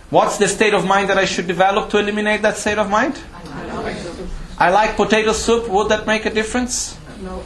[0.09, 3.17] what's the state of mind that I should develop to eliminate that state of mind?
[4.57, 6.97] I like potato soup, would that make a difference?
[7.23, 7.41] No.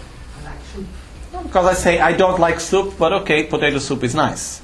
[1.44, 4.62] Because I say I don't like soup, but okay, potato soup is nice.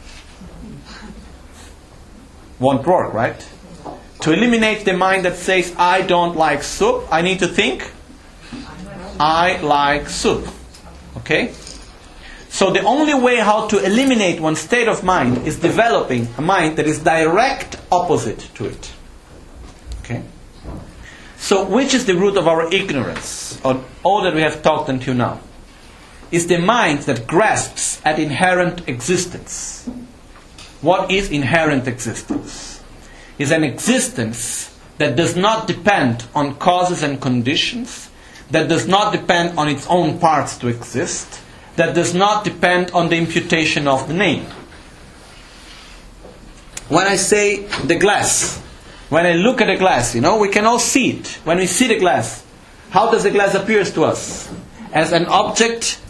[2.59, 3.47] Won't work, right?
[4.21, 7.91] To eliminate the mind that says I don't like soup, I need to think
[9.19, 10.47] I like soup.
[11.17, 11.53] Okay?
[12.49, 16.77] So the only way how to eliminate one state of mind is developing a mind
[16.77, 18.92] that is direct opposite to it.
[21.43, 25.13] So which is the root of our ignorance, or all that we have talked until
[25.13, 25.41] now?
[26.31, 29.89] Is the mind that grasps at inherent existence.
[30.79, 32.73] What is inherent existence?
[33.37, 38.09] is an existence that does not depend on causes and conditions,
[38.51, 41.41] that does not depend on its own parts to exist,
[41.75, 44.45] that does not depend on the imputation of the name.
[46.89, 48.62] When I say the glass,
[49.13, 51.27] when I look at a glass, you know, we can all see it.
[51.43, 52.43] When we see the glass,
[52.89, 54.51] how does the glass appear to us?
[54.91, 56.01] As an object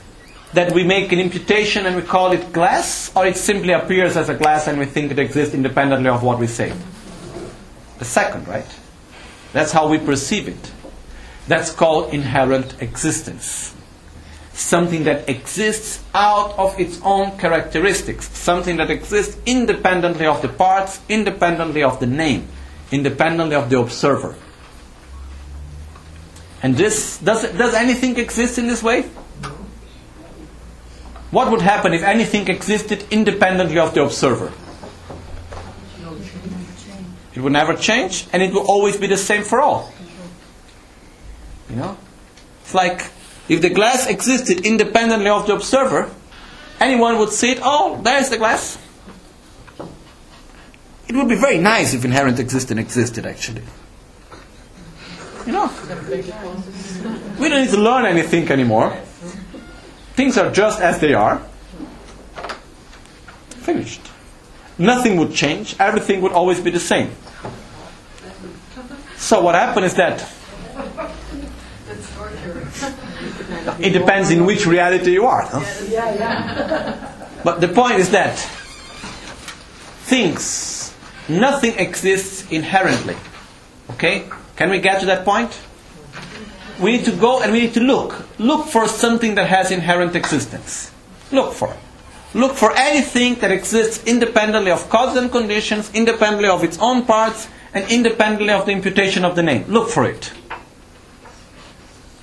[0.53, 4.29] that we make an imputation and we call it glass, or it simply appears as
[4.29, 6.71] a glass and we think it exists independently of what we say?
[7.99, 8.73] The second, right?
[9.51, 10.71] That's how we perceive it.
[11.49, 13.75] That's called inherent existence.
[14.53, 18.29] Something that exists out of its own characteristics.
[18.29, 22.47] Something that exists independently of the parts, independently of the name,
[22.93, 24.35] independently of the observer.
[26.61, 29.03] And this does, does anything exist in this way?
[31.31, 34.53] What would happen if anything existed independently of the observer?
[37.33, 39.91] It would never change, and it will always be the same for all.
[41.69, 41.97] You know?
[42.61, 43.09] It's like
[43.49, 46.11] if the glass existed independently of the observer,
[46.79, 48.77] anyone would see it, oh, there's the glass.
[51.07, 53.63] It would be very nice if inherent existence existed, actually.
[55.45, 55.69] You know?
[57.39, 58.95] We don't need to learn anything anymore.
[60.13, 61.41] Things are just as they are.
[63.49, 64.01] Finished.
[64.77, 65.75] Nothing would change.
[65.79, 67.11] Everything would always be the same.
[69.17, 70.25] So what happened is that
[73.79, 75.43] it depends in which reality you are.
[75.51, 75.59] No?
[77.43, 78.37] But the point is that
[80.05, 80.92] things,
[81.29, 83.15] nothing exists inherently.
[83.91, 84.29] Okay?
[84.55, 85.59] Can we get to that point?
[86.79, 88.27] We need to go and we need to look.
[88.39, 90.91] Look for something that has inherent existence.
[91.31, 91.79] Look for it.
[92.35, 97.47] Look for anything that exists independently of causes and conditions, independently of its own parts,
[97.73, 99.65] and independently of the imputation of the name.
[99.67, 100.31] Look for it.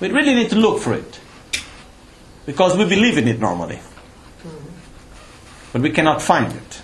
[0.01, 1.19] We really need to look for it.
[2.45, 3.79] Because we believe in it normally.
[5.71, 6.81] But we cannot find it.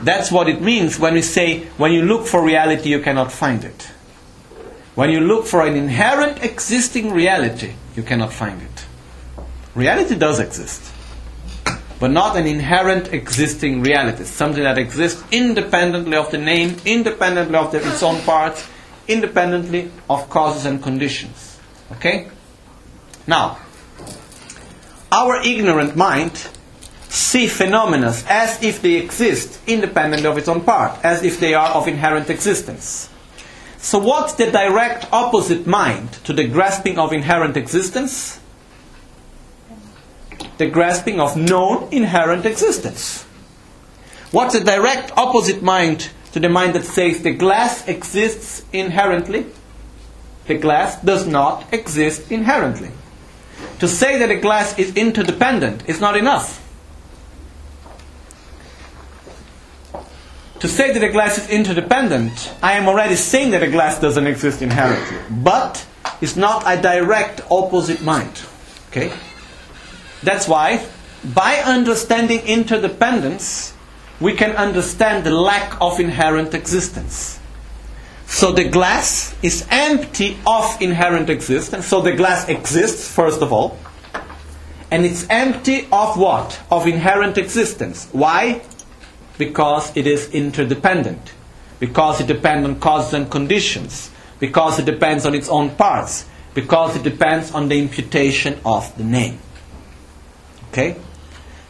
[0.00, 3.64] That's what it means when we say, when you look for reality, you cannot find
[3.64, 3.90] it.
[4.94, 8.86] When you look for an inherent existing reality, you cannot find it.
[9.74, 10.92] Reality does exist,
[12.00, 17.70] but not an inherent existing reality, something that exists independently of the name, independently of
[17.70, 18.68] the, its own parts,
[19.06, 21.58] independently of causes and conditions.
[21.92, 22.28] Okay?
[23.26, 23.58] Now,
[25.10, 26.48] our ignorant mind
[27.08, 31.70] see phenomena as if they exist independently of its own part, as if they are
[31.70, 33.08] of inherent existence.
[33.78, 38.40] So, what's the direct opposite mind to the grasping of inherent existence?
[40.58, 43.24] The grasping of known inherent existence.
[44.30, 49.46] What's the direct opposite mind to the mind that says the glass exists inherently?
[50.46, 52.90] The glass does not exist inherently.
[53.78, 56.67] To say that a glass is interdependent is not enough.
[60.60, 64.26] To say that a glass is interdependent, I am already saying that a glass doesn't
[64.26, 65.18] exist inherently.
[65.30, 65.86] But
[66.20, 68.42] it's not a direct opposite mind.
[68.90, 69.12] Okay?
[70.22, 70.84] That's why,
[71.34, 73.72] by understanding interdependence,
[74.20, 77.38] we can understand the lack of inherent existence.
[78.26, 81.86] So the glass is empty of inherent existence.
[81.86, 83.78] So the glass exists, first of all.
[84.90, 86.60] And it's empty of what?
[86.70, 88.08] Of inherent existence.
[88.12, 88.62] Why?
[89.38, 91.32] Because it is interdependent.
[91.78, 94.10] Because it depends on causes and conditions.
[94.40, 96.26] Because it depends on its own parts.
[96.54, 99.38] Because it depends on the imputation of the name.
[100.70, 100.96] Okay?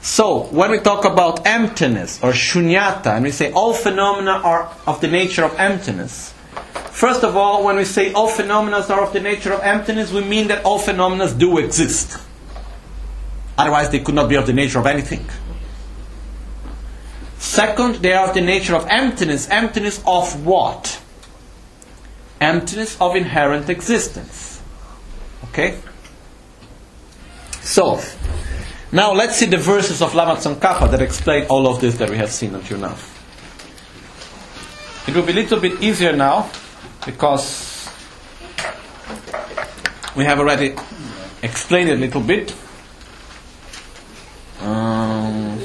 [0.01, 5.01] So, when we talk about emptiness or shunyata, and we say all phenomena are of
[5.01, 6.33] the nature of emptiness,
[6.93, 10.23] first of all, when we say all phenomena are of the nature of emptiness, we
[10.23, 12.19] mean that all phenomena do exist.
[13.59, 15.27] Otherwise, they could not be of the nature of anything.
[17.39, 19.49] Second, they are of the nature of emptiness.
[19.49, 21.01] Emptiness of what?
[22.41, 24.61] Emptiness of inherent existence.
[25.45, 25.79] Okay?
[27.63, 28.01] So,
[28.91, 32.17] now let's see the verses of Lama Tsongkhapa that explain all of this that we
[32.17, 32.97] have seen until now.
[35.07, 36.51] It will be a little bit easier now
[37.07, 37.89] because
[40.17, 40.75] we have already
[41.43, 42.55] explained it a little bit.
[44.61, 45.59] Um,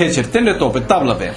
[0.00, 1.32] techir tenre tope tabla be.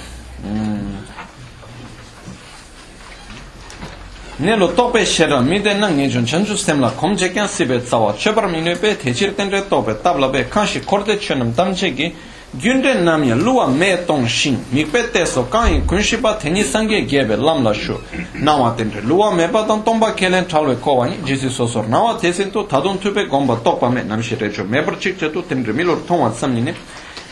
[4.38, 8.14] Nelo tope shera mide na nge jun chanchu semla komje kyan sibe tsawa.
[8.16, 12.14] Chebar minwe pe techir tenre tope tabla be kanshi korde chenam tamche ki
[12.56, 17.74] gyunde namya luwa me tong shin mikpe teso kanyi kunshi pa tenyi sangye gebe lamla
[17.74, 18.00] shu.
[18.32, 22.50] Nawa tenre luwa me pa tang tongpa kelen talwe kowa ni jisi sosor nawa tesin
[22.50, 26.62] tu tadun tupe gomba tokpa me namshi recho mebar chik chetu tenre milor tongwa tsamni
[26.62, 26.74] ne.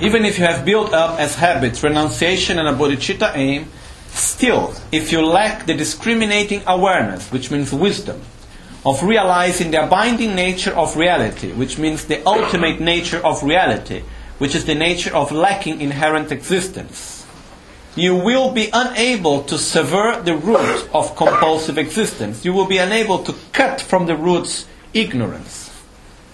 [0.00, 3.70] even if you have built up as habits renunciation and a bodhicitta aim,
[4.08, 8.20] still, if you lack the discriminating awareness, which means wisdom,
[8.84, 14.02] of realizing the abiding nature of reality, which means the ultimate nature of reality,
[14.38, 17.26] which is the nature of lacking inherent existence,
[17.96, 22.44] you will be unable to sever the root of compulsive existence.
[22.44, 25.72] You will be unable to cut from the roots ignorance.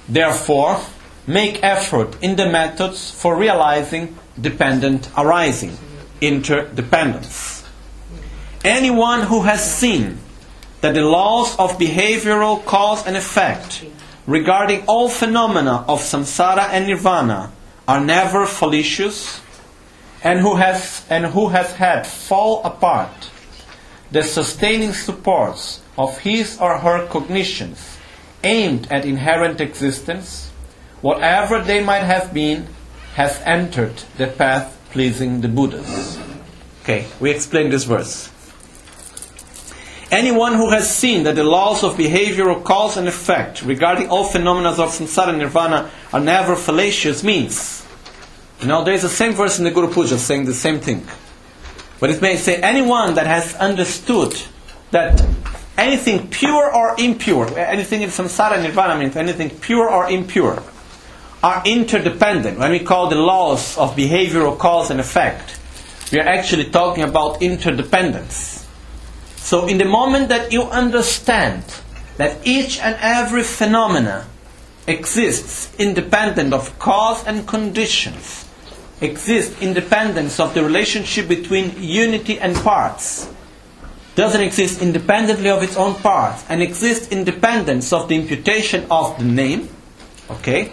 [0.09, 0.80] Therefore,
[1.26, 5.76] make effort in the methods for realizing dependent arising,
[6.20, 7.64] interdependence.
[8.64, 10.18] Anyone who has seen
[10.80, 13.84] that the laws of behavioral cause and effect
[14.26, 17.50] regarding all phenomena of samsara and nirvana
[17.88, 19.40] are never fallacious
[20.22, 23.30] and who has and who has had fall apart
[24.12, 27.98] the sustaining supports of his or her cognitions
[28.44, 30.51] aimed at inherent existence
[31.02, 32.66] whatever they might have been,
[33.14, 36.18] has entered the path pleasing the Buddhas.
[36.82, 38.30] Okay, we explain this verse.
[40.10, 44.70] Anyone who has seen that the laws of behavioral cause and effect regarding all phenomena
[44.70, 47.86] of samsara and nirvana are never fallacious means.
[48.64, 51.06] Now there is the same verse in the Guru Puja saying the same thing.
[51.98, 54.40] But it may say anyone that has understood
[54.90, 55.24] that
[55.78, 60.62] anything pure or impure, anything in samsara and nirvana means anything pure or impure,
[61.43, 62.59] are interdependent.
[62.59, 65.59] When we call the laws of behavioral cause and effect,
[66.12, 68.66] we are actually talking about interdependence.
[69.36, 71.64] So, in the moment that you understand
[72.16, 74.27] that each and every phenomena
[74.86, 78.48] exists independent of cause and conditions,
[79.01, 83.28] exists independence of the relationship between unity and parts,
[84.14, 89.24] doesn't exist independently of its own parts, and exists independence of the imputation of the
[89.24, 89.69] name,
[90.31, 90.70] okay?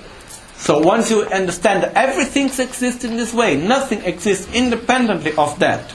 [0.60, 5.94] So once you understand that everything exists in this way, nothing exists independently of that.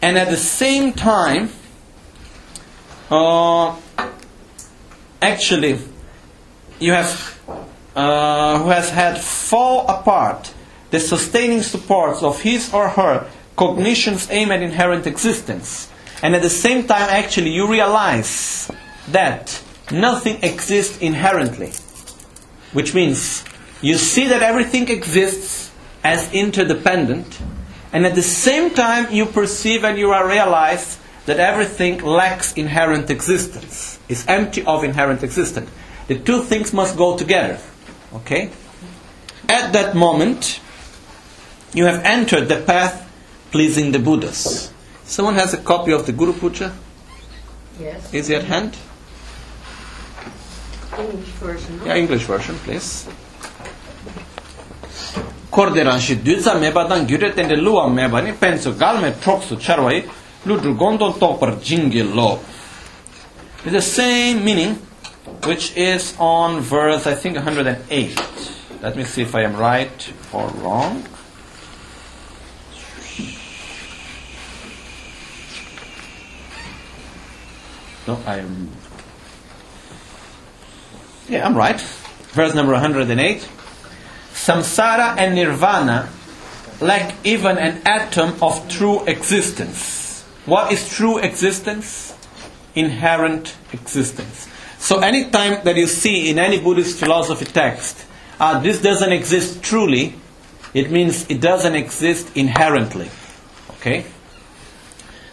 [0.00, 1.50] And at the same time,
[3.10, 3.74] uh,
[5.20, 5.80] actually,
[6.78, 7.40] you have
[7.96, 10.54] uh, who has had fall apart
[10.90, 15.90] the sustaining supports of his or her cognitions aim at inherent existence.
[16.22, 18.70] And at the same time, actually, you realize
[19.08, 19.60] that
[19.90, 21.72] nothing exists inherently
[22.72, 23.44] which means
[23.80, 25.70] you see that everything exists
[26.02, 27.40] as interdependent,
[27.92, 33.10] and at the same time you perceive and you are realize that everything lacks inherent
[33.10, 35.68] existence, is empty of inherent existence.
[36.06, 37.58] The two things must go together.
[38.14, 38.50] Okay?
[39.48, 40.60] At that moment,
[41.74, 43.02] you have entered the path
[43.50, 44.72] pleasing the Buddhas.
[45.04, 46.72] Someone has a copy of the Guru Puja?
[47.78, 48.14] Yes.
[48.14, 48.76] Is it at hand?
[50.98, 51.80] English version.
[51.84, 53.08] Yeah, English version, please.
[55.50, 60.04] Korderan shi duza meba dan gyure tende luwa meba ni penso galme troksu charwai
[60.44, 62.38] ludru gondon topar jingi lo.
[63.64, 64.74] It's the same meaning,
[65.44, 68.20] which is on verse, I think, 108.
[68.80, 71.02] Let me see if I am right or wrong.
[78.06, 78.70] No, I am
[81.28, 81.80] yeah, I'm right.
[81.80, 83.48] Verse number 108.
[84.32, 86.08] Samsara and nirvana
[86.80, 90.22] lack even an atom of true existence.
[90.44, 92.14] What is true existence?
[92.74, 94.48] Inherent existence.
[94.78, 98.04] So, anytime that you see in any Buddhist philosophy text,
[98.38, 100.14] uh, this doesn't exist truly,
[100.74, 103.10] it means it doesn't exist inherently.
[103.70, 104.04] Okay?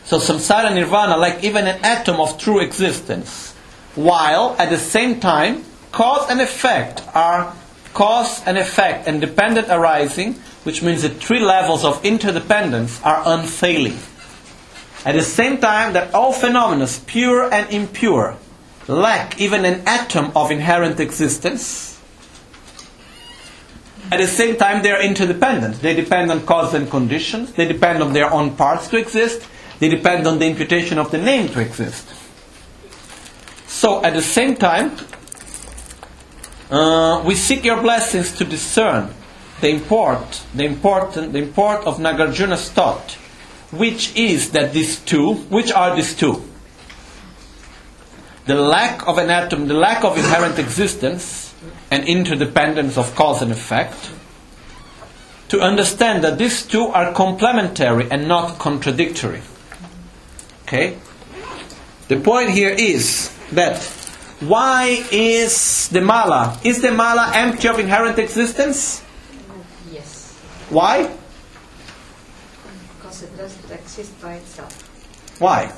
[0.06, 3.54] So, samsara and nirvana lack even an atom of true existence,
[3.96, 7.56] while at the same time, cause and effect are
[7.94, 10.34] cause and effect and dependent arising
[10.64, 13.98] which means the three levels of interdependence are unfailing.
[15.06, 18.38] At the same time that all phenomena, pure and impure,
[18.88, 22.00] lack even an atom of inherent existence,
[24.12, 25.82] at the same time they are interdependent.
[25.82, 29.46] They depend on cause and conditions, they depend on their own parts to exist,
[29.80, 32.08] they depend on the imputation of the name to exist.
[33.68, 34.96] So at the same time,
[36.70, 39.14] uh, we seek your blessings to discern
[39.62, 43.12] the import, the important, the import of Nagarjuna's thought,
[43.72, 46.44] which is that these two, which are these two?
[48.46, 51.54] The lack of an atom, the lack of inherent existence,
[51.90, 54.12] and interdependence of cause and effect.
[55.50, 59.42] To understand that these two are complementary and not contradictory.
[60.64, 60.98] Okay?
[62.08, 63.78] The point here is that
[64.48, 66.58] why is the mala?
[66.64, 69.04] Is the mala empty of inherent existence?
[69.92, 70.34] Yes,
[70.70, 71.10] Why?
[72.98, 74.72] because it doesn't exist by itself.
[75.40, 75.72] Why?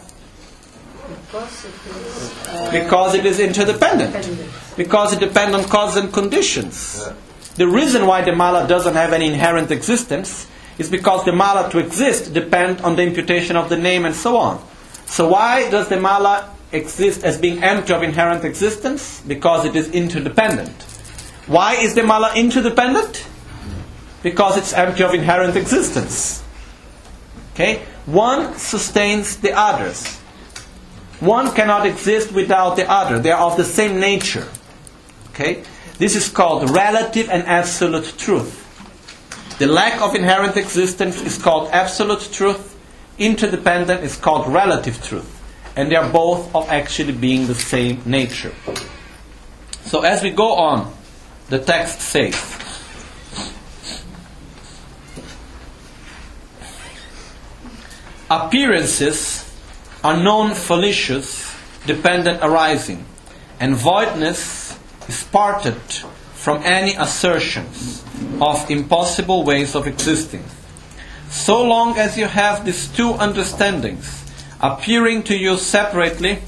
[1.07, 4.13] Because it is uh, Because it is interdependent.
[4.13, 4.49] dependent.
[4.77, 7.07] Because it depends on cause and conditions.
[7.55, 10.47] The reason why the mala doesn't have any inherent existence
[10.77, 14.37] is because the mala to exist depend on the imputation of the name and so
[14.37, 14.61] on.
[15.05, 19.21] So why does the mala exist as being empty of inherent existence?
[19.27, 20.83] Because it is interdependent.
[21.47, 23.27] Why is the mala interdependent?
[24.23, 26.43] Because it's empty of inherent existence.
[27.53, 27.83] Okay?
[28.05, 30.17] One sustains the others.
[31.19, 33.19] One cannot exist without the other.
[33.19, 34.47] They are of the same nature.
[35.29, 35.63] Okay?
[35.97, 38.61] This is called relative and absolute truth.
[39.59, 42.75] The lack of inherent existence is called absolute truth.
[43.17, 45.34] Interdependent is called relative truth.
[45.75, 48.53] And they are both of actually being the same nature.
[49.83, 50.93] So as we go on,
[51.49, 52.33] the text says,
[58.29, 59.45] appearances
[60.03, 61.53] are known fallacious,
[61.85, 63.05] dependent arising,
[63.59, 64.77] and voidness
[65.07, 65.79] is parted
[66.33, 68.03] from any assertions
[68.41, 70.43] of impossible ways of existing.
[71.29, 74.24] So long as you have these two understandings
[74.61, 76.39] appearing to you separately,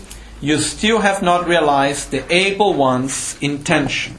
[0.41, 4.17] you still have not realized the able one's intention.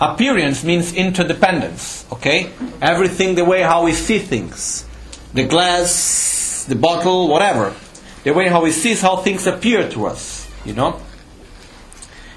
[0.00, 2.50] Appearance means interdependence, okay?
[2.80, 4.86] Everything the way how we see things.
[5.34, 7.74] The glass, the bottle, whatever.
[8.24, 11.00] The way how we see how things appear to us, you know?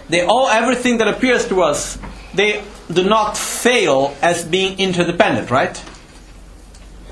[0.10, 1.98] They all, everything that appears to us,
[2.34, 5.82] they do not fail as being interdependent, right?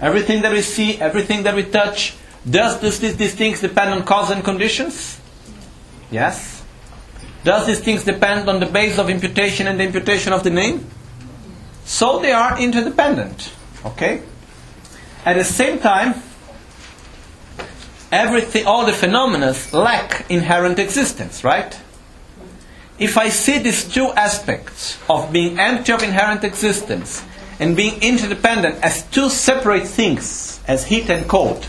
[0.01, 2.15] Everything that we see, everything that we touch,
[2.49, 5.19] does this, this, these things depend on cause and conditions?
[6.09, 6.63] Yes.
[7.43, 10.85] Does these things depend on the base of imputation and the imputation of the name?
[11.85, 13.53] So they are interdependent.
[13.85, 14.21] Okay?
[15.25, 16.15] At the same time,
[18.11, 21.79] everything, all the phenomena lack inherent existence, right?
[22.99, 27.23] If I see these two aspects of being empty of inherent existence
[27.59, 31.67] and being interdependent as two separate things, as heat and cold,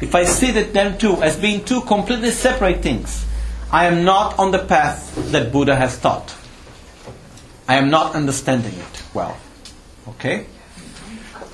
[0.00, 3.24] if I see that them two as being two completely separate things,
[3.70, 6.34] I am not on the path that Buddha has taught.
[7.68, 9.36] I am not understanding it well.
[10.08, 10.46] Okay?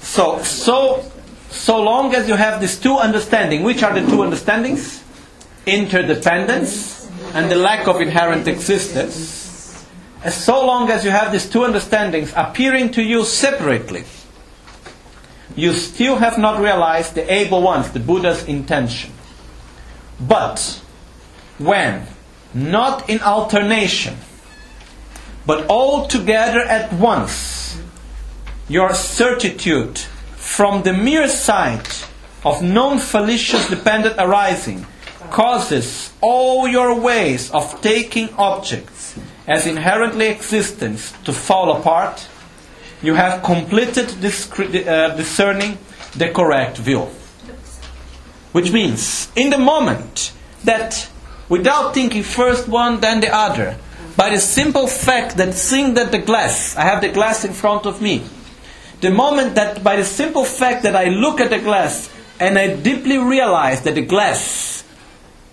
[0.01, 1.11] So, so,
[1.51, 5.03] so long as you have these two understanding, which are the two understandings?
[5.67, 9.85] Interdependence and the lack of inherent existence.
[10.23, 14.05] As so long as you have these two understandings appearing to you separately,
[15.57, 19.13] you still have not realized the able ones, the Buddha's intention.
[20.21, 20.81] But
[21.59, 22.07] when,
[22.53, 24.17] not in alternation,
[25.47, 27.79] but all together at once,
[28.69, 29.99] your certitude
[30.37, 32.09] from the mere sight
[32.45, 34.87] of non fallacious dependent arising
[35.31, 42.29] causes all your ways of taking objects as inherently existent to fall apart,
[43.05, 45.79] you have completed uh, discerning
[46.17, 47.09] the correct view.
[48.53, 50.33] Which means, in the moment
[50.65, 51.09] that,
[51.49, 53.77] without thinking first one, then the other,
[54.17, 57.85] by the simple fact that seeing that the glass, I have the glass in front
[57.85, 58.23] of me,
[59.01, 62.77] the moment that, by the simple fact that I look at the glass and I
[62.77, 64.85] deeply realize that the glass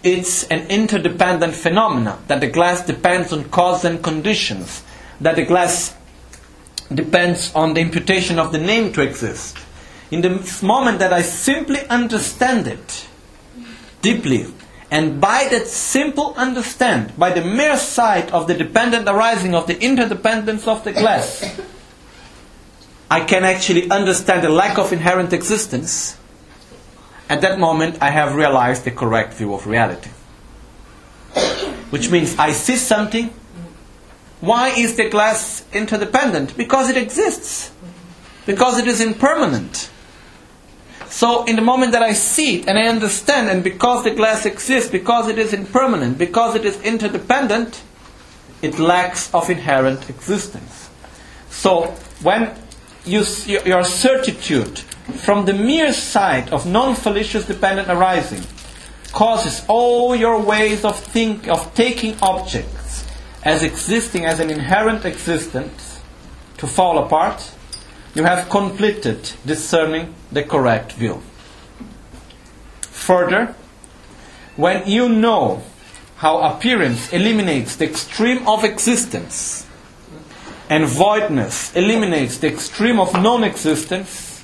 [0.04, 4.84] it's an interdependent phenomena, that the glass depends on cause and conditions,
[5.20, 5.96] that the glass
[6.94, 9.58] depends on the imputation of the name to exist.
[10.10, 13.08] In the moment that I simply understand it
[14.02, 14.48] deeply,
[14.90, 19.82] and by that simple understand, by the mere sight of the dependent arising of the
[19.82, 21.60] interdependence of the glass,
[23.10, 26.18] I can actually understand the lack of inherent existence,
[27.30, 30.10] at that moment I have realized the correct view of reality.
[31.90, 33.34] Which means I see something.
[34.42, 36.58] Why is the glass interdependent?
[36.58, 37.72] Because it exists.
[38.48, 39.92] Because it is impermanent.
[41.08, 44.46] So, in the moment that I see it and I understand, and because the glass
[44.46, 47.84] exists, because it is impermanent, because it is interdependent,
[48.62, 50.90] it lacks of inherent existence.
[51.50, 51.94] So,
[52.24, 52.56] when
[53.06, 58.44] you, your certitude from the mere sight of non-fallacious dependent arising
[59.12, 62.81] causes all your ways of think of taking objects
[63.44, 66.00] as existing as an inherent existence
[66.58, 67.52] to fall apart,
[68.14, 71.22] you have completed discerning the correct view.
[72.82, 73.56] Further,
[74.56, 75.64] when you know
[76.18, 79.66] how appearance eliminates the extreme of existence
[80.70, 84.44] and voidness eliminates the extreme of non existence,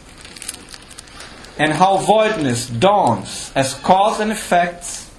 [1.59, 5.09] and how voidness dawns as cause and effects,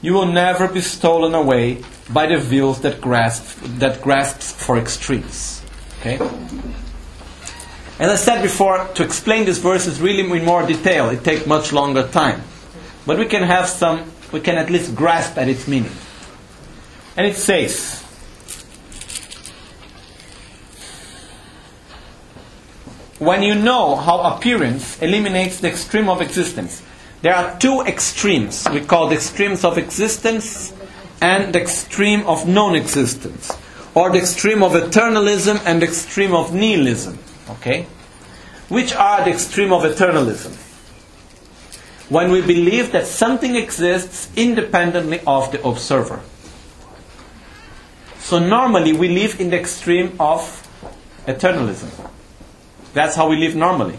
[0.00, 5.62] you will never be stolen away by the views that grasp that grasps for extremes.
[6.00, 6.18] Okay?
[7.98, 11.08] As I said before, to explain this verse is really in more detail.
[11.08, 12.42] It takes much longer time.
[13.06, 15.92] But we can have some, we can at least grasp at its meaning.
[17.16, 18.02] And it says,
[23.18, 26.82] when you know how appearance eliminates the extreme of existence,
[27.22, 28.68] there are two extremes.
[28.70, 30.74] We call the extremes of existence
[31.20, 33.52] and the extreme of non existence,
[33.94, 37.18] or the extreme of eternalism and the extreme of nihilism.
[37.50, 37.86] Okay?
[38.68, 40.62] Which are the extreme of eternalism?
[42.10, 46.20] When we believe that something exists independently of the observer.
[48.18, 50.40] So normally we live in the extreme of
[51.26, 52.10] eternalism.
[52.92, 53.98] That's how we live normally.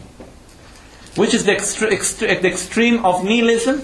[1.16, 3.82] Which is the, extre- extre- the extreme of nihilism?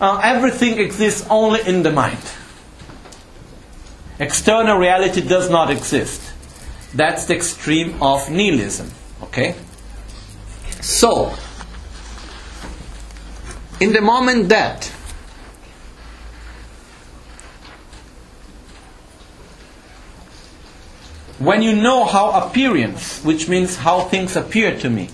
[0.00, 2.18] Uh, everything exists only in the mind.
[4.18, 6.22] External reality does not exist.
[6.94, 8.90] That's the extreme of nihilism.
[9.22, 9.54] Okay?
[10.80, 11.34] So,
[13.80, 14.86] in the moment that
[21.38, 25.08] when you know how appearance, which means how things appear to me,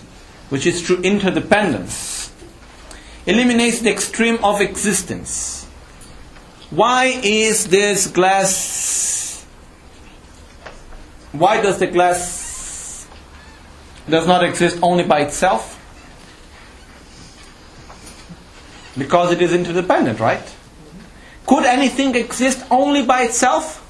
[0.48, 2.15] which is through interdependence,
[3.26, 5.66] eliminates the extreme of existence.
[6.70, 9.26] Why is this glass
[11.38, 13.06] why does the glass
[14.08, 15.74] does not exist only by itself?
[18.96, 20.54] Because it is interdependent, right?
[21.46, 23.82] Could anything exist only by itself?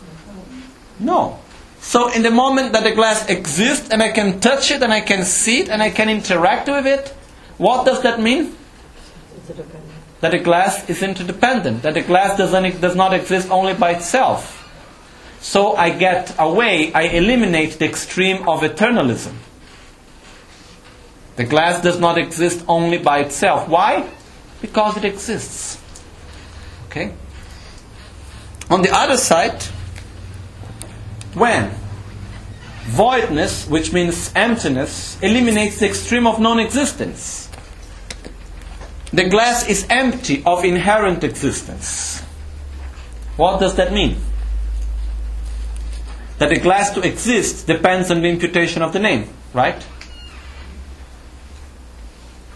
[0.98, 1.38] No.
[1.78, 5.00] So in the moment that the glass exists and I can touch it and I
[5.00, 7.08] can see it and I can interact with it,
[7.58, 8.56] what does that mean?
[10.20, 14.62] That a glass is interdependent, that a glass doesn't, does not exist only by itself.
[15.40, 19.34] So I get away, I eliminate the extreme of eternalism.
[21.36, 23.68] The glass does not exist only by itself.
[23.68, 24.08] Why?
[24.62, 25.78] Because it exists.
[26.88, 27.12] Okay?
[28.70, 29.62] On the other side,
[31.34, 31.70] when
[32.86, 37.45] voidness, which means emptiness, eliminates the extreme of non existence,
[39.12, 42.20] the glass is empty of inherent existence.
[43.36, 44.16] What does that mean?
[46.38, 49.84] That the glass to exist depends on the imputation of the name, right?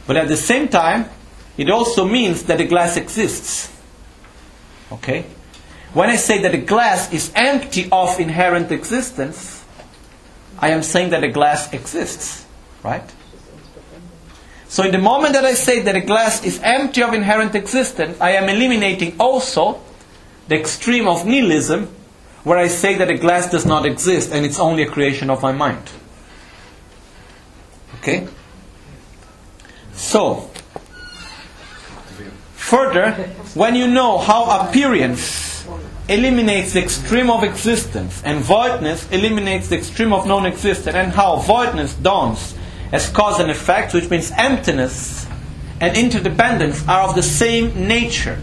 [0.06, 1.09] But at the same time,
[1.56, 3.72] it also means that the glass exists.
[4.90, 5.24] Okay?
[5.93, 9.64] When I say that the glass is empty of inherent existence,
[10.59, 12.44] I am saying that the glass exists,
[12.82, 13.09] right?
[14.71, 18.21] So in the moment that I say that a glass is empty of inherent existence,
[18.21, 19.81] I am eliminating also
[20.47, 21.89] the extreme of nihilism,
[22.45, 25.43] where I say that a glass does not exist and it's only a creation of
[25.43, 25.91] my mind.
[27.97, 28.29] Okay?
[29.95, 30.49] So,
[32.55, 33.11] further,
[33.55, 35.67] when you know how appearance
[36.09, 41.39] eliminates the extreme of existence and voidness eliminates the extreme of non existence, and how
[41.39, 42.55] voidness dawns
[42.93, 45.27] as cause and effect, which means emptiness
[45.81, 48.37] and interdependence are of the same nature.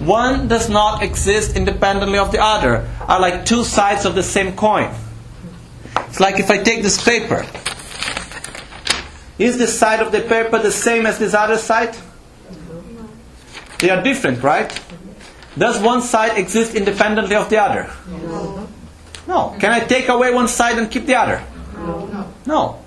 [0.00, 4.54] One does not exist independently of the other, are like two sides of the same
[4.54, 4.92] coin.
[5.96, 7.46] It's like if I take this paper.
[9.38, 11.96] Is this side of the paper the same as this other side?
[13.78, 14.70] They are different, right?
[15.56, 17.90] Does one side exist independently of the other?
[18.08, 18.68] No.
[19.26, 19.56] No.
[19.58, 21.42] Can I take away one side and keep the other?
[21.76, 22.32] No.
[22.46, 22.83] No.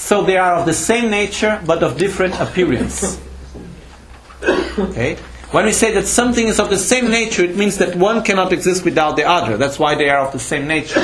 [0.00, 3.20] So they are of the same nature but of different appearance.
[4.78, 5.16] Okay?
[5.50, 8.50] When we say that something is of the same nature, it means that one cannot
[8.52, 9.58] exist without the other.
[9.58, 11.02] That's why they are of the same nature.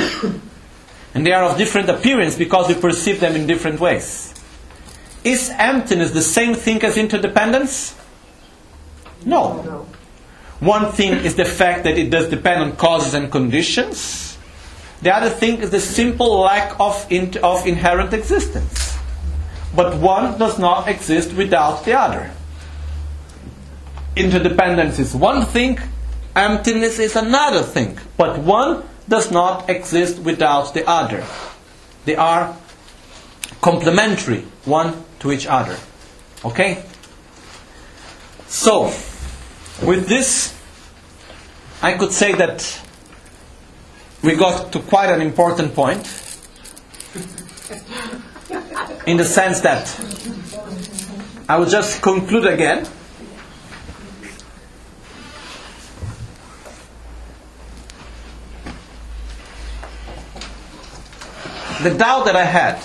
[1.13, 4.33] And they are of different appearance because we perceive them in different ways.
[5.23, 7.95] Is emptiness the same thing as interdependence?
[9.25, 9.85] No.
[10.59, 14.26] One thing is the fact that it does depend on causes and conditions.
[15.01, 18.97] The other thing is the simple lack of, in, of inherent existence.
[19.75, 22.31] But one does not exist without the other.
[24.15, 25.79] Interdependence is one thing,
[26.35, 27.99] emptiness is another thing.
[28.17, 31.23] But one does not exist without the other.
[32.05, 32.57] They are
[33.61, 35.77] complementary one to each other.
[36.43, 36.83] Okay?
[38.47, 38.85] So,
[39.83, 40.57] with this,
[41.81, 42.81] I could say that
[44.23, 46.05] we got to quite an important point
[49.05, 49.87] in the sense that
[51.47, 52.87] I will just conclude again.
[61.83, 62.81] The doubt that I had,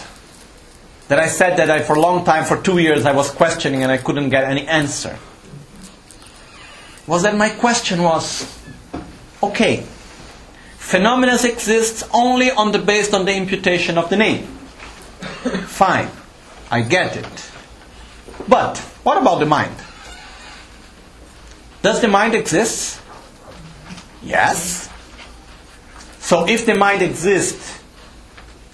[1.08, 3.82] that I said that I, for a long time, for two years, I was questioning
[3.82, 5.18] and I couldn't get any answer,
[7.06, 8.46] was that my question was
[9.42, 9.84] okay,
[10.82, 14.44] phenomena exists only on the based on the imputation of the name.
[15.66, 16.10] Fine,
[16.70, 17.50] I get it.
[18.48, 19.74] But what about the mind?
[21.82, 23.00] Does the mind exist?
[24.22, 24.88] Yes.
[26.18, 27.80] So if the mind exists,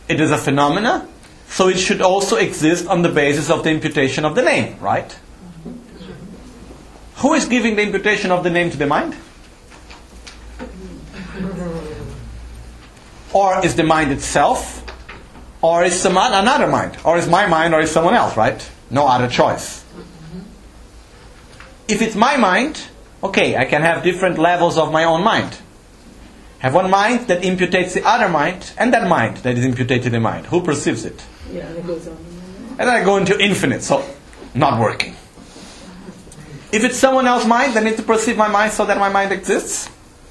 [0.08, 1.08] it is a phenomena,
[1.48, 5.18] so it should also exist on the basis of the imputation of the name, right?
[7.16, 9.16] Who is giving the imputation of the name to the mind?
[13.32, 14.84] Or is the mind itself?
[15.60, 16.96] Or is some another mind?
[17.04, 18.70] Or is my mind or is someone else, right?
[18.90, 19.84] No other choice.
[21.88, 22.80] If it's my mind,
[23.22, 25.58] okay, I can have different levels of my own mind.
[26.60, 30.10] Have one mind that imputates the other mind, and that mind that is imputed to
[30.10, 30.46] the mind.
[30.46, 31.24] Who perceives it?
[31.52, 32.16] Yeah, it goes on.
[32.70, 34.04] And then I go into infinite, so
[34.54, 35.14] not working.
[36.70, 39.32] If it's someone else's mind, they need to perceive my mind so that my mind
[39.32, 39.86] exists.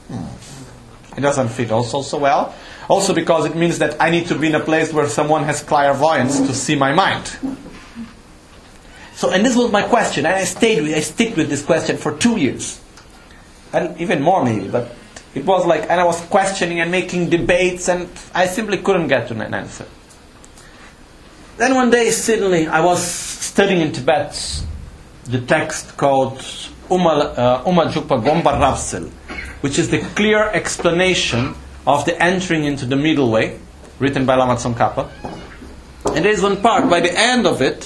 [0.08, 1.18] Hmm.
[1.18, 2.54] It doesn't fit also so well.
[2.90, 5.62] Also because it means that I need to be in a place where someone has
[5.62, 7.38] clairvoyance to see my mind.
[9.14, 11.98] So, and this was my question, and I stayed with, I stick with this question
[11.98, 12.80] for two years,
[13.74, 14.68] and even more maybe.
[14.70, 14.96] But
[15.34, 19.32] it was like, and I was questioning and making debates, and I simply couldn't get
[19.32, 19.88] an answer.
[21.58, 24.64] Then one day, suddenly, I was studying in Tibet
[25.26, 26.40] the text called
[26.90, 29.10] Uma uh, Jukpa Gomba Rapsel,
[29.62, 31.56] which is the clear explanation
[31.88, 33.58] of the entering into the middle way,
[33.98, 35.10] written by Lama Tsongkhapa.
[36.14, 37.86] And there is one part by the end of it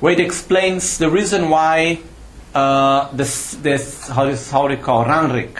[0.00, 2.00] where it explains the reason why
[2.54, 5.58] uh, this, this how is how they call Ranrik,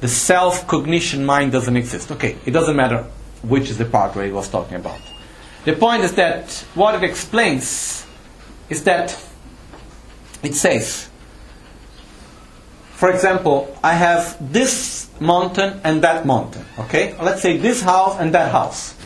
[0.00, 2.10] the self-cognition mind doesn't exist.
[2.10, 3.06] Okay, it doesn't matter
[3.42, 5.00] which is the part where he was talking about.
[5.64, 8.06] The point is that what it explains
[8.68, 9.16] is that
[10.42, 11.08] it says,
[12.98, 16.64] for example, I have this mountain and that mountain.
[16.80, 18.96] Okay, let's say this house and that house.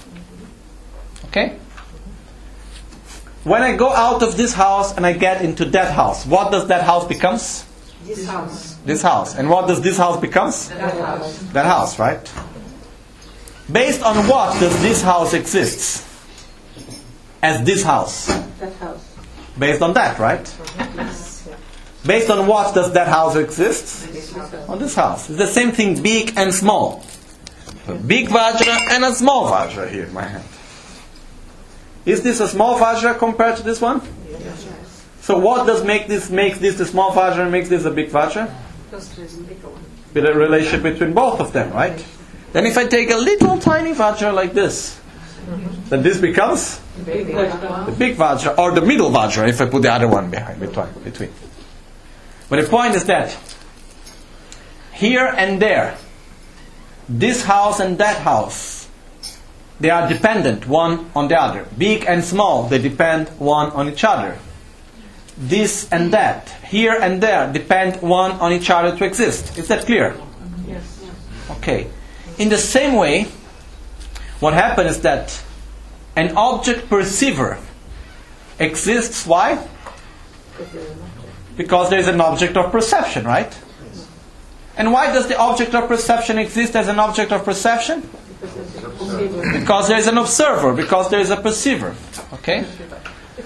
[1.27, 1.59] Okay.
[3.44, 6.69] When I go out of this house and I get into that house, what does
[6.69, 7.66] that house becomes?
[8.06, 8.77] This house.
[8.86, 9.35] This house.
[9.35, 10.70] And what does this house becomes?
[10.70, 11.39] That house.
[11.52, 12.32] That house, right?
[13.70, 16.02] Based on what does this house exist?
[17.43, 18.28] As this house.
[18.59, 19.16] That house.
[19.59, 20.40] Based on that, right?
[20.97, 21.31] Yes.
[22.04, 24.08] Based on what does that house exist?
[24.68, 25.30] On this house.
[25.30, 27.04] It's the same thing, big and small.
[27.86, 30.44] A big Vajra and a small Vajra here in my hand.
[32.04, 34.02] Is this a small Vajra compared to this one?
[34.28, 34.66] Yes.
[35.20, 38.10] So what does make this makes this a small Vajra and makes this a big
[38.10, 38.52] Vajra?
[38.90, 39.82] Because there's a bigger one.
[40.12, 42.04] With a relationship between both of them, right?
[42.52, 45.00] Then if I take a little tiny Vajra like this,
[45.88, 49.92] then this becomes Big the big Vajra or the middle Vajra if I put the
[49.92, 51.30] other one behind between.
[52.52, 53.34] But the point is that
[54.92, 55.96] here and there,
[57.08, 58.90] this house and that house,
[59.80, 61.66] they are dependent one on the other.
[61.78, 64.36] Big and small, they depend one on each other.
[65.38, 69.56] This and that, here and there, depend one on each other to exist.
[69.56, 70.14] Is that clear?
[70.66, 71.02] Yes.
[71.52, 71.88] Okay.
[72.36, 73.28] In the same way,
[74.40, 75.42] what happens is that
[76.16, 77.58] an object perceiver
[78.58, 79.26] exists.
[79.26, 79.66] Why?
[81.56, 83.56] Because there is an object of perception, right?
[84.76, 88.08] And why does the object of perception exist as an object of perception?
[89.52, 91.94] Because there is an observer, because there is a perceiver.
[92.32, 92.64] Okay?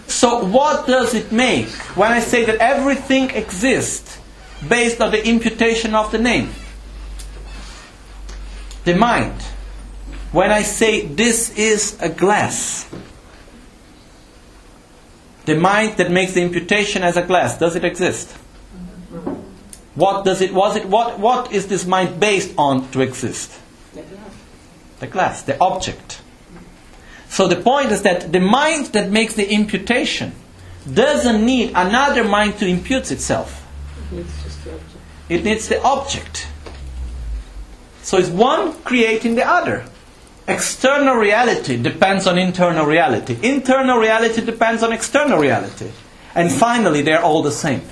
[0.07, 4.19] So, what does it make when I say that everything exists
[4.69, 6.51] based on the imputation of the name?
[8.85, 9.41] The mind.
[10.33, 12.89] When I say this is a glass,
[15.47, 18.33] the mind that makes the imputation as a glass, does it exist?
[19.95, 23.59] What does it was it what what is this mind based on to exist?
[25.01, 26.21] The glass, the object.
[27.29, 30.33] So the point is that the mind that makes the imputation
[30.93, 33.67] doesn't need another mind to impute itself.
[34.13, 34.93] It's just the object.
[35.29, 36.47] It needs the object.
[38.03, 39.85] So it's one creating the other.
[40.49, 43.37] External reality depends on internal reality.
[43.43, 45.91] Internal reality depends on external reality.
[46.35, 47.83] And finally, they're all the same.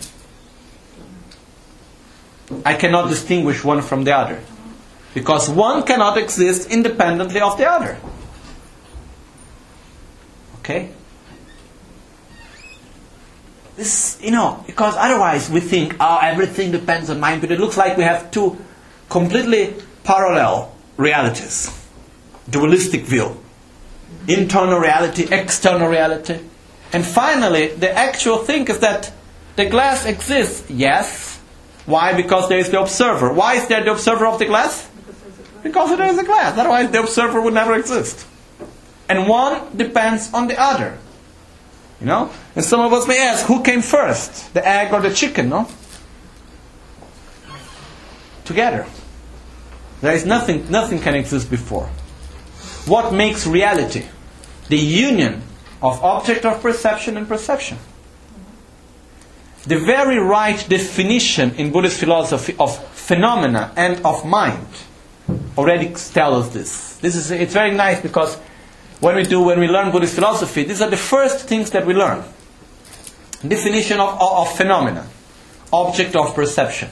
[2.64, 4.40] I cannot distinguish one from the other.
[5.14, 7.98] Because one cannot exist independently of the other.
[10.60, 10.90] Okay?
[13.76, 17.76] This, you know, because otherwise we think, oh, everything depends on mind, but it looks
[17.76, 18.56] like we have two
[19.08, 19.74] completely
[20.04, 21.83] parallel realities.
[22.48, 23.36] Dualistic view.
[24.28, 26.40] Internal reality, external reality.
[26.92, 29.12] And finally, the actual thing is that
[29.56, 31.38] the glass exists, yes.
[31.86, 32.14] Why?
[32.14, 33.32] Because there is the observer.
[33.32, 34.88] Why is there the observer of the glass?
[35.62, 36.58] Because there is a glass.
[36.58, 38.26] Otherwise, the observer would never exist.
[39.08, 40.98] And one depends on the other.
[42.00, 42.30] You know?
[42.54, 44.52] And some of us may ask, who came first?
[44.54, 45.68] The egg or the chicken, no?
[48.44, 48.86] Together.
[50.00, 51.88] There is nothing, nothing can exist before.
[52.86, 54.04] What makes reality?
[54.68, 55.42] The union
[55.82, 57.78] of object of perception and perception.
[59.66, 64.66] The very right definition in Buddhist philosophy of phenomena and of mind
[65.56, 66.96] already tells us this.
[66.98, 68.36] This is it's very nice because
[69.00, 71.94] when we do when we learn Buddhist philosophy, these are the first things that we
[71.94, 72.22] learn.
[73.46, 75.06] Definition of, of, of phenomena,
[75.72, 76.90] object of perception.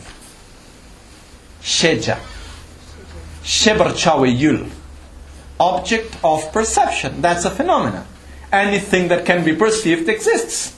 [1.60, 2.18] Sheja.
[3.42, 4.70] Shebarchawe yul.
[5.62, 7.22] Object of perception.
[7.22, 8.04] That's a phenomenon.
[8.50, 10.76] Anything that can be perceived exists.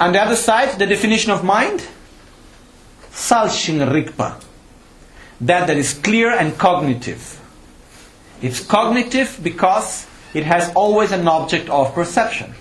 [0.00, 1.84] On the other side, the definition of mind,
[3.10, 4.40] salshin rikpa,
[5.40, 7.40] that that is clear and cognitive.
[8.40, 12.54] It's cognitive because it has always an object of perception.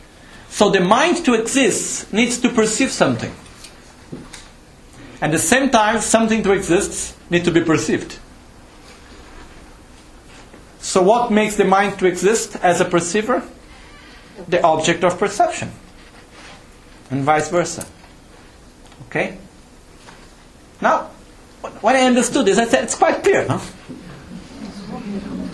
[0.50, 3.32] So the mind to exist needs to perceive something.
[5.22, 8.18] At the same time, something to exist needs to be perceived.
[10.90, 13.44] So what makes the mind to exist as a perceiver?
[14.48, 15.72] The object of perception
[17.11, 17.86] and vice versa.
[19.06, 19.38] Okay?
[20.82, 21.11] Now,
[21.82, 23.61] when I understood this, I said it's quite clear, no?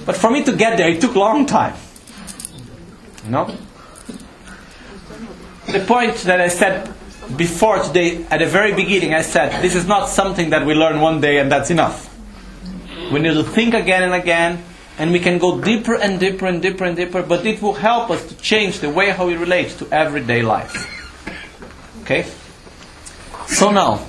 [0.06, 1.76] But for me to get there, it took a long time.
[3.26, 3.58] You know?
[5.68, 6.94] The point that I said
[7.36, 11.02] before today, at the very beginning, I said this is not something that we learn
[11.02, 12.10] one day and that's enough.
[13.12, 14.64] We need to think again and again,
[14.98, 18.10] and we can go deeper and deeper and deeper and deeper, but it will help
[18.10, 20.92] us to change the way how we relate to everyday life.
[22.02, 22.26] Okay?
[23.48, 24.06] So now,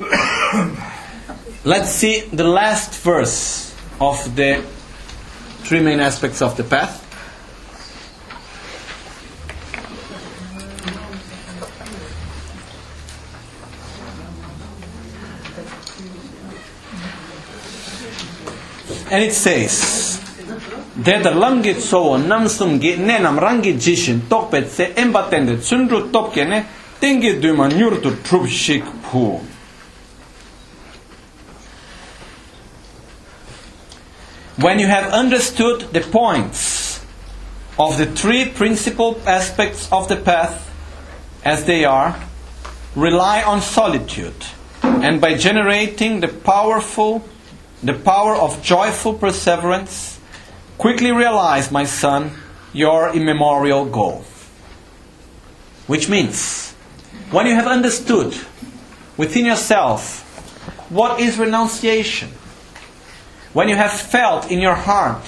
[1.64, 4.64] let's see the last verse of the
[5.64, 7.00] three main aspects of the path.
[19.10, 20.01] And it says,
[24.28, 24.92] Tokpet se
[28.46, 29.40] shik pu.
[34.58, 37.00] When you have understood the points
[37.78, 40.70] of the three principal aspects of the path
[41.42, 42.14] as they are,
[42.94, 44.44] rely on solitude,
[44.82, 47.24] and by generating the powerful,
[47.82, 50.11] the power of joyful perseverance,
[50.82, 52.32] quickly realize, my son,
[52.72, 54.24] your immemorial goal.
[55.86, 56.72] Which means,
[57.30, 58.34] when you have understood
[59.16, 60.26] within yourself
[60.90, 62.30] what is renunciation,
[63.52, 65.22] when you have felt in your heart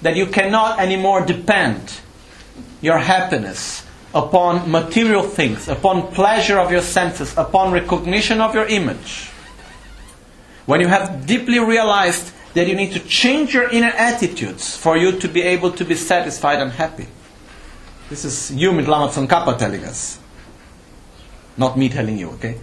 [0.00, 2.00] that you cannot anymore depend
[2.80, 9.28] your happiness upon material things, upon pleasure of your senses, upon recognition of your image,
[10.64, 15.18] when you have deeply realized that you need to change your inner attitudes for you
[15.18, 17.06] to be able to be satisfied and happy.
[18.08, 20.18] This is you, Lama Tsongkhapa, telling us.
[21.56, 22.58] Not me telling you, okay?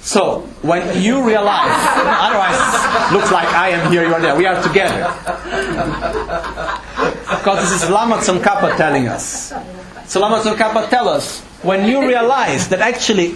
[0.00, 1.66] So when you realize,
[2.06, 4.36] otherwise looks like I am here, you are there.
[4.36, 5.12] We are together.
[7.26, 9.52] Because this is Lama Tsongkhapa telling us.
[10.06, 13.34] So Lama Tsongkhapa tell us when you realize that actually,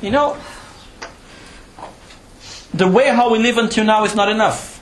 [0.00, 0.38] you know,
[2.72, 4.79] the way how we live until now is not enough.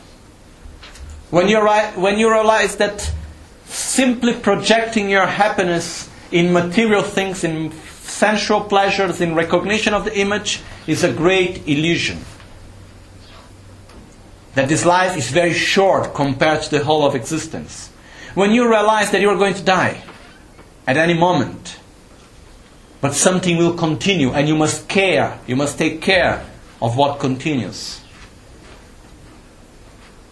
[1.30, 3.12] When you, ri- when you realize that
[3.66, 10.62] simply projecting your happiness in material things, in sensual pleasures, in recognition of the image,
[10.86, 12.18] is a great illusion.
[14.55, 17.90] That this life is very short compared to the whole of existence.
[18.34, 20.02] When you realize that you are going to die
[20.86, 21.78] at any moment,
[23.00, 26.44] but something will continue and you must care, you must take care
[26.80, 28.00] of what continues.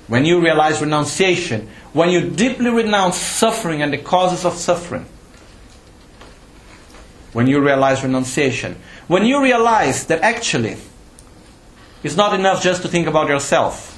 [0.09, 5.07] When you realize renunciation, when you deeply renounce suffering and the causes of suffering,
[7.33, 8.77] when you realize renunciation,
[9.09, 10.77] when you realize that actually
[12.03, 13.93] it's not enough just to think about yourself,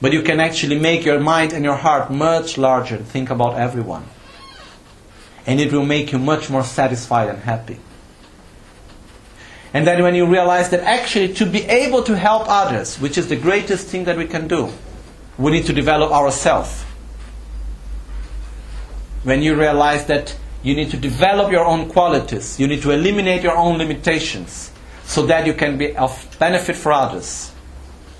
[0.00, 4.06] but you can actually make your mind and your heart much larger think about everyone.
[5.46, 7.80] And it will make you much more satisfied and happy.
[9.72, 13.28] And then when you realize that actually to be able to help others, which is
[13.28, 14.72] the greatest thing that we can do,
[15.38, 16.82] we need to develop ourselves.
[19.22, 23.42] When you realize that you need to develop your own qualities, you need to eliminate
[23.42, 24.72] your own limitations
[25.04, 27.50] so that you can be of benefit for others.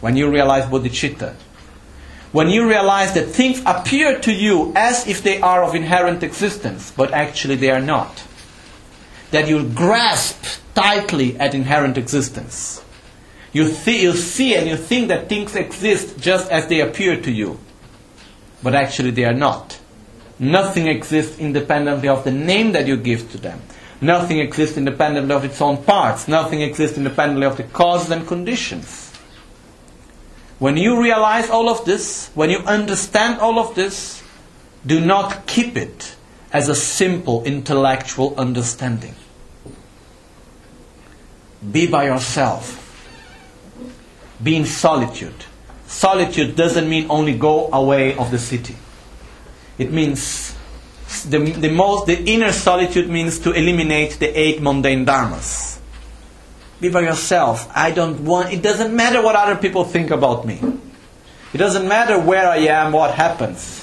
[0.01, 1.35] When you realize bodhicitta,
[2.33, 6.93] when you realize that things appear to you as if they are of inherent existence,
[6.97, 8.23] but actually they are not.
[9.31, 12.83] That you grasp tightly at inherent existence.
[13.53, 17.31] You, th- you see and you think that things exist just as they appear to
[17.31, 17.59] you,
[18.63, 19.79] but actually they are not.
[20.39, 23.61] Nothing exists independently of the name that you give to them.
[24.01, 26.27] Nothing exists independently of its own parts.
[26.27, 29.13] Nothing exists independently of the causes and conditions.
[30.59, 34.23] When you realize all of this, when you understand all of this,
[34.87, 36.17] do not keep it
[36.53, 39.15] as a simple intellectual understanding.
[41.71, 42.77] Be by yourself.
[44.43, 45.45] Be in solitude.
[45.87, 48.77] Solitude doesn't mean only go away of the city.
[49.79, 50.55] It means
[51.29, 55.79] the, the most the inner solitude means to eliminate the eight mundane dharmas.
[56.81, 57.71] Be by yourself.
[57.75, 60.61] I don't want it doesn't matter what other people think about me.
[61.53, 63.80] It doesn't matter where I am, what happens.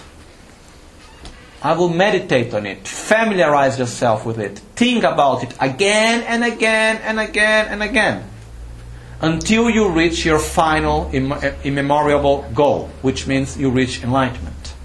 [1.62, 2.88] I will meditate on it.
[2.88, 4.60] Familiarize yourself with it.
[4.76, 8.30] Think about it again and again and again and again.
[9.22, 14.76] Until you reach your final imm- uh, immemorable goal, which means you reach enlightenment.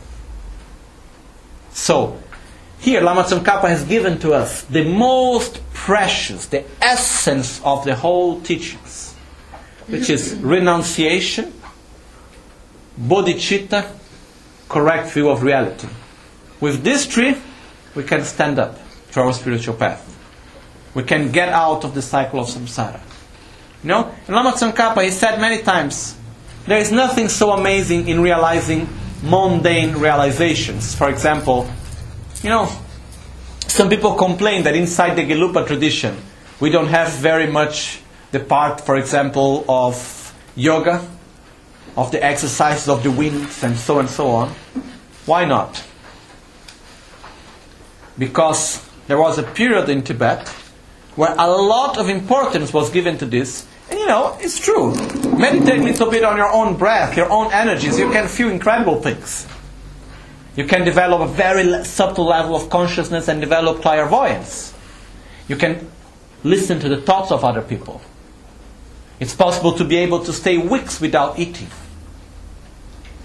[1.73, 2.19] So,
[2.79, 8.41] here Lama Tsongkhapa has given to us the most precious, the essence of the whole
[8.41, 9.15] teachings,
[9.87, 11.53] which is renunciation,
[12.99, 13.91] bodhicitta,
[14.71, 15.89] correct view of reality.
[16.63, 17.35] With this tree,
[17.97, 18.79] we can stand up
[19.11, 19.99] to our spiritual path.
[20.95, 23.01] We can get out of the cycle of samsara.
[23.83, 26.17] You know, Lama Tsongkhapa, he said many times,
[26.69, 28.89] there is nothing so amazing in realizing
[29.25, 30.95] mundane realizations.
[30.95, 31.69] For example,
[32.45, 32.71] you know,
[33.67, 36.17] some people complain that inside the Gelugpa tradition,
[36.61, 41.05] we don't have very much the part, for example, of yoga,
[41.97, 44.55] of the exercises of the winds, and so and so on.
[45.27, 45.83] Why not?
[48.23, 50.47] Because there was a period in Tibet
[51.17, 53.67] where a lot of importance was given to this.
[53.91, 54.95] And you know, it's true.
[55.37, 57.99] Meditate a little bit on your own breath, your own energies.
[57.99, 59.45] You can feel incredible things.
[60.55, 64.73] You can develop a very subtle level of consciousness and develop clairvoyance.
[65.49, 65.91] You can
[66.45, 68.01] listen to the thoughts of other people.
[69.19, 71.67] It's possible to be able to stay weeks without eating.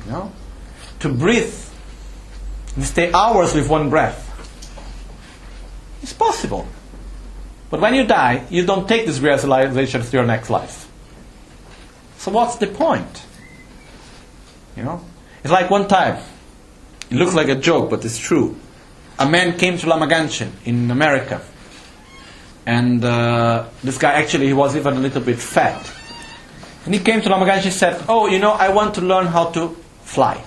[0.07, 0.31] You know?
[1.01, 1.53] To breathe
[2.75, 4.26] and stay hours with one breath.
[6.07, 6.65] It's possible.
[7.69, 10.89] But when you die, you don't take this realization to your next life.
[12.17, 13.25] So what's the point?
[14.77, 15.01] You know?
[15.43, 16.23] It's like one time,
[17.11, 18.55] it looks like a joke, but it's true.
[19.19, 21.41] A man came to Lama Gangchen in America.
[22.65, 25.91] And uh, this guy actually he was even a little bit fat.
[26.85, 29.25] And he came to Lama Gangchen and said, Oh, you know, I want to learn
[29.25, 30.41] how to fly.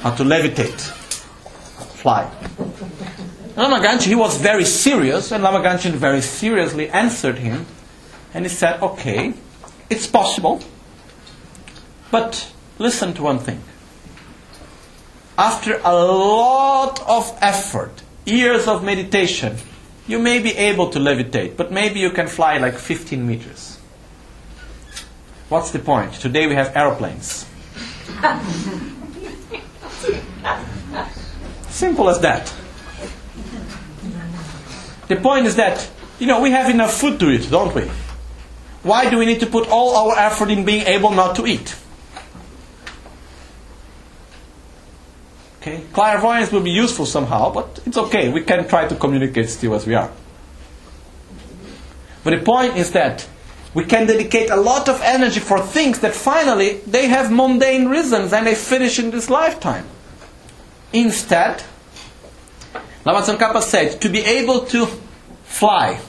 [0.00, 0.80] How to levitate.
[2.02, 2.28] Fly.
[3.56, 7.64] Lama Gangchen, he was very serious, and Lama Gangchen very seriously answered him.
[8.34, 9.32] And he said, Okay,
[9.88, 10.60] it's possible.
[12.10, 13.62] But listen to one thing.
[15.38, 19.56] After a lot of effort, years of meditation,
[20.06, 23.78] you may be able to levitate, but maybe you can fly like 15 meters.
[25.48, 26.12] What's the point?
[26.14, 27.46] Today we have aeroplanes.
[31.68, 32.52] Simple as that.
[35.08, 37.82] The point is that, you know, we have enough food to eat, don't we?
[38.82, 41.74] Why do we need to put all our effort in being able not to eat?
[45.60, 48.28] Okay, clairvoyance will be useful somehow, but it's okay.
[48.28, 50.10] We can try to communicate still as we are.
[52.22, 53.26] But the point is that
[53.74, 58.32] we can dedicate a lot of energy for things that finally they have mundane reasons
[58.32, 59.86] and they finish in this lifetime.
[60.92, 61.62] Instead,
[63.06, 64.86] Lama Tsongkhapa said, to be able to
[65.44, 66.00] fly,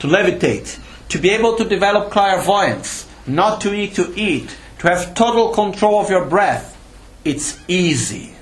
[0.00, 5.14] to levitate, to be able to develop clairvoyance, not to eat to eat, to have
[5.14, 6.76] total control of your breath,
[7.24, 8.34] it's easy.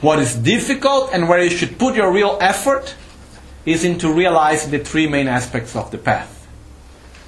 [0.00, 2.96] What is difficult and where you should put your real effort
[3.64, 6.48] is into realizing the three main aspects of the path.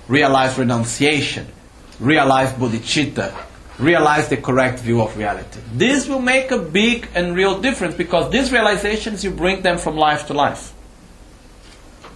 [0.08, 1.47] Realize renunciation,
[2.00, 3.49] realize bodhicitta,
[3.81, 5.60] realize the correct view of reality.
[5.73, 9.97] This will make a big and real difference because these realizations you bring them from
[9.97, 10.73] life to life.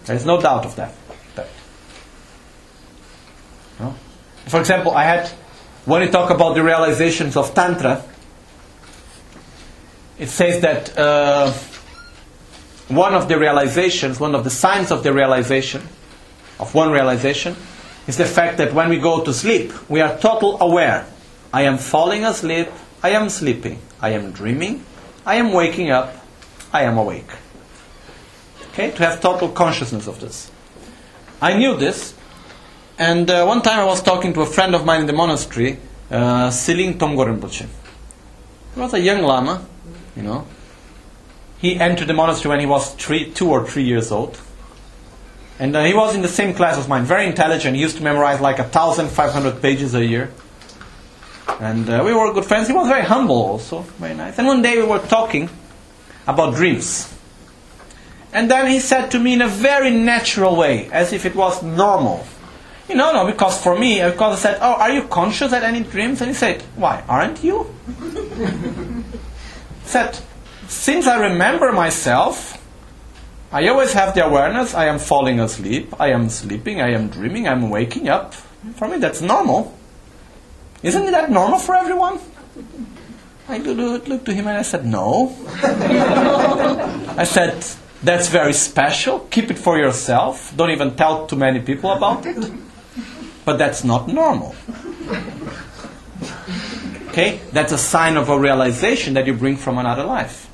[0.04, 0.92] There's no doubt of that.
[1.34, 1.48] that.
[3.80, 3.94] No?
[4.46, 5.28] For example, I had
[5.86, 8.02] when we talk about the realizations of Tantra,
[10.18, 11.52] it says that uh,
[12.88, 15.82] one of the realizations, one of the signs of the realization,
[16.58, 17.56] of one realization,
[18.06, 21.06] is the fact that when we go to sleep, we are total aware.
[21.54, 22.66] I am falling asleep,
[23.00, 24.84] I am sleeping, I am dreaming,
[25.24, 26.12] I am waking up,
[26.72, 27.30] I am awake.
[28.70, 30.50] Okay, to have total consciousness of this.
[31.40, 32.12] I knew this,
[32.98, 35.78] and uh, one time I was talking to a friend of mine in the monastery,
[36.10, 37.68] uh, Siling Tomgo Rinpoche.
[38.74, 39.64] He was a young lama,
[40.16, 40.48] you know.
[41.58, 44.40] He entered the monastery when he was three, two or three years old.
[45.60, 47.76] And uh, he was in the same class as mine, very intelligent.
[47.76, 50.32] He used to memorize like a thousand five hundred pages a year.
[51.60, 52.68] And uh, we were good friends.
[52.68, 54.38] He was very humble also, very nice.
[54.38, 55.48] And one day we were talking
[56.26, 57.12] about dreams.
[58.32, 61.62] And then he said to me in a very natural way, as if it was
[61.62, 62.26] normal.
[62.88, 65.80] You know, no, because for me, because I said, Oh, are you conscious at any
[65.80, 66.20] dreams?
[66.20, 67.72] And he said, Why, aren't you?
[69.84, 70.18] said,
[70.68, 72.60] Since I remember myself,
[73.52, 77.46] I always have the awareness I am falling asleep, I am sleeping, I am dreaming,
[77.46, 78.34] I am waking up.
[78.74, 79.72] For me, that's normal.
[80.84, 82.20] Isn't that normal for everyone?
[83.48, 85.34] I looked to him and I said, No.
[87.16, 87.64] I said,
[88.02, 89.20] That's very special.
[89.30, 90.52] Keep it for yourself.
[90.54, 92.52] Don't even tell too many people about it.
[93.46, 94.54] But that's not normal.
[97.08, 97.40] Okay?
[97.52, 100.50] That's a sign of a realization that you bring from another life.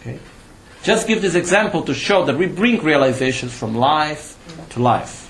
[0.00, 0.18] Okay?
[0.82, 4.36] Just give this example to show that we bring realizations from life
[4.70, 5.27] to life.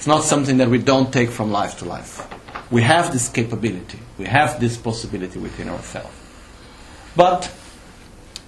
[0.00, 2.26] It's not something that we don't take from life to life.
[2.70, 3.98] We have this capability.
[4.16, 6.08] We have this possibility within ourselves.
[7.14, 7.52] But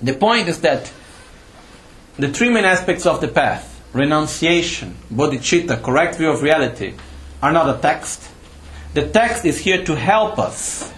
[0.00, 0.90] the point is that
[2.16, 6.94] the three main aspects of the path renunciation, bodhicitta, correct view of reality
[7.42, 8.30] are not a text.
[8.94, 10.90] The text is here to help us.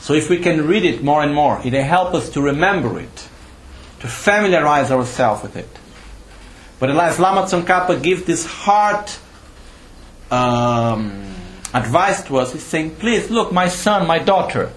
[0.00, 2.98] So if we can read it more and more, it will help us to remember
[2.98, 3.28] it,
[4.00, 5.68] to familiarize ourselves with it.
[6.80, 9.12] But as Lama Tsongkhapa gives this hard
[10.32, 11.22] um,
[11.74, 14.72] advice to us, he's saying, please look, my son, my daughter,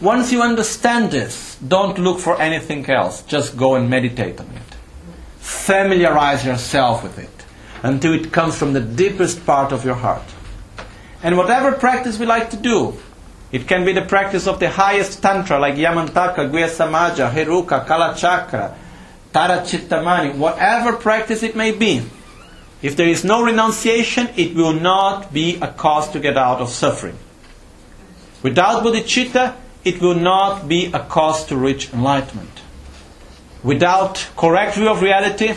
[0.00, 3.22] once you understand this, don't look for anything else.
[3.22, 4.76] Just go and meditate on it.
[5.38, 7.30] Familiarize yourself with it
[7.82, 10.24] until it comes from the deepest part of your heart.
[11.22, 12.94] And whatever practice we like to do,
[13.52, 18.74] it can be the practice of the highest tantra like Yamantaka, Guhya Samaja, Heruka, Kalachakra,
[19.32, 22.02] Tara Chittamani, whatever practice it may be.
[22.82, 26.70] If there is no renunciation, it will not be a cause to get out of
[26.70, 27.18] suffering.
[28.42, 32.62] Without bodhicitta, it will not be a cause to reach enlightenment.
[33.62, 35.54] Without correct view of reality,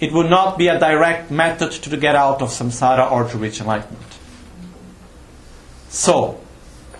[0.00, 3.60] it will not be a direct method to get out of samsara or to reach
[3.60, 4.18] enlightenment.
[5.90, 6.40] So,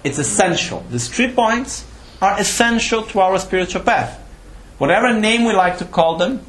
[0.05, 0.85] it's essential.
[0.91, 1.87] These three points
[2.21, 4.19] are essential to our spiritual path.
[4.77, 6.45] Whatever name we like to call them,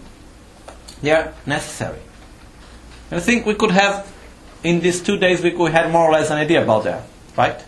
[1.01, 1.99] they are necessary.
[3.11, 4.11] And I think we could have,
[4.63, 7.03] in these two days, we could have more or less an idea about that,
[7.37, 7.63] right?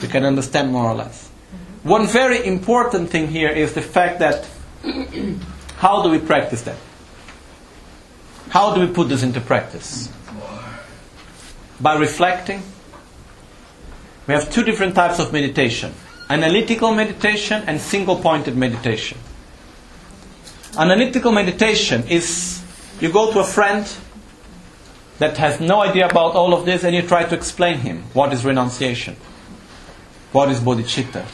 [0.00, 1.28] We can understand more or less.
[1.82, 4.46] One very important thing here is the fact that
[5.78, 6.76] how do we practice that?
[8.50, 10.12] How do we put this into practice?
[11.80, 12.62] By reflecting.
[14.26, 15.94] We have two different types of meditation.
[16.28, 19.18] analytical meditation and single pointed meditation.
[20.76, 22.62] Analytical meditation is
[23.00, 23.86] you go to a friend
[25.18, 28.32] that has no idea about all of this and you try to explain him what
[28.32, 29.16] is renunciation,
[30.32, 31.24] what is bodhicitta,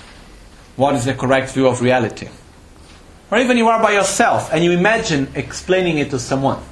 [0.77, 2.29] what is the correct view of reality.
[3.31, 6.63] Or even you are by yourself and you imagine explaining it to someone.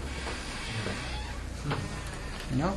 [2.52, 2.76] You know?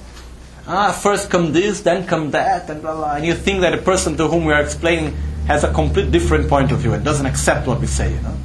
[0.65, 3.15] Ah, first come this, then come that, and blah blah.
[3.15, 5.13] And you think that the person to whom we are explaining
[5.47, 8.37] has a complete different point of view and doesn't accept what we say, you know?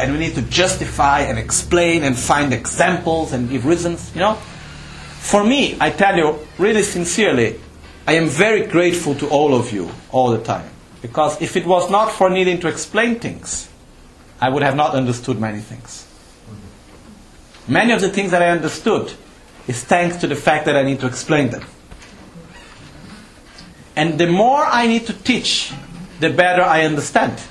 [0.00, 4.36] And we need to justify and explain and find examples and give reasons, you know?
[5.26, 7.58] For me, I tell you really sincerely,
[8.06, 10.70] I am very grateful to all of you all the time.
[11.02, 13.68] Because if it was not for needing to explain things,
[14.40, 16.06] I would have not understood many things.
[17.66, 19.14] Many of the things that I understood
[19.66, 21.64] is thanks to the fact that I need to explain them.
[23.96, 25.72] And the more I need to teach,
[26.20, 27.42] the better I understand.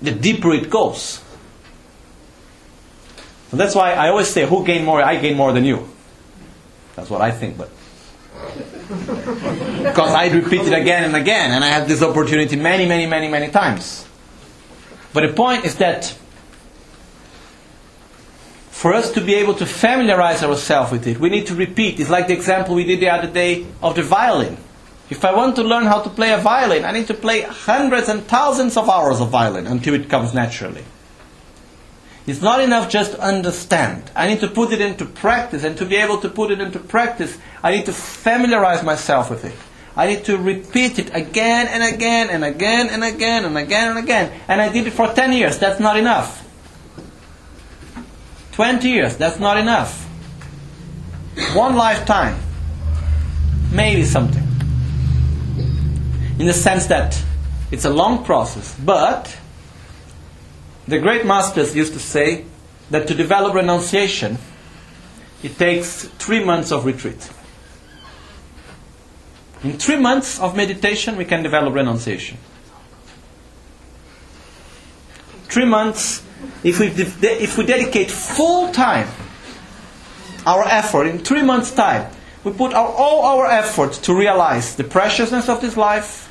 [0.00, 1.24] The deeper it goes.
[3.50, 5.02] That's why I always say, who gain more?
[5.02, 5.88] I gain more than you.
[6.94, 7.70] That's what I think, but.
[8.88, 13.28] because I repeat it again and again, and I had this opportunity many, many, many,
[13.28, 14.06] many times.
[15.12, 16.16] But the point is that
[18.70, 22.00] for us to be able to familiarize ourselves with it, we need to repeat.
[22.00, 24.56] It's like the example we did the other day of the violin.
[25.08, 28.08] If I want to learn how to play a violin, I need to play hundreds
[28.08, 30.84] and thousands of hours of violin until it comes naturally.
[32.26, 34.10] It's not enough just to understand.
[34.14, 36.78] I need to put it into practice, and to be able to put it into
[36.78, 39.54] practice, I need to familiarize myself with it.
[39.96, 43.98] I need to repeat it again and again and again and again and again and
[43.98, 44.40] again.
[44.48, 45.58] And I did it for 10 years.
[45.58, 46.38] That's not enough.
[48.52, 49.16] 20 years.
[49.16, 50.04] That's not enough.
[51.54, 52.38] One lifetime.
[53.70, 54.42] Maybe something.
[56.38, 57.20] In the sense that
[57.70, 58.74] it's a long process.
[58.78, 59.36] But
[60.92, 62.44] the great masters used to say
[62.90, 64.36] that to develop renunciation,
[65.42, 67.30] it takes three months of retreat.
[69.64, 72.36] In three months of meditation, we can develop renunciation.
[75.48, 76.22] Three months,
[76.62, 79.08] if we, de- if we dedicate full time,
[80.44, 82.12] our effort, in three months' time,
[82.44, 86.28] we put our, all our effort to realize the preciousness of this life,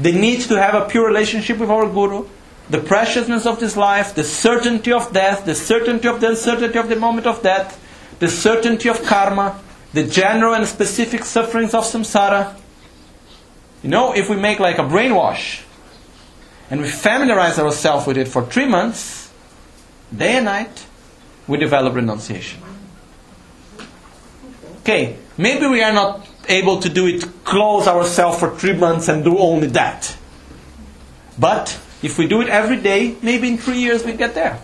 [0.00, 2.26] the need to have a pure relationship with our Guru,
[2.68, 6.88] the preciousness of this life, the certainty of death, the certainty of the uncertainty of
[6.88, 7.80] the moment of death,
[8.18, 9.60] the certainty of karma,
[9.92, 12.56] the general and specific sufferings of samsara.
[13.82, 15.62] You know, if we make like a brainwash
[16.70, 19.32] and we familiarize ourselves with it for three months,
[20.14, 20.86] day and night,
[21.46, 22.60] we develop renunciation.
[24.80, 29.24] Okay, maybe we are not able to do it, close ourselves for three months and
[29.24, 30.16] do only that.
[31.38, 34.60] But if we do it every day, maybe in three years we get there.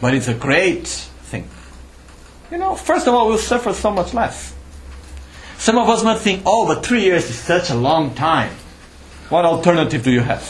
[0.00, 1.48] But it's a great thing.
[2.50, 4.54] You know, first of all, we'll suffer so much less.
[5.56, 8.52] Some of us might think, oh, but three years is such a long time.
[9.30, 10.44] What alternative do you have?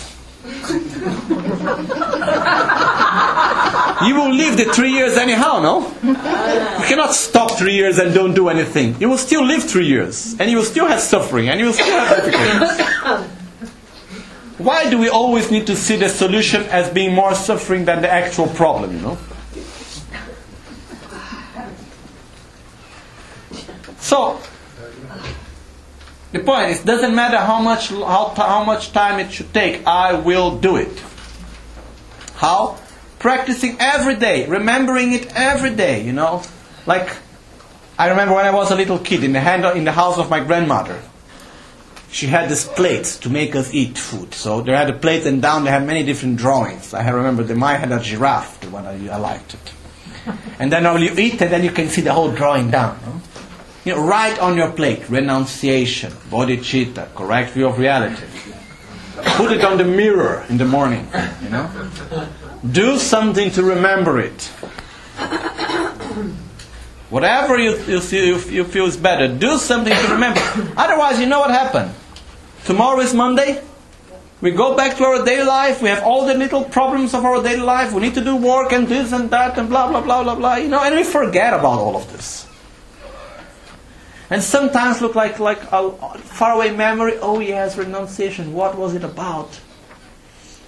[4.07, 5.93] you will live the three years anyhow, no?
[6.03, 8.97] You cannot stop three years and don't do anything.
[9.01, 11.73] You will still live three years, and you will still have suffering, and you will
[11.73, 13.37] still have difficulties.
[14.59, 18.11] Why do we always need to see the solution as being more suffering than the
[18.11, 19.19] actual problem, you know?
[23.99, 24.41] So,
[26.33, 29.87] the point is, doesn't matter how much how, how much time it should take.
[29.87, 31.03] I will do it.
[32.37, 32.79] How?
[33.19, 36.05] Practicing every day, remembering it every day.
[36.05, 36.43] You know,
[36.87, 37.17] like
[37.99, 40.29] I remember when I was a little kid in the hand in the house of
[40.29, 41.01] my grandmother.
[42.11, 44.33] She had this plates to make us eat food.
[44.33, 46.95] So there had a plate, and down they had many different drawings.
[46.95, 49.73] I remember the mine had a giraffe, the one I, I liked it.
[50.59, 52.99] And then when you eat, and then you can see the whole drawing down.
[53.05, 53.21] No?
[53.85, 58.25] You know, write on your plate renunciation, bodhicitta, correct view of reality.
[59.37, 61.07] Put it on the mirror in the morning.
[61.43, 61.71] You know,
[62.71, 64.43] do something to remember it.
[67.11, 70.41] Whatever you, you, you, you feel is better, do something to remember.
[70.77, 71.93] Otherwise, you know what happened.
[72.65, 73.63] Tomorrow is Monday.
[74.41, 75.81] We go back to our daily life.
[75.81, 77.93] We have all the little problems of our daily life.
[77.93, 80.57] We need to do work and this and that and blah blah blah blah blah.
[80.57, 82.47] You know, and we forget about all of this
[84.31, 87.15] and sometimes look like like a faraway memory.
[87.21, 88.53] Oh yes, renunciation.
[88.53, 89.61] What was it about?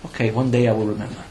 [0.07, 1.23] Okay, one day I will remember.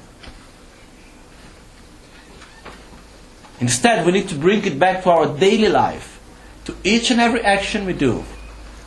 [3.60, 6.20] Instead, we need to bring it back to our daily life,
[6.66, 8.24] to each and every action we do.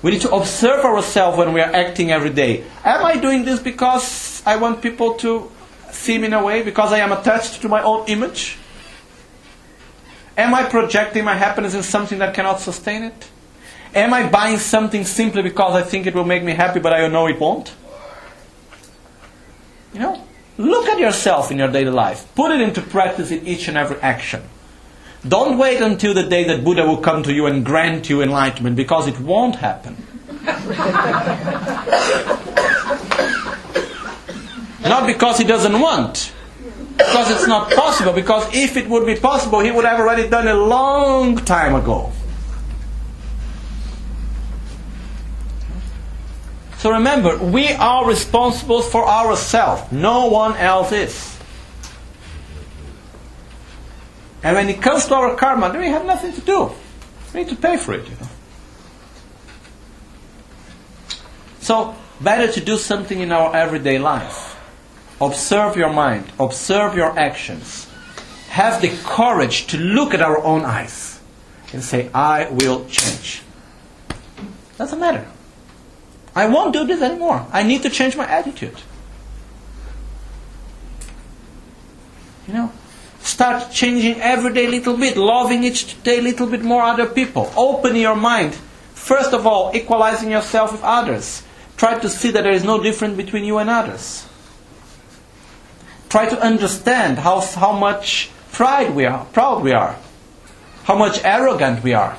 [0.02, 2.64] We need to observe ourselves when we are acting every day.
[2.84, 5.50] Am I doing this because I want people to
[5.90, 6.62] see me in a way?
[6.62, 8.56] Because I am attached to my own image?
[10.36, 13.28] Am I projecting my happiness in something that cannot sustain it?
[13.94, 17.06] Am I buying something simply because I think it will make me happy, but I
[17.08, 17.74] know it won't?
[19.92, 20.24] You know,
[20.56, 22.32] look at yourself in your daily life.
[22.36, 24.42] Put it into practice in each and every action.
[25.26, 28.76] Don't wait until the day that Buddha will come to you and grant you enlightenment
[28.76, 29.96] because it won't happen.
[34.82, 36.32] not because he doesn't want,
[36.96, 38.14] because it's not possible.
[38.14, 41.74] Because if it would be possible, he would have already done it a long time
[41.74, 42.12] ago.
[46.78, 49.92] So remember, we are responsible for ourselves.
[49.92, 51.29] No one else is.
[54.42, 56.70] And when it comes to our karma, then we have nothing to do.
[57.34, 58.28] We need to pay for it, you know.
[61.60, 64.56] So, better to do something in our everyday life.
[65.20, 67.86] Observe your mind, observe your actions.
[68.48, 71.20] Have the courage to look at our own eyes
[71.72, 73.42] and say, I will change.
[74.78, 75.26] Doesn't matter.
[76.34, 77.46] I won't do this anymore.
[77.52, 78.76] I need to change my attitude.
[82.48, 82.72] You know?
[83.30, 87.06] Start changing every day a little bit, loving each day a little bit more other
[87.06, 87.48] people.
[87.56, 88.56] Open your mind.
[88.94, 91.44] First of all, equalizing yourself with others.
[91.76, 94.26] Try to see that there is no difference between you and others.
[96.08, 99.96] Try to understand how, how much pride we are, proud we are,
[100.82, 102.16] how much arrogant we are.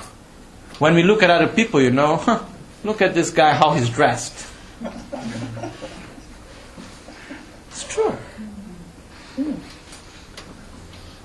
[0.79, 2.41] When we look at other people, you know, huh,
[2.85, 4.47] look at this guy, how he's dressed.
[7.67, 8.11] It's true.
[9.35, 9.70] Hmm.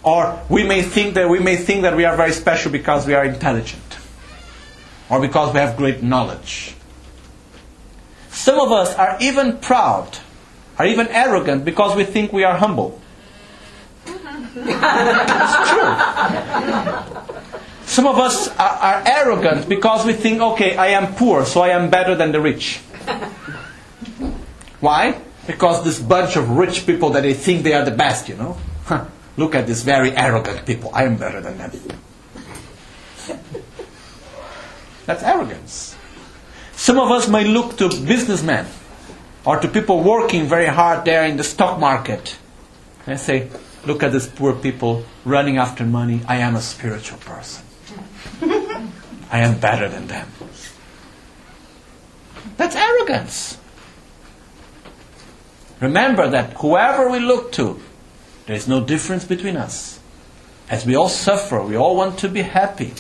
[0.06, 3.14] Or we may think that we may think that we are very special because we
[3.14, 3.98] are intelligent.
[5.10, 6.76] Or because we have great knowledge.
[8.30, 10.18] Some of us are even proud,
[10.78, 13.00] are even arrogant because we think we are humble.
[14.06, 15.96] it's true.
[17.86, 21.70] Some of us are, are, arrogant because we think, okay, I am poor, so I
[21.70, 22.78] am better than the rich.
[24.78, 25.20] Why?
[25.48, 28.56] Because this bunch of rich people that they think they are the best, you know.
[29.36, 30.90] Look at these very arrogant people.
[30.94, 31.72] I am better than them.
[35.06, 35.96] That's arrogance.
[36.72, 38.66] Some of us may look to businessmen
[39.44, 42.36] or to people working very hard there in the stock market
[43.06, 43.48] and say,
[43.86, 46.20] Look at these poor people running after money.
[46.26, 47.64] I am a spiritual person.
[49.30, 50.28] I am better than them.
[52.56, 53.58] That's arrogance.
[55.80, 57.80] Remember that whoever we look to,
[58.46, 60.00] there is no difference between us.
[60.68, 62.94] As we all suffer, we all want to be happy.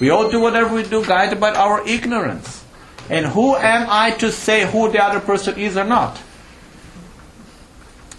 [0.00, 2.64] We all do whatever we do guided by our ignorance.
[3.10, 6.20] And who am I to say who the other person is or not?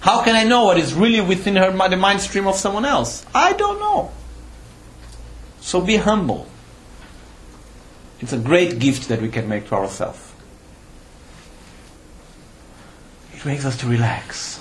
[0.01, 3.25] How can I know what is really within her, the mind stream of someone else?
[3.33, 4.11] I don't know.
[5.59, 6.47] So be humble.
[8.19, 10.19] It's a great gift that we can make to ourselves.
[13.33, 14.58] It makes us to relax.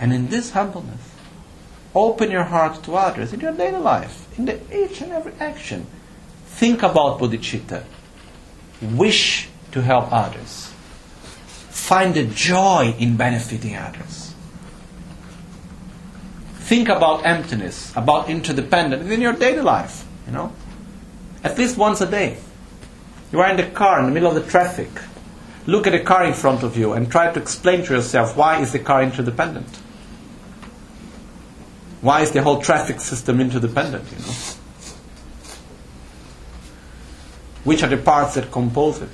[0.00, 1.12] And in this humbleness,
[1.94, 5.86] open your heart to others in your daily life, in the, each and every action.
[6.46, 7.84] Think about bodhicitta.
[8.82, 10.72] Wish to help others.
[11.70, 14.34] Find the joy in benefiting others.
[16.64, 20.52] Think about emptiness, about interdependence in your daily life, you know.
[21.42, 22.38] At least once a day.
[23.32, 24.88] You are in the car in the middle of the traffic.
[25.66, 28.60] Look at the car in front of you and try to explain to yourself why
[28.60, 29.66] is the car interdependent?
[32.04, 34.34] Why is the whole traffic system interdependent, you know?
[37.64, 39.08] Which are the parts that compose it?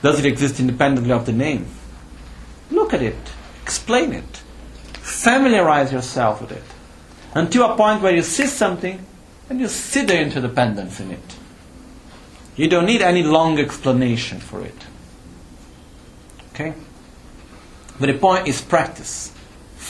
[0.00, 1.66] Does it exist independently of the name?
[2.70, 3.18] Look at it.
[3.62, 4.38] Explain it.
[4.94, 6.64] Familiarize yourself with it.
[7.34, 9.04] Until a point where you see something
[9.50, 11.36] and you see the interdependence in it.
[12.56, 14.86] You don't need any long explanation for it.
[16.54, 16.72] Okay?
[17.98, 19.32] But the point is practice.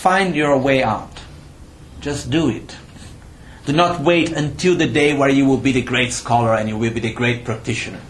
[0.01, 1.21] Find your way out.
[2.01, 2.75] Just do it.
[3.67, 6.79] Do not wait until the day where you will be the great scholar and you
[6.79, 8.01] will be the great practitioner.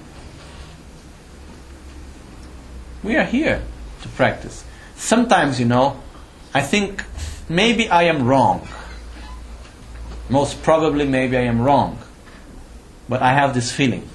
[3.03, 3.65] We are here
[4.03, 4.63] to practice.
[4.95, 6.01] Sometimes, you know,
[6.55, 7.05] I think
[7.49, 8.69] maybe I am wrong.
[10.29, 11.99] Most probably, maybe I am wrong.
[13.09, 14.09] But I have this feeling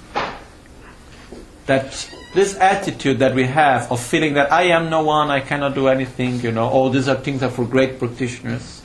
[1.66, 5.74] that this attitude that we have of feeling that I am no one, I cannot
[5.74, 8.82] do anything, you know, all these are things are for great practitioners.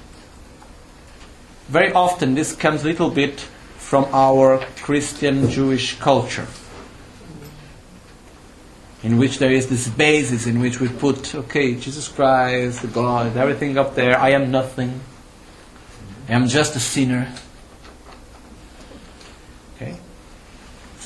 [1.68, 3.40] Very often, this comes a little bit
[3.76, 6.46] from our Christian Jewish culture,
[9.02, 13.76] in which there is this basis in which we put, okay, Jesus Christ, God, everything
[13.76, 15.00] up there, I am nothing,
[16.28, 17.32] I am just a sinner.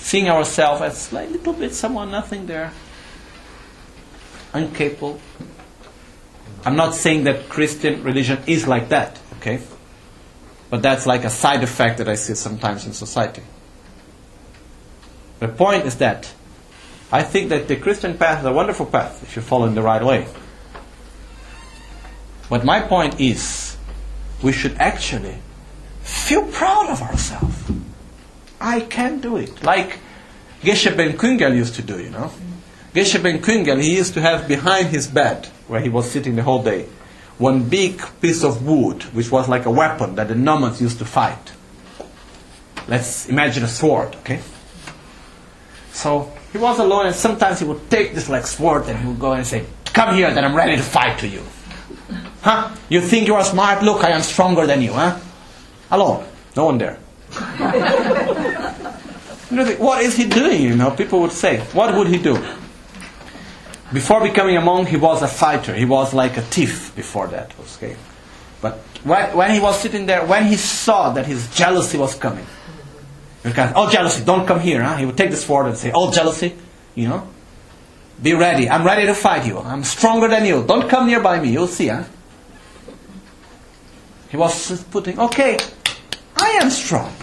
[0.04, 2.72] Seeing ourselves as like little bit someone nothing there,
[4.52, 5.18] incapable.
[6.62, 9.62] I'm not saying that Christian religion is like that, okay?
[10.68, 13.40] But that's like a side effect that I see sometimes in society.
[15.40, 16.30] The point is that
[17.10, 19.82] I think that the Christian path is a wonderful path if you follow in the
[19.82, 20.26] right way.
[22.50, 23.78] But my point is,
[24.42, 25.38] we should actually
[26.02, 27.70] feel proud of ourselves.
[28.60, 29.62] I can do it.
[29.62, 29.98] Like
[30.62, 32.32] Geshe Ben Kungel used to do, you know.
[32.94, 36.42] Geshe Ben Kungel, he used to have behind his bed, where he was sitting the
[36.42, 36.86] whole day,
[37.38, 41.04] one big piece of wood, which was like a weapon that the nomads used to
[41.04, 41.52] fight.
[42.86, 44.40] Let's imagine a sword, okay?
[45.92, 49.18] So he was alone, and sometimes he would take this like sword and he would
[49.18, 51.42] go and say, Come here, then I'm ready to fight to you.
[52.42, 52.74] Huh?
[52.88, 53.82] You think you are smart?
[53.82, 55.18] Look, I am stronger than you, huh?
[55.90, 56.26] Alone.
[56.56, 56.98] No one there.
[59.78, 60.62] What is he doing?
[60.62, 62.34] You know, people would say, What would he do?
[63.92, 65.74] Before becoming a monk, he was a fighter.
[65.74, 67.54] He was like a thief before that.
[67.76, 67.96] Okay?
[68.60, 72.46] But when, he was sitting there, when he saw that his jealousy was coming,
[73.44, 74.82] go, Oh, jealousy, don't come here.
[74.82, 74.96] Huh?
[74.96, 76.56] He would take the sword and say, Oh, jealousy,
[76.94, 77.28] you know,
[78.22, 78.68] be ready.
[78.68, 79.58] I'm ready to fight you.
[79.58, 80.64] I'm stronger than you.
[80.66, 81.50] Don't come nearby me.
[81.50, 82.04] You'll see, huh?
[84.30, 85.58] He was putting, Okay,
[86.36, 87.14] I am strong.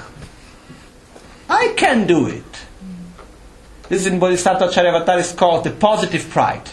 [1.51, 2.51] I can do it.
[3.89, 6.69] This in Bodhisattva Charyavatara is called the positive pride.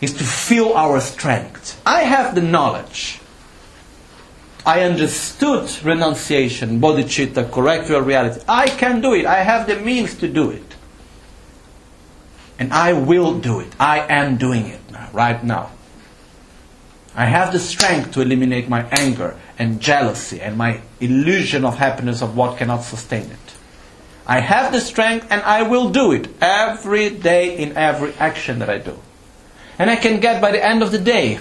[0.00, 1.80] Is to feel our strength.
[1.84, 3.20] I have the knowledge.
[4.64, 8.40] I understood renunciation, bodhicitta, correct your reality.
[8.48, 9.26] I can do it.
[9.26, 10.74] I have the means to do it.
[12.58, 13.76] And I will do it.
[13.78, 15.72] I am doing it now, right now.
[17.14, 22.22] I have the strength to eliminate my anger and jealousy and my illusion of happiness
[22.22, 23.56] of what cannot sustain it.
[24.26, 28.68] I have the strength and I will do it every day in every action that
[28.68, 28.98] I do.
[29.78, 31.38] And I can get by the end of the day.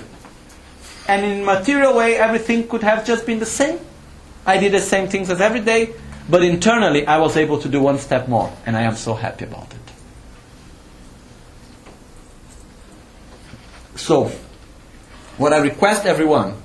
[1.08, 3.80] And in material way, everything could have just been the same.
[4.46, 5.94] I did the same things as every day,
[6.30, 9.46] but internally I was able to do one step more, and I am so happy
[9.46, 9.80] about it.
[13.98, 14.32] So,
[15.38, 16.62] what I request everyone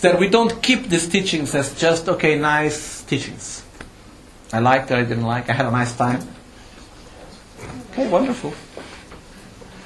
[0.00, 3.64] that we don't keep these teachings as just, okay, nice teachings.
[4.52, 6.20] I liked it, I didn't like I had a nice time.
[7.92, 8.52] Okay, wonderful.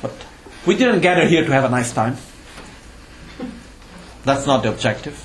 [0.01, 0.13] But
[0.67, 2.17] we didn't gather here to have a nice time.
[4.25, 5.23] That's not the objective.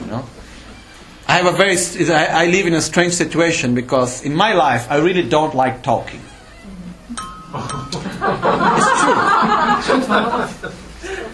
[0.00, 0.26] You know?
[1.28, 1.76] I have a very
[2.10, 6.20] I live in a strange situation because in my life I really don't like talking.
[7.54, 7.96] it's
[9.86, 10.00] true.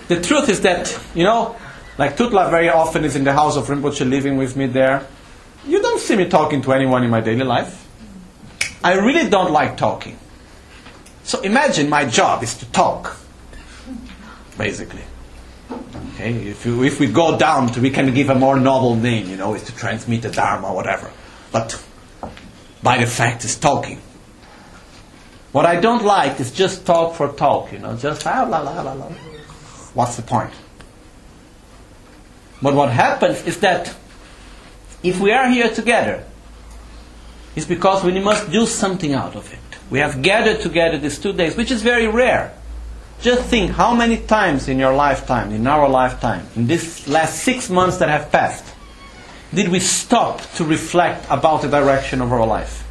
[0.08, 1.56] the truth is that, you know,
[2.00, 5.06] like Tutla very often is in the house of Rinpoche living with me there.
[5.66, 7.86] You don't see me talking to anyone in my daily life.
[8.82, 10.18] I really don't like talking.
[11.24, 13.18] So imagine my job is to talk,
[14.56, 15.02] basically.
[16.14, 19.28] Okay, if, you, if we go down to, we can give a more noble name,
[19.28, 21.10] you know, is to transmit the Dharma, whatever.
[21.52, 21.84] But
[22.82, 24.00] by the fact is talking.
[25.52, 28.82] What I don't like is just talk for talk, you know, just ah, blah, blah,
[28.82, 29.08] blah, blah.
[29.92, 30.54] What's the point?
[32.62, 33.94] But what happens is that
[35.02, 36.24] if we are here together,
[37.56, 39.58] it's because we must do something out of it.
[39.90, 42.54] We have gathered together these two days, which is very rare.
[43.20, 47.68] Just think how many times in your lifetime, in our lifetime, in these last six
[47.68, 48.64] months that have passed,
[49.52, 52.86] did we stop to reflect about the direction of our life?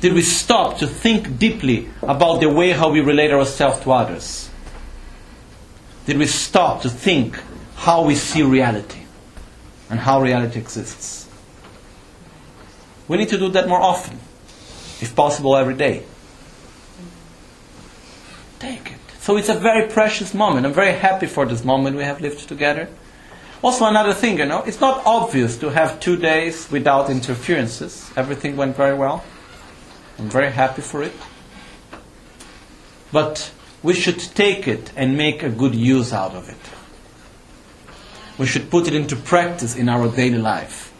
[0.00, 4.50] Did we stop to think deeply about the way how we relate ourselves to others?
[6.06, 7.38] Did we stop to think
[7.76, 9.00] how we see reality
[9.88, 11.28] and how reality exists?
[13.08, 14.18] We need to do that more often,
[15.00, 16.04] if possible, every day.
[18.58, 18.98] Take it.
[19.20, 20.66] So it's a very precious moment.
[20.66, 22.88] I'm very happy for this moment we have lived together.
[23.62, 28.10] Also, another thing, you know, it's not obvious to have two days without interferences.
[28.16, 29.22] Everything went very well.
[30.18, 31.12] I'm very happy for it.
[33.12, 33.52] But
[33.82, 36.56] we should take it and make a good use out of it.
[38.38, 40.92] We should put it into practice in our daily life.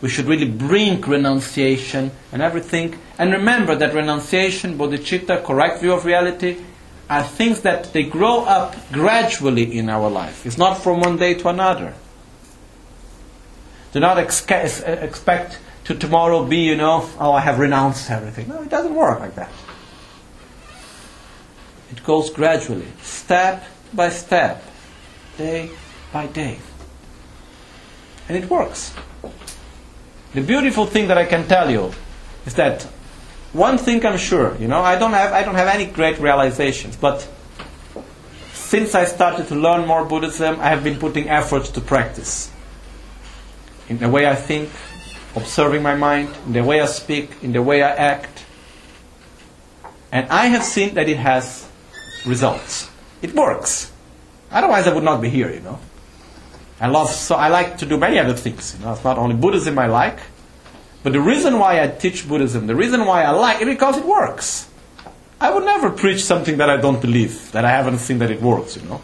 [0.00, 2.98] We should really bring renunciation and everything.
[3.18, 6.58] And remember that renunciation, bodhicitta, correct view of reality,
[7.10, 10.46] are things that they grow up gradually in our life.
[10.46, 11.94] It's not from one day to another.
[13.92, 18.48] Do not expect to tomorrow be, you know, oh, I have renounced everything.
[18.48, 19.50] No, it doesn't work like that.
[21.90, 24.62] It goes gradually, step by step,
[25.36, 25.70] day
[26.12, 26.58] by day.
[28.28, 28.94] And it works.
[30.34, 31.92] The beautiful thing that I can tell you
[32.44, 32.82] is that
[33.52, 36.96] one thing I'm sure, you know, I don't have I don't have any great realizations,
[36.96, 37.26] but
[38.52, 42.50] since I started to learn more Buddhism, I have been putting effort to practice.
[43.88, 44.68] In the way I think,
[45.34, 48.44] observing my mind, in the way I speak, in the way I act.
[50.12, 51.67] And I have seen that it has
[52.26, 52.90] results.
[53.22, 53.92] It works.
[54.50, 55.78] Otherwise I would not be here, you know.
[56.80, 58.76] I love so I like to do many other things.
[58.78, 60.18] You know, it's not only Buddhism I like,
[61.02, 64.04] but the reason why I teach Buddhism, the reason why I like it, because it
[64.04, 64.68] works.
[65.40, 68.40] I would never preach something that I don't believe, that I haven't seen that it
[68.42, 68.76] works.
[68.76, 69.00] You know.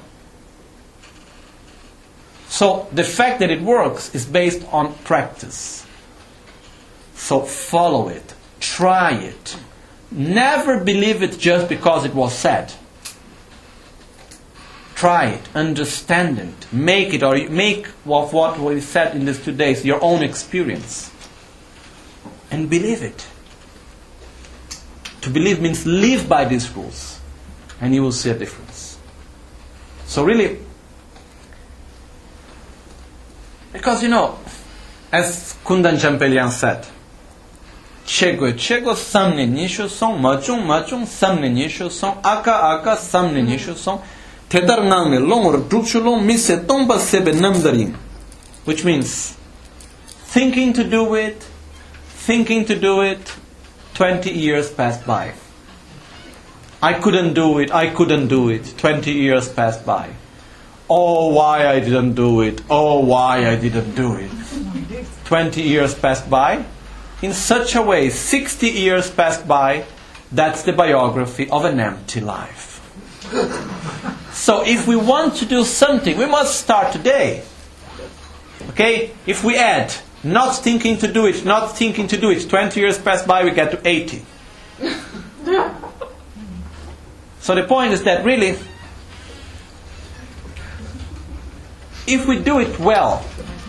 [2.49, 5.85] So the fact that it works is based on practice.
[7.15, 9.57] So follow it, try it.
[10.11, 12.73] Never believe it just because it was said
[15.05, 19.53] try it, understand it, make it, or make of what we said in these two
[19.53, 21.13] days your own experience.
[22.51, 23.27] And believe it.
[25.21, 27.21] To believe means live by these rules,
[27.83, 28.99] and you will see a difference.
[30.07, 30.59] So, really,
[33.75, 34.39] because you know,
[35.13, 36.87] as Kundan Champelian said,
[38.07, 44.03] Chego chego samne nisho song, machung machung samne nisho song, aka aka song,
[46.67, 47.97] tomba sebe namdaring.
[48.65, 49.37] Which means
[50.07, 51.43] thinking to do it,
[52.07, 53.35] thinking to do it,
[53.95, 55.35] 20 years passed by.
[56.81, 60.11] I couldn't do it, I couldn't do it, 20 years passed by.
[60.89, 64.31] Oh, why I didn't do it, oh, why I didn't do it.
[65.25, 66.65] 20 years passed by.
[67.23, 69.85] In such a way, 60 years passed by.
[70.31, 72.71] That's the biography of an empty life.
[74.35, 77.45] So if we want to do something, we must start today.
[78.71, 79.13] Okay?
[79.27, 82.99] If we add not thinking to do it, not thinking to do it, 20 years
[82.99, 84.25] pass by, we get to 80.
[87.39, 88.59] so the point is that really,
[92.09, 93.25] if we do it well,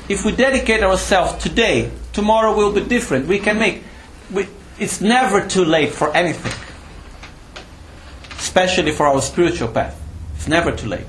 [0.10, 3.28] if we dedicate ourselves today, tomorrow will be different.
[3.28, 3.84] We can make.
[4.34, 4.48] We,
[4.80, 6.54] it's never too late for anything,
[8.40, 10.02] especially for our spiritual path.
[10.46, 11.08] It's never too late.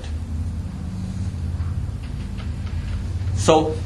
[3.35, 3.77] So,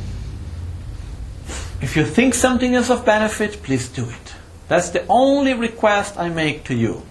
[1.81, 4.33] if you think something is of benefit, please do it.
[4.69, 7.01] That's the only request I make to you.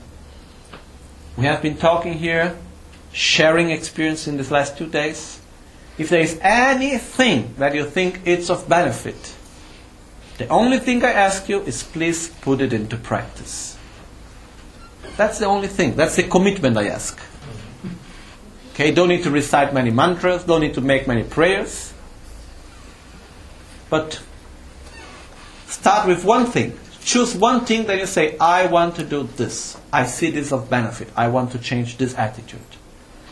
[1.36, 2.56] We have been talking here,
[3.12, 5.38] sharing experience in these last two days.
[5.98, 9.34] If there is anything that you think is of benefit,
[10.38, 13.76] the only thing I ask you is please put it into practice.
[15.18, 15.94] That's the only thing.
[15.94, 17.20] That's the commitment I ask.
[18.80, 21.92] Okay, don't need to recite many mantras, don't need to make many prayers.
[23.90, 24.22] But
[25.66, 26.78] start with one thing.
[27.04, 29.76] Choose one thing that you say, I want to do this.
[29.92, 31.10] I see this of benefit.
[31.14, 32.70] I want to change this attitude.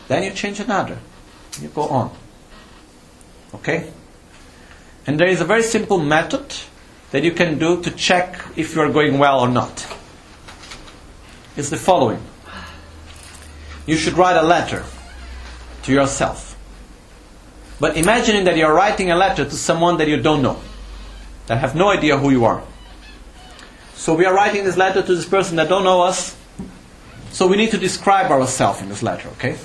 [0.07, 0.99] Then you change another.
[1.59, 2.15] You go on.
[3.55, 3.91] Okay?
[5.07, 6.45] And there is a very simple method
[7.09, 9.87] that you can do to check if you are going well or not.
[11.57, 12.21] It's the following.
[13.87, 14.85] You should write a letter
[15.83, 16.57] to yourself.
[17.79, 20.59] But imagining that you're writing a letter to someone that you don't know,
[21.47, 22.63] that have no idea who you are.
[23.93, 26.35] So we are writing this letter to this person that don't know us.
[27.31, 29.57] So we need to describe ourselves in this letter, okay?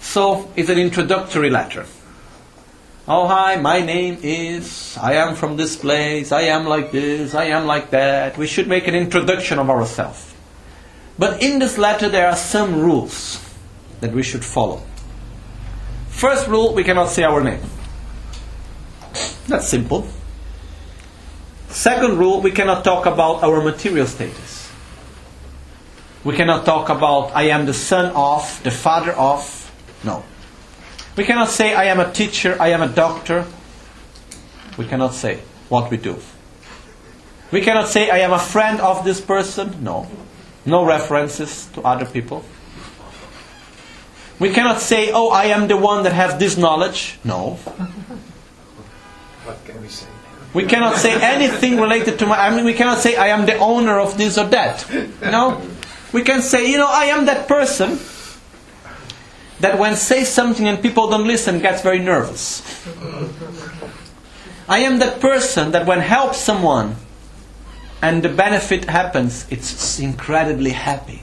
[0.00, 1.86] So it's an introductory letter.
[3.08, 7.46] Oh hi, my name is I am from this place, I am like this, I
[7.46, 8.38] am like that.
[8.38, 10.32] We should make an introduction of ourselves.
[11.18, 13.42] But in this letter there are some rules
[14.00, 14.82] that we should follow.
[16.22, 17.58] First rule, we cannot say our name.
[19.48, 20.06] That's simple.
[21.68, 24.70] Second rule, we cannot talk about our material status.
[26.22, 29.42] We cannot talk about I am the son of, the father of.
[30.04, 30.22] No.
[31.16, 33.44] We cannot say I am a teacher, I am a doctor.
[34.78, 36.18] We cannot say what we do.
[37.50, 39.82] We cannot say I am a friend of this person.
[39.82, 40.06] No.
[40.64, 42.44] No references to other people.
[44.42, 47.16] We cannot say, oh, I am the one that has this knowledge.
[47.22, 47.54] No.
[49.44, 50.08] What can we say?
[50.52, 52.36] We cannot say anything related to my.
[52.36, 54.84] I mean, we cannot say I am the owner of this or that.
[54.90, 55.62] You know,
[56.12, 58.00] we can say, you know, I am that person
[59.60, 62.62] that when say something and people don't listen gets very nervous.
[64.68, 66.96] I am that person that when helps someone
[68.02, 71.22] and the benefit happens, it's incredibly happy.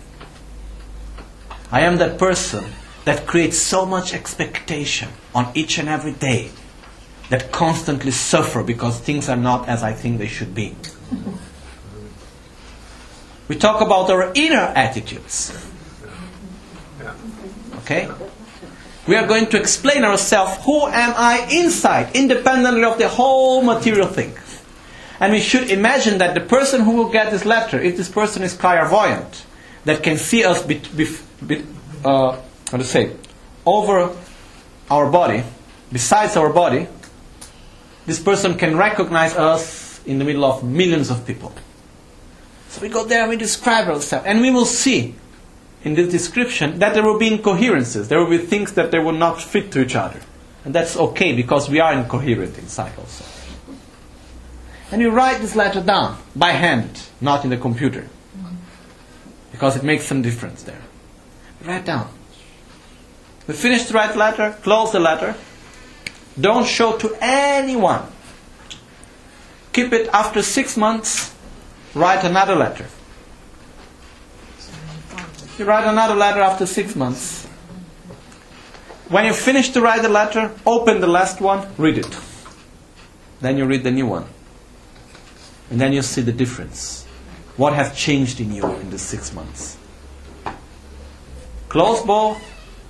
[1.70, 2.64] I am that person
[3.10, 6.52] that creates so much expectation on each and every day
[7.30, 10.76] that constantly suffer because things are not as I think they should be.
[13.48, 15.52] We talk about our inner attitudes.
[17.78, 18.12] Okay?
[19.08, 24.06] We are going to explain ourselves who am I inside, independently of the whole material
[24.06, 24.38] thing.
[25.20, 28.44] And we should imagine that the person who will get this letter, if this person
[28.44, 29.48] is clairvoyant,
[29.86, 31.08] that can see us, be, be,
[31.44, 31.66] be,
[32.06, 32.40] uh,
[32.72, 33.16] how to say,
[33.66, 34.16] over
[34.90, 35.44] our body,
[35.92, 36.88] besides our body,
[38.06, 41.54] this person can recognize us in the middle of millions of people.
[42.70, 45.16] So we go there and we describe ourselves, and we will see
[45.84, 48.08] in this description that there will be incoherences.
[48.08, 50.20] There will be things that they will not fit to each other.
[50.66, 53.26] And that's okay because we are incoherent inside also.
[54.92, 58.08] And you write this letter down by hand, not in the computer.
[59.52, 60.82] Because it makes some difference there.
[61.64, 62.10] Write down.
[63.50, 65.34] We finish the letter, close the letter.
[66.40, 68.04] Don't show to anyone.
[69.74, 71.34] Keep it after six months,
[71.96, 72.86] write another letter.
[75.58, 77.48] You write another letter after six months.
[79.08, 82.18] When you finish to write the letter, open the last one, read it.
[83.42, 84.28] Then you read the new one.
[85.72, 87.04] And then you see the difference.
[87.58, 89.76] What has changed in you in the six months?
[91.68, 92.40] Close both.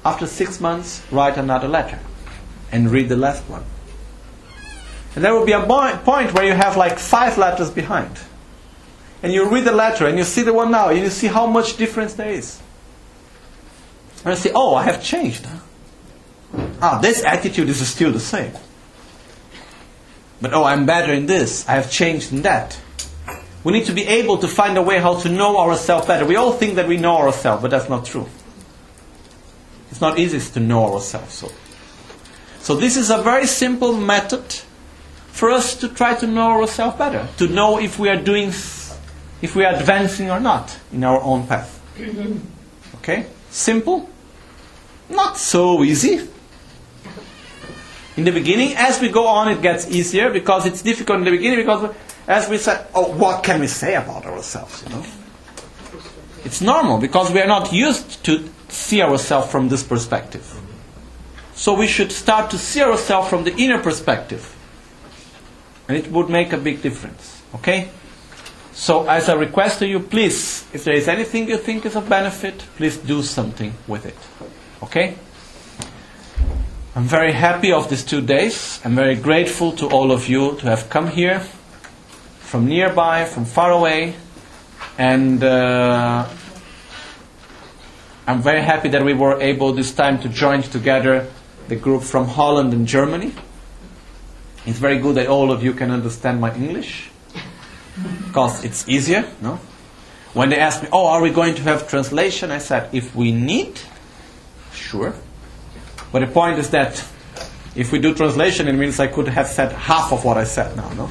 [0.06, 2.00] After six months, write another letter
[2.72, 3.66] and read the last one.
[5.16, 8.18] And there will be a point where you have like five letters behind.
[9.22, 11.45] And you read the letter and you see the one now and you see how
[11.45, 12.61] much difference there is.
[14.24, 15.45] And you see, oh, I have changed.
[16.82, 18.53] Ah, this attitude is still the same.
[20.42, 21.68] But oh, I'm better in this.
[21.68, 22.80] I have changed in that.
[23.64, 26.26] We need to be able to find a way how to know ourselves better.
[26.26, 28.28] We all think that we know ourselves, but that's not true.
[29.92, 31.34] It's not easy to know ourselves.
[31.34, 31.51] So,
[32.59, 34.43] so this is a very simple method
[35.32, 38.50] for us to try to know ourselves better, to know if we are doing,
[39.42, 41.82] if we are advancing or not in our own path.
[41.98, 42.38] Mm-hmm.
[42.98, 44.09] Okay, simple,
[45.09, 46.27] not so easy.
[48.18, 51.32] In the beginning, as we go on, it gets easier because it's difficult in the
[51.32, 51.95] beginning because
[52.27, 54.84] as we said, oh, what can we say about ourselves?
[54.84, 55.06] You know,
[56.43, 60.59] it's normal because we are not used to see ourselves from this perspective.
[61.53, 64.56] So we should start to see ourselves from the inner perspective.
[65.88, 67.41] And it would make a big difference.
[67.56, 67.89] Okay?
[68.72, 72.07] So as a request to you, please, if there is anything you think is of
[72.07, 74.15] benefit, please do something with it.
[74.83, 75.15] Okay?
[76.95, 78.80] I'm very happy of these two days.
[78.85, 81.41] I'm very grateful to all of you to have come here
[82.39, 84.15] from nearby, from far away.
[84.98, 86.27] And uh,
[88.30, 91.25] I'm very happy that we were able this time to join together
[91.67, 93.33] the group from Holland and Germany.
[94.67, 97.09] It's very good that all of you can understand my English
[98.27, 99.59] because it's easier, no?
[100.35, 103.32] When they asked me, "Oh, are we going to have translation?" I said, "If we
[103.32, 103.82] need,
[104.74, 105.16] sure."
[106.11, 107.03] But the point is that
[107.74, 110.77] if we do translation, it means I could have said half of what I said
[110.77, 111.09] now, no?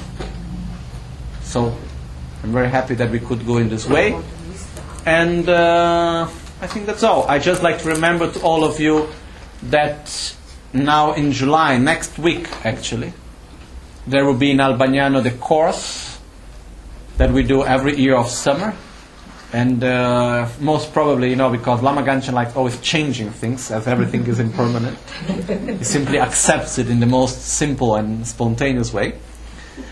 [1.43, 1.75] So
[2.45, 4.15] I'm very happy that we could go in this way,
[5.05, 5.49] and.
[5.49, 6.29] Uh,
[6.61, 7.25] I think that's all.
[7.29, 9.09] I just like to remember to all of you
[9.65, 10.35] that
[10.73, 13.13] now in July, next week actually,
[14.09, 16.19] there will be in Albagnano the course
[17.17, 18.75] that we do every year of summer.
[19.53, 24.27] And uh, most probably, you know, because Lama Gangchen likes always changing things, as everything
[24.27, 24.99] is impermanent.
[25.79, 29.15] he simply accepts it in the most simple and spontaneous way.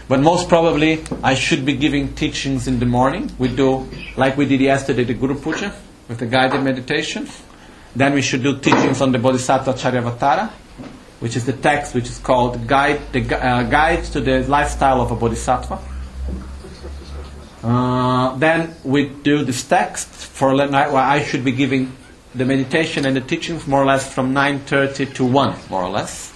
[0.08, 3.30] But most probably, I should be giving teachings in the morning.
[3.38, 5.72] We do, like we did yesterday, the Guru Puja
[6.08, 7.28] with the guided meditation.
[7.94, 10.50] Then we should do teachings on the Bodhisattva Charyavatara,
[11.20, 15.10] which is the text which is called Guide, the, uh, Guide to the Lifestyle of
[15.10, 15.78] a Bodhisattva.
[17.62, 21.96] Uh, then we do this text for I should be giving
[22.34, 26.32] the meditation and the teachings more or less from 9.30 to 1, more or less.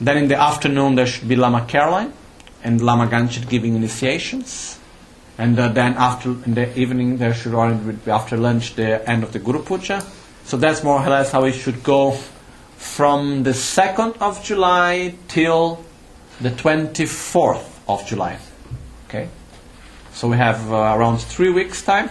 [0.00, 2.12] Then in the afternoon there should be Lama Caroline
[2.64, 4.78] and Lama Gangchen giving initiations.
[5.38, 7.52] And uh, then after in the evening there should
[8.04, 10.02] be after lunch the end of the Guru Puja.
[10.44, 12.12] So that's more or less how it should go
[12.76, 15.84] from the 2nd of July till
[16.40, 18.38] the 24th of July.
[19.08, 19.28] Okay?
[20.12, 22.10] So we have uh, around three weeks time.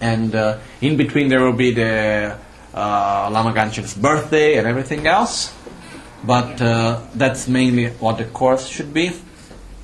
[0.00, 2.36] And uh, in between there will be the
[2.74, 5.54] uh, Lama Gangchen's birthday and everything else.
[6.24, 9.12] But uh, that's mainly what the course should be.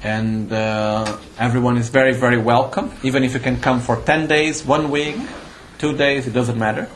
[0.05, 2.93] And uh, everyone is very, very welcome.
[3.05, 5.17] Even if you can come for 10 days, one week,
[5.79, 6.89] two days, it doesn't matter.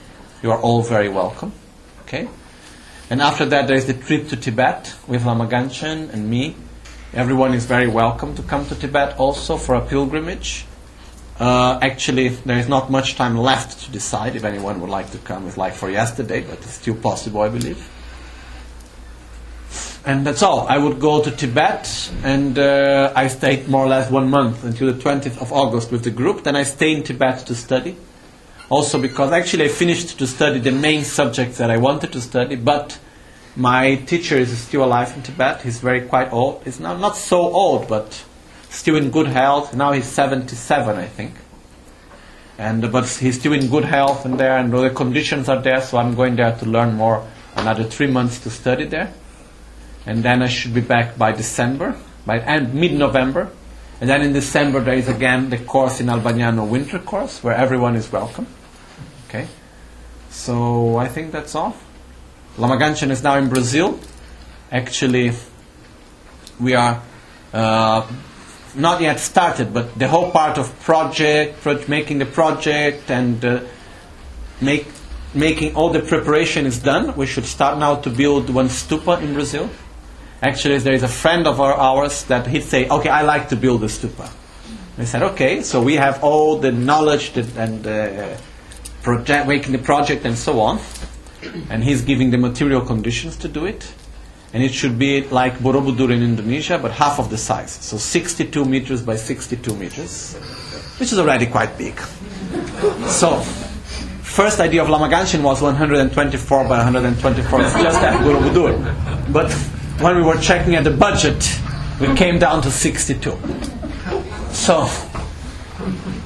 [0.43, 1.53] You are all very welcome.
[2.03, 2.29] Okay?
[3.09, 6.57] And after that, there is the trip to Tibet with Lama Gangchen and me.
[7.13, 10.67] Everyone is very welcome to come to Tibet also for a pilgrimage.
[11.39, 15.19] Uh, actually, there is not much time left to decide if anyone would like to
[15.19, 15.47] come.
[15.47, 17.89] It's like for yesterday, but it's still possible, I believe.
[20.07, 20.69] And that's all.
[20.69, 24.93] I would go to Tibet, and uh, I stayed more or less one month until
[24.93, 26.45] the 20th of August with the group.
[26.45, 27.97] Then I stayed in Tibet to study.
[28.69, 32.55] Also, because actually I finished to study the main subjects that I wanted to study,
[32.55, 32.99] but
[33.57, 35.63] my teacher is still alive in Tibet.
[35.63, 36.63] He's very quite old.
[36.63, 38.25] He's now not so old, but
[38.69, 39.75] still in good health.
[39.75, 41.35] Now he's 77, I think.
[42.59, 45.81] And but he's still in good health and there, and the conditions are there.
[45.81, 47.27] So I'm going there to learn more.
[47.57, 49.13] Another three months to study there,
[50.07, 53.51] and then I should be back by December, by end mid-November.
[54.01, 57.97] And then in December there is again the course in Albagnano winter course where everyone
[57.97, 58.47] is welcome.
[59.29, 59.49] Okay,
[60.31, 61.77] so I think that's all.
[62.57, 63.99] Lama Gangchen is now in Brazil.
[64.71, 65.33] Actually,
[66.61, 67.03] we are
[67.53, 68.07] uh,
[68.75, 73.61] not yet started, but the whole part of project, pro- making the project, and uh,
[74.61, 74.87] make,
[75.35, 77.17] making all the preparation is done.
[77.17, 79.69] We should start now to build one stupa in Brazil.
[80.43, 83.83] Actually, there is a friend of ours that he'd say, "Okay, I like to build
[83.85, 84.29] a stupa."
[84.99, 88.37] We said, "Okay." So we have all the knowledge that, and uh,
[89.03, 90.79] project, making the project and so on,
[91.71, 93.87] and he's giving the material conditions to do it
[94.57, 97.73] and it should be like Borobudur in Indonesia, but half of the size.
[97.73, 100.35] So 62 meters by 62 meters,
[100.99, 101.99] which is already quite big.
[103.07, 103.41] So,
[104.23, 107.61] first idea of Lama Gangchen was 124 by 124.
[107.61, 109.33] It's just that Borobudur.
[109.33, 109.51] But
[110.01, 111.61] when we were checking at the budget,
[112.01, 113.39] we came down to 62.
[114.51, 114.89] So,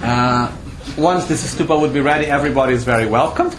[0.03, 0.53] uh,
[0.97, 3.51] once this stupa would be ready, everybody is very welcome.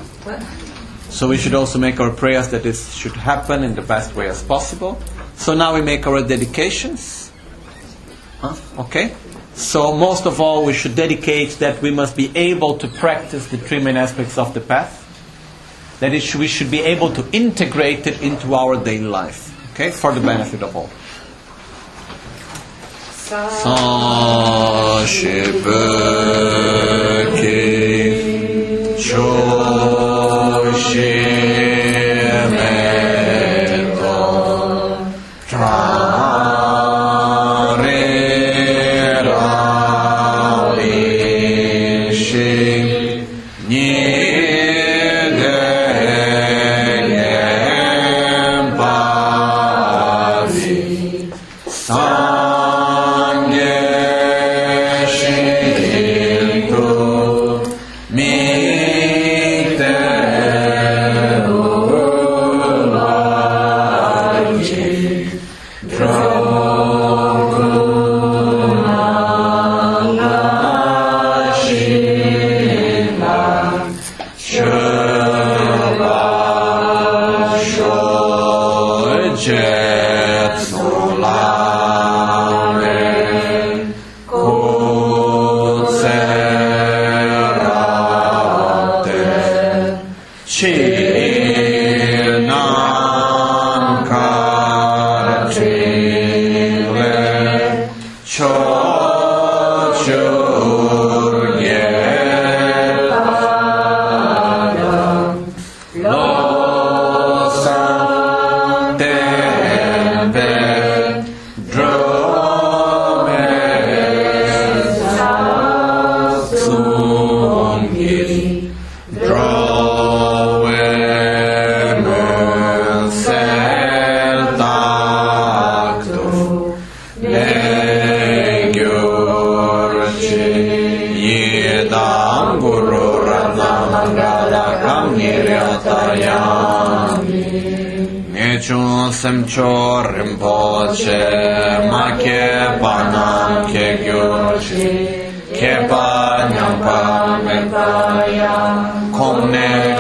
[1.10, 4.28] So we should also make our prayers that this should happen in the best way
[4.28, 5.00] as possible.
[5.36, 7.32] So now we make our dedications.
[8.40, 8.56] Huh?
[8.80, 9.16] Okay?
[9.54, 13.58] So most of all, we should dedicate that we must be able to practice the
[13.58, 14.98] three main aspects of the path.
[16.00, 19.51] That should, we should be able to integrate it into our daily life.
[19.72, 19.92] Okay?
[19.92, 20.90] For the benefit of all.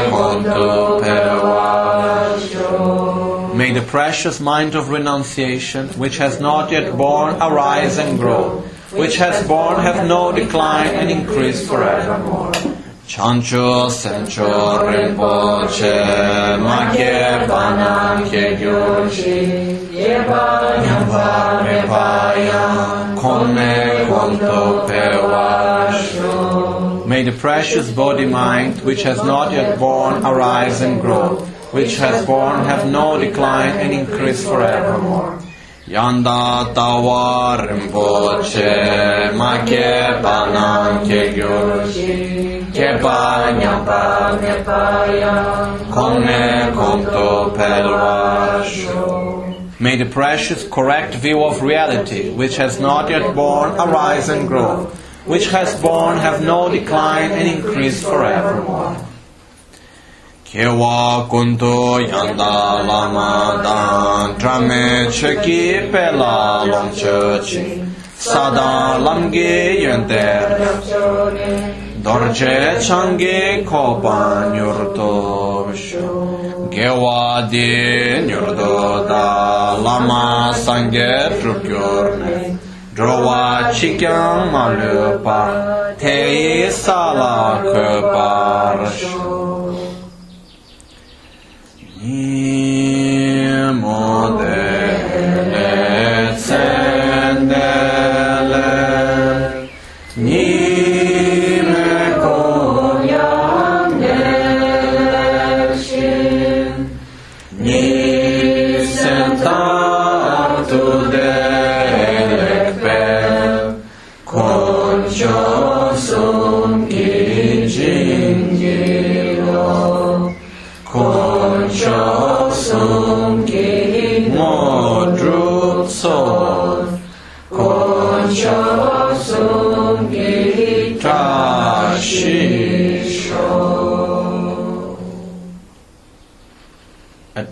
[0.09, 2.71] Kontu Pewasho
[3.55, 9.17] May the precious mind of renunciation, which has not yet born, arise and grow, which
[9.17, 12.70] has born, have no decline and increase forevermore.
[13.11, 15.97] Chancho sencho rinpoche
[16.63, 19.41] make bana ke gyoshi
[19.91, 22.63] yeba nyamba repaya
[23.19, 23.75] kone
[24.07, 26.35] konto pewasho
[27.05, 31.35] May the precious bodhi mind which has not yet born arise and grow.
[31.71, 35.37] Which has born have no decline and increase forevermore.
[35.85, 39.35] Yanda tawa rinpoche
[40.23, 42.50] bana ke gyoshi
[49.79, 54.89] May the precious correct view of reality, which has not yet born, arise and grow,
[55.25, 58.95] which has born have no decline and increase forevermore.
[60.45, 67.85] Kewa kunto yanda lama dan drame cheki pela chechi
[68.15, 75.87] sada lamge yenter dorje change kopan yurdosh
[76.73, 77.69] gewadi
[78.31, 79.27] yurdo da
[79.85, 80.25] lama
[80.65, 82.57] sange trupyorne
[82.95, 83.43] drowa
[83.77, 85.41] chikyam malupa
[86.01, 89.05] teyi sala köparsh
[92.01, 94.01] Nimo
[94.39, 94.61] de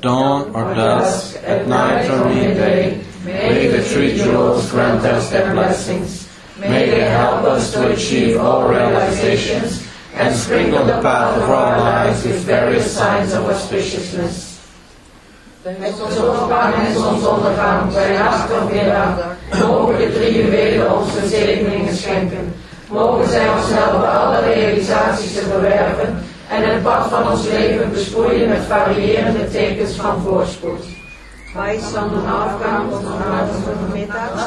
[0.01, 6.27] Dawn or dusk, at night or midday, may the three jewels grant us their blessings.
[6.57, 12.23] May they help us to achieve all realizations and sprinkle the path of our lives
[12.23, 14.59] with various signs of auspiciousness.
[15.63, 21.95] Met zonsopgang en zonsondergang, bij nacht of middag, mogen de drie juwelen ons de zegeningen
[21.95, 22.53] schenken.
[22.87, 28.49] Mogen zij ons helpen alle realisaties te verwerven en het pad van ons leven besproeien
[28.49, 30.83] met variërende tekens van voorspoed.
[31.53, 34.41] Bij zonsopgang of middags,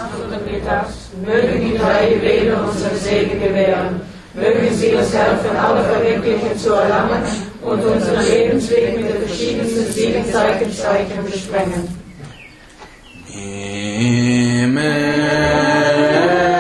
[0.51, 4.03] middags, mögen die drei juwelen ons een zegen gewähren.
[4.35, 7.23] Mögen sie uns helfen, alle Verwirklichungen zu erlangen
[7.61, 12.01] und unseren Lebensweg mit den verschiedensten Siegenzeichen besprengen.
[16.33, 16.52] John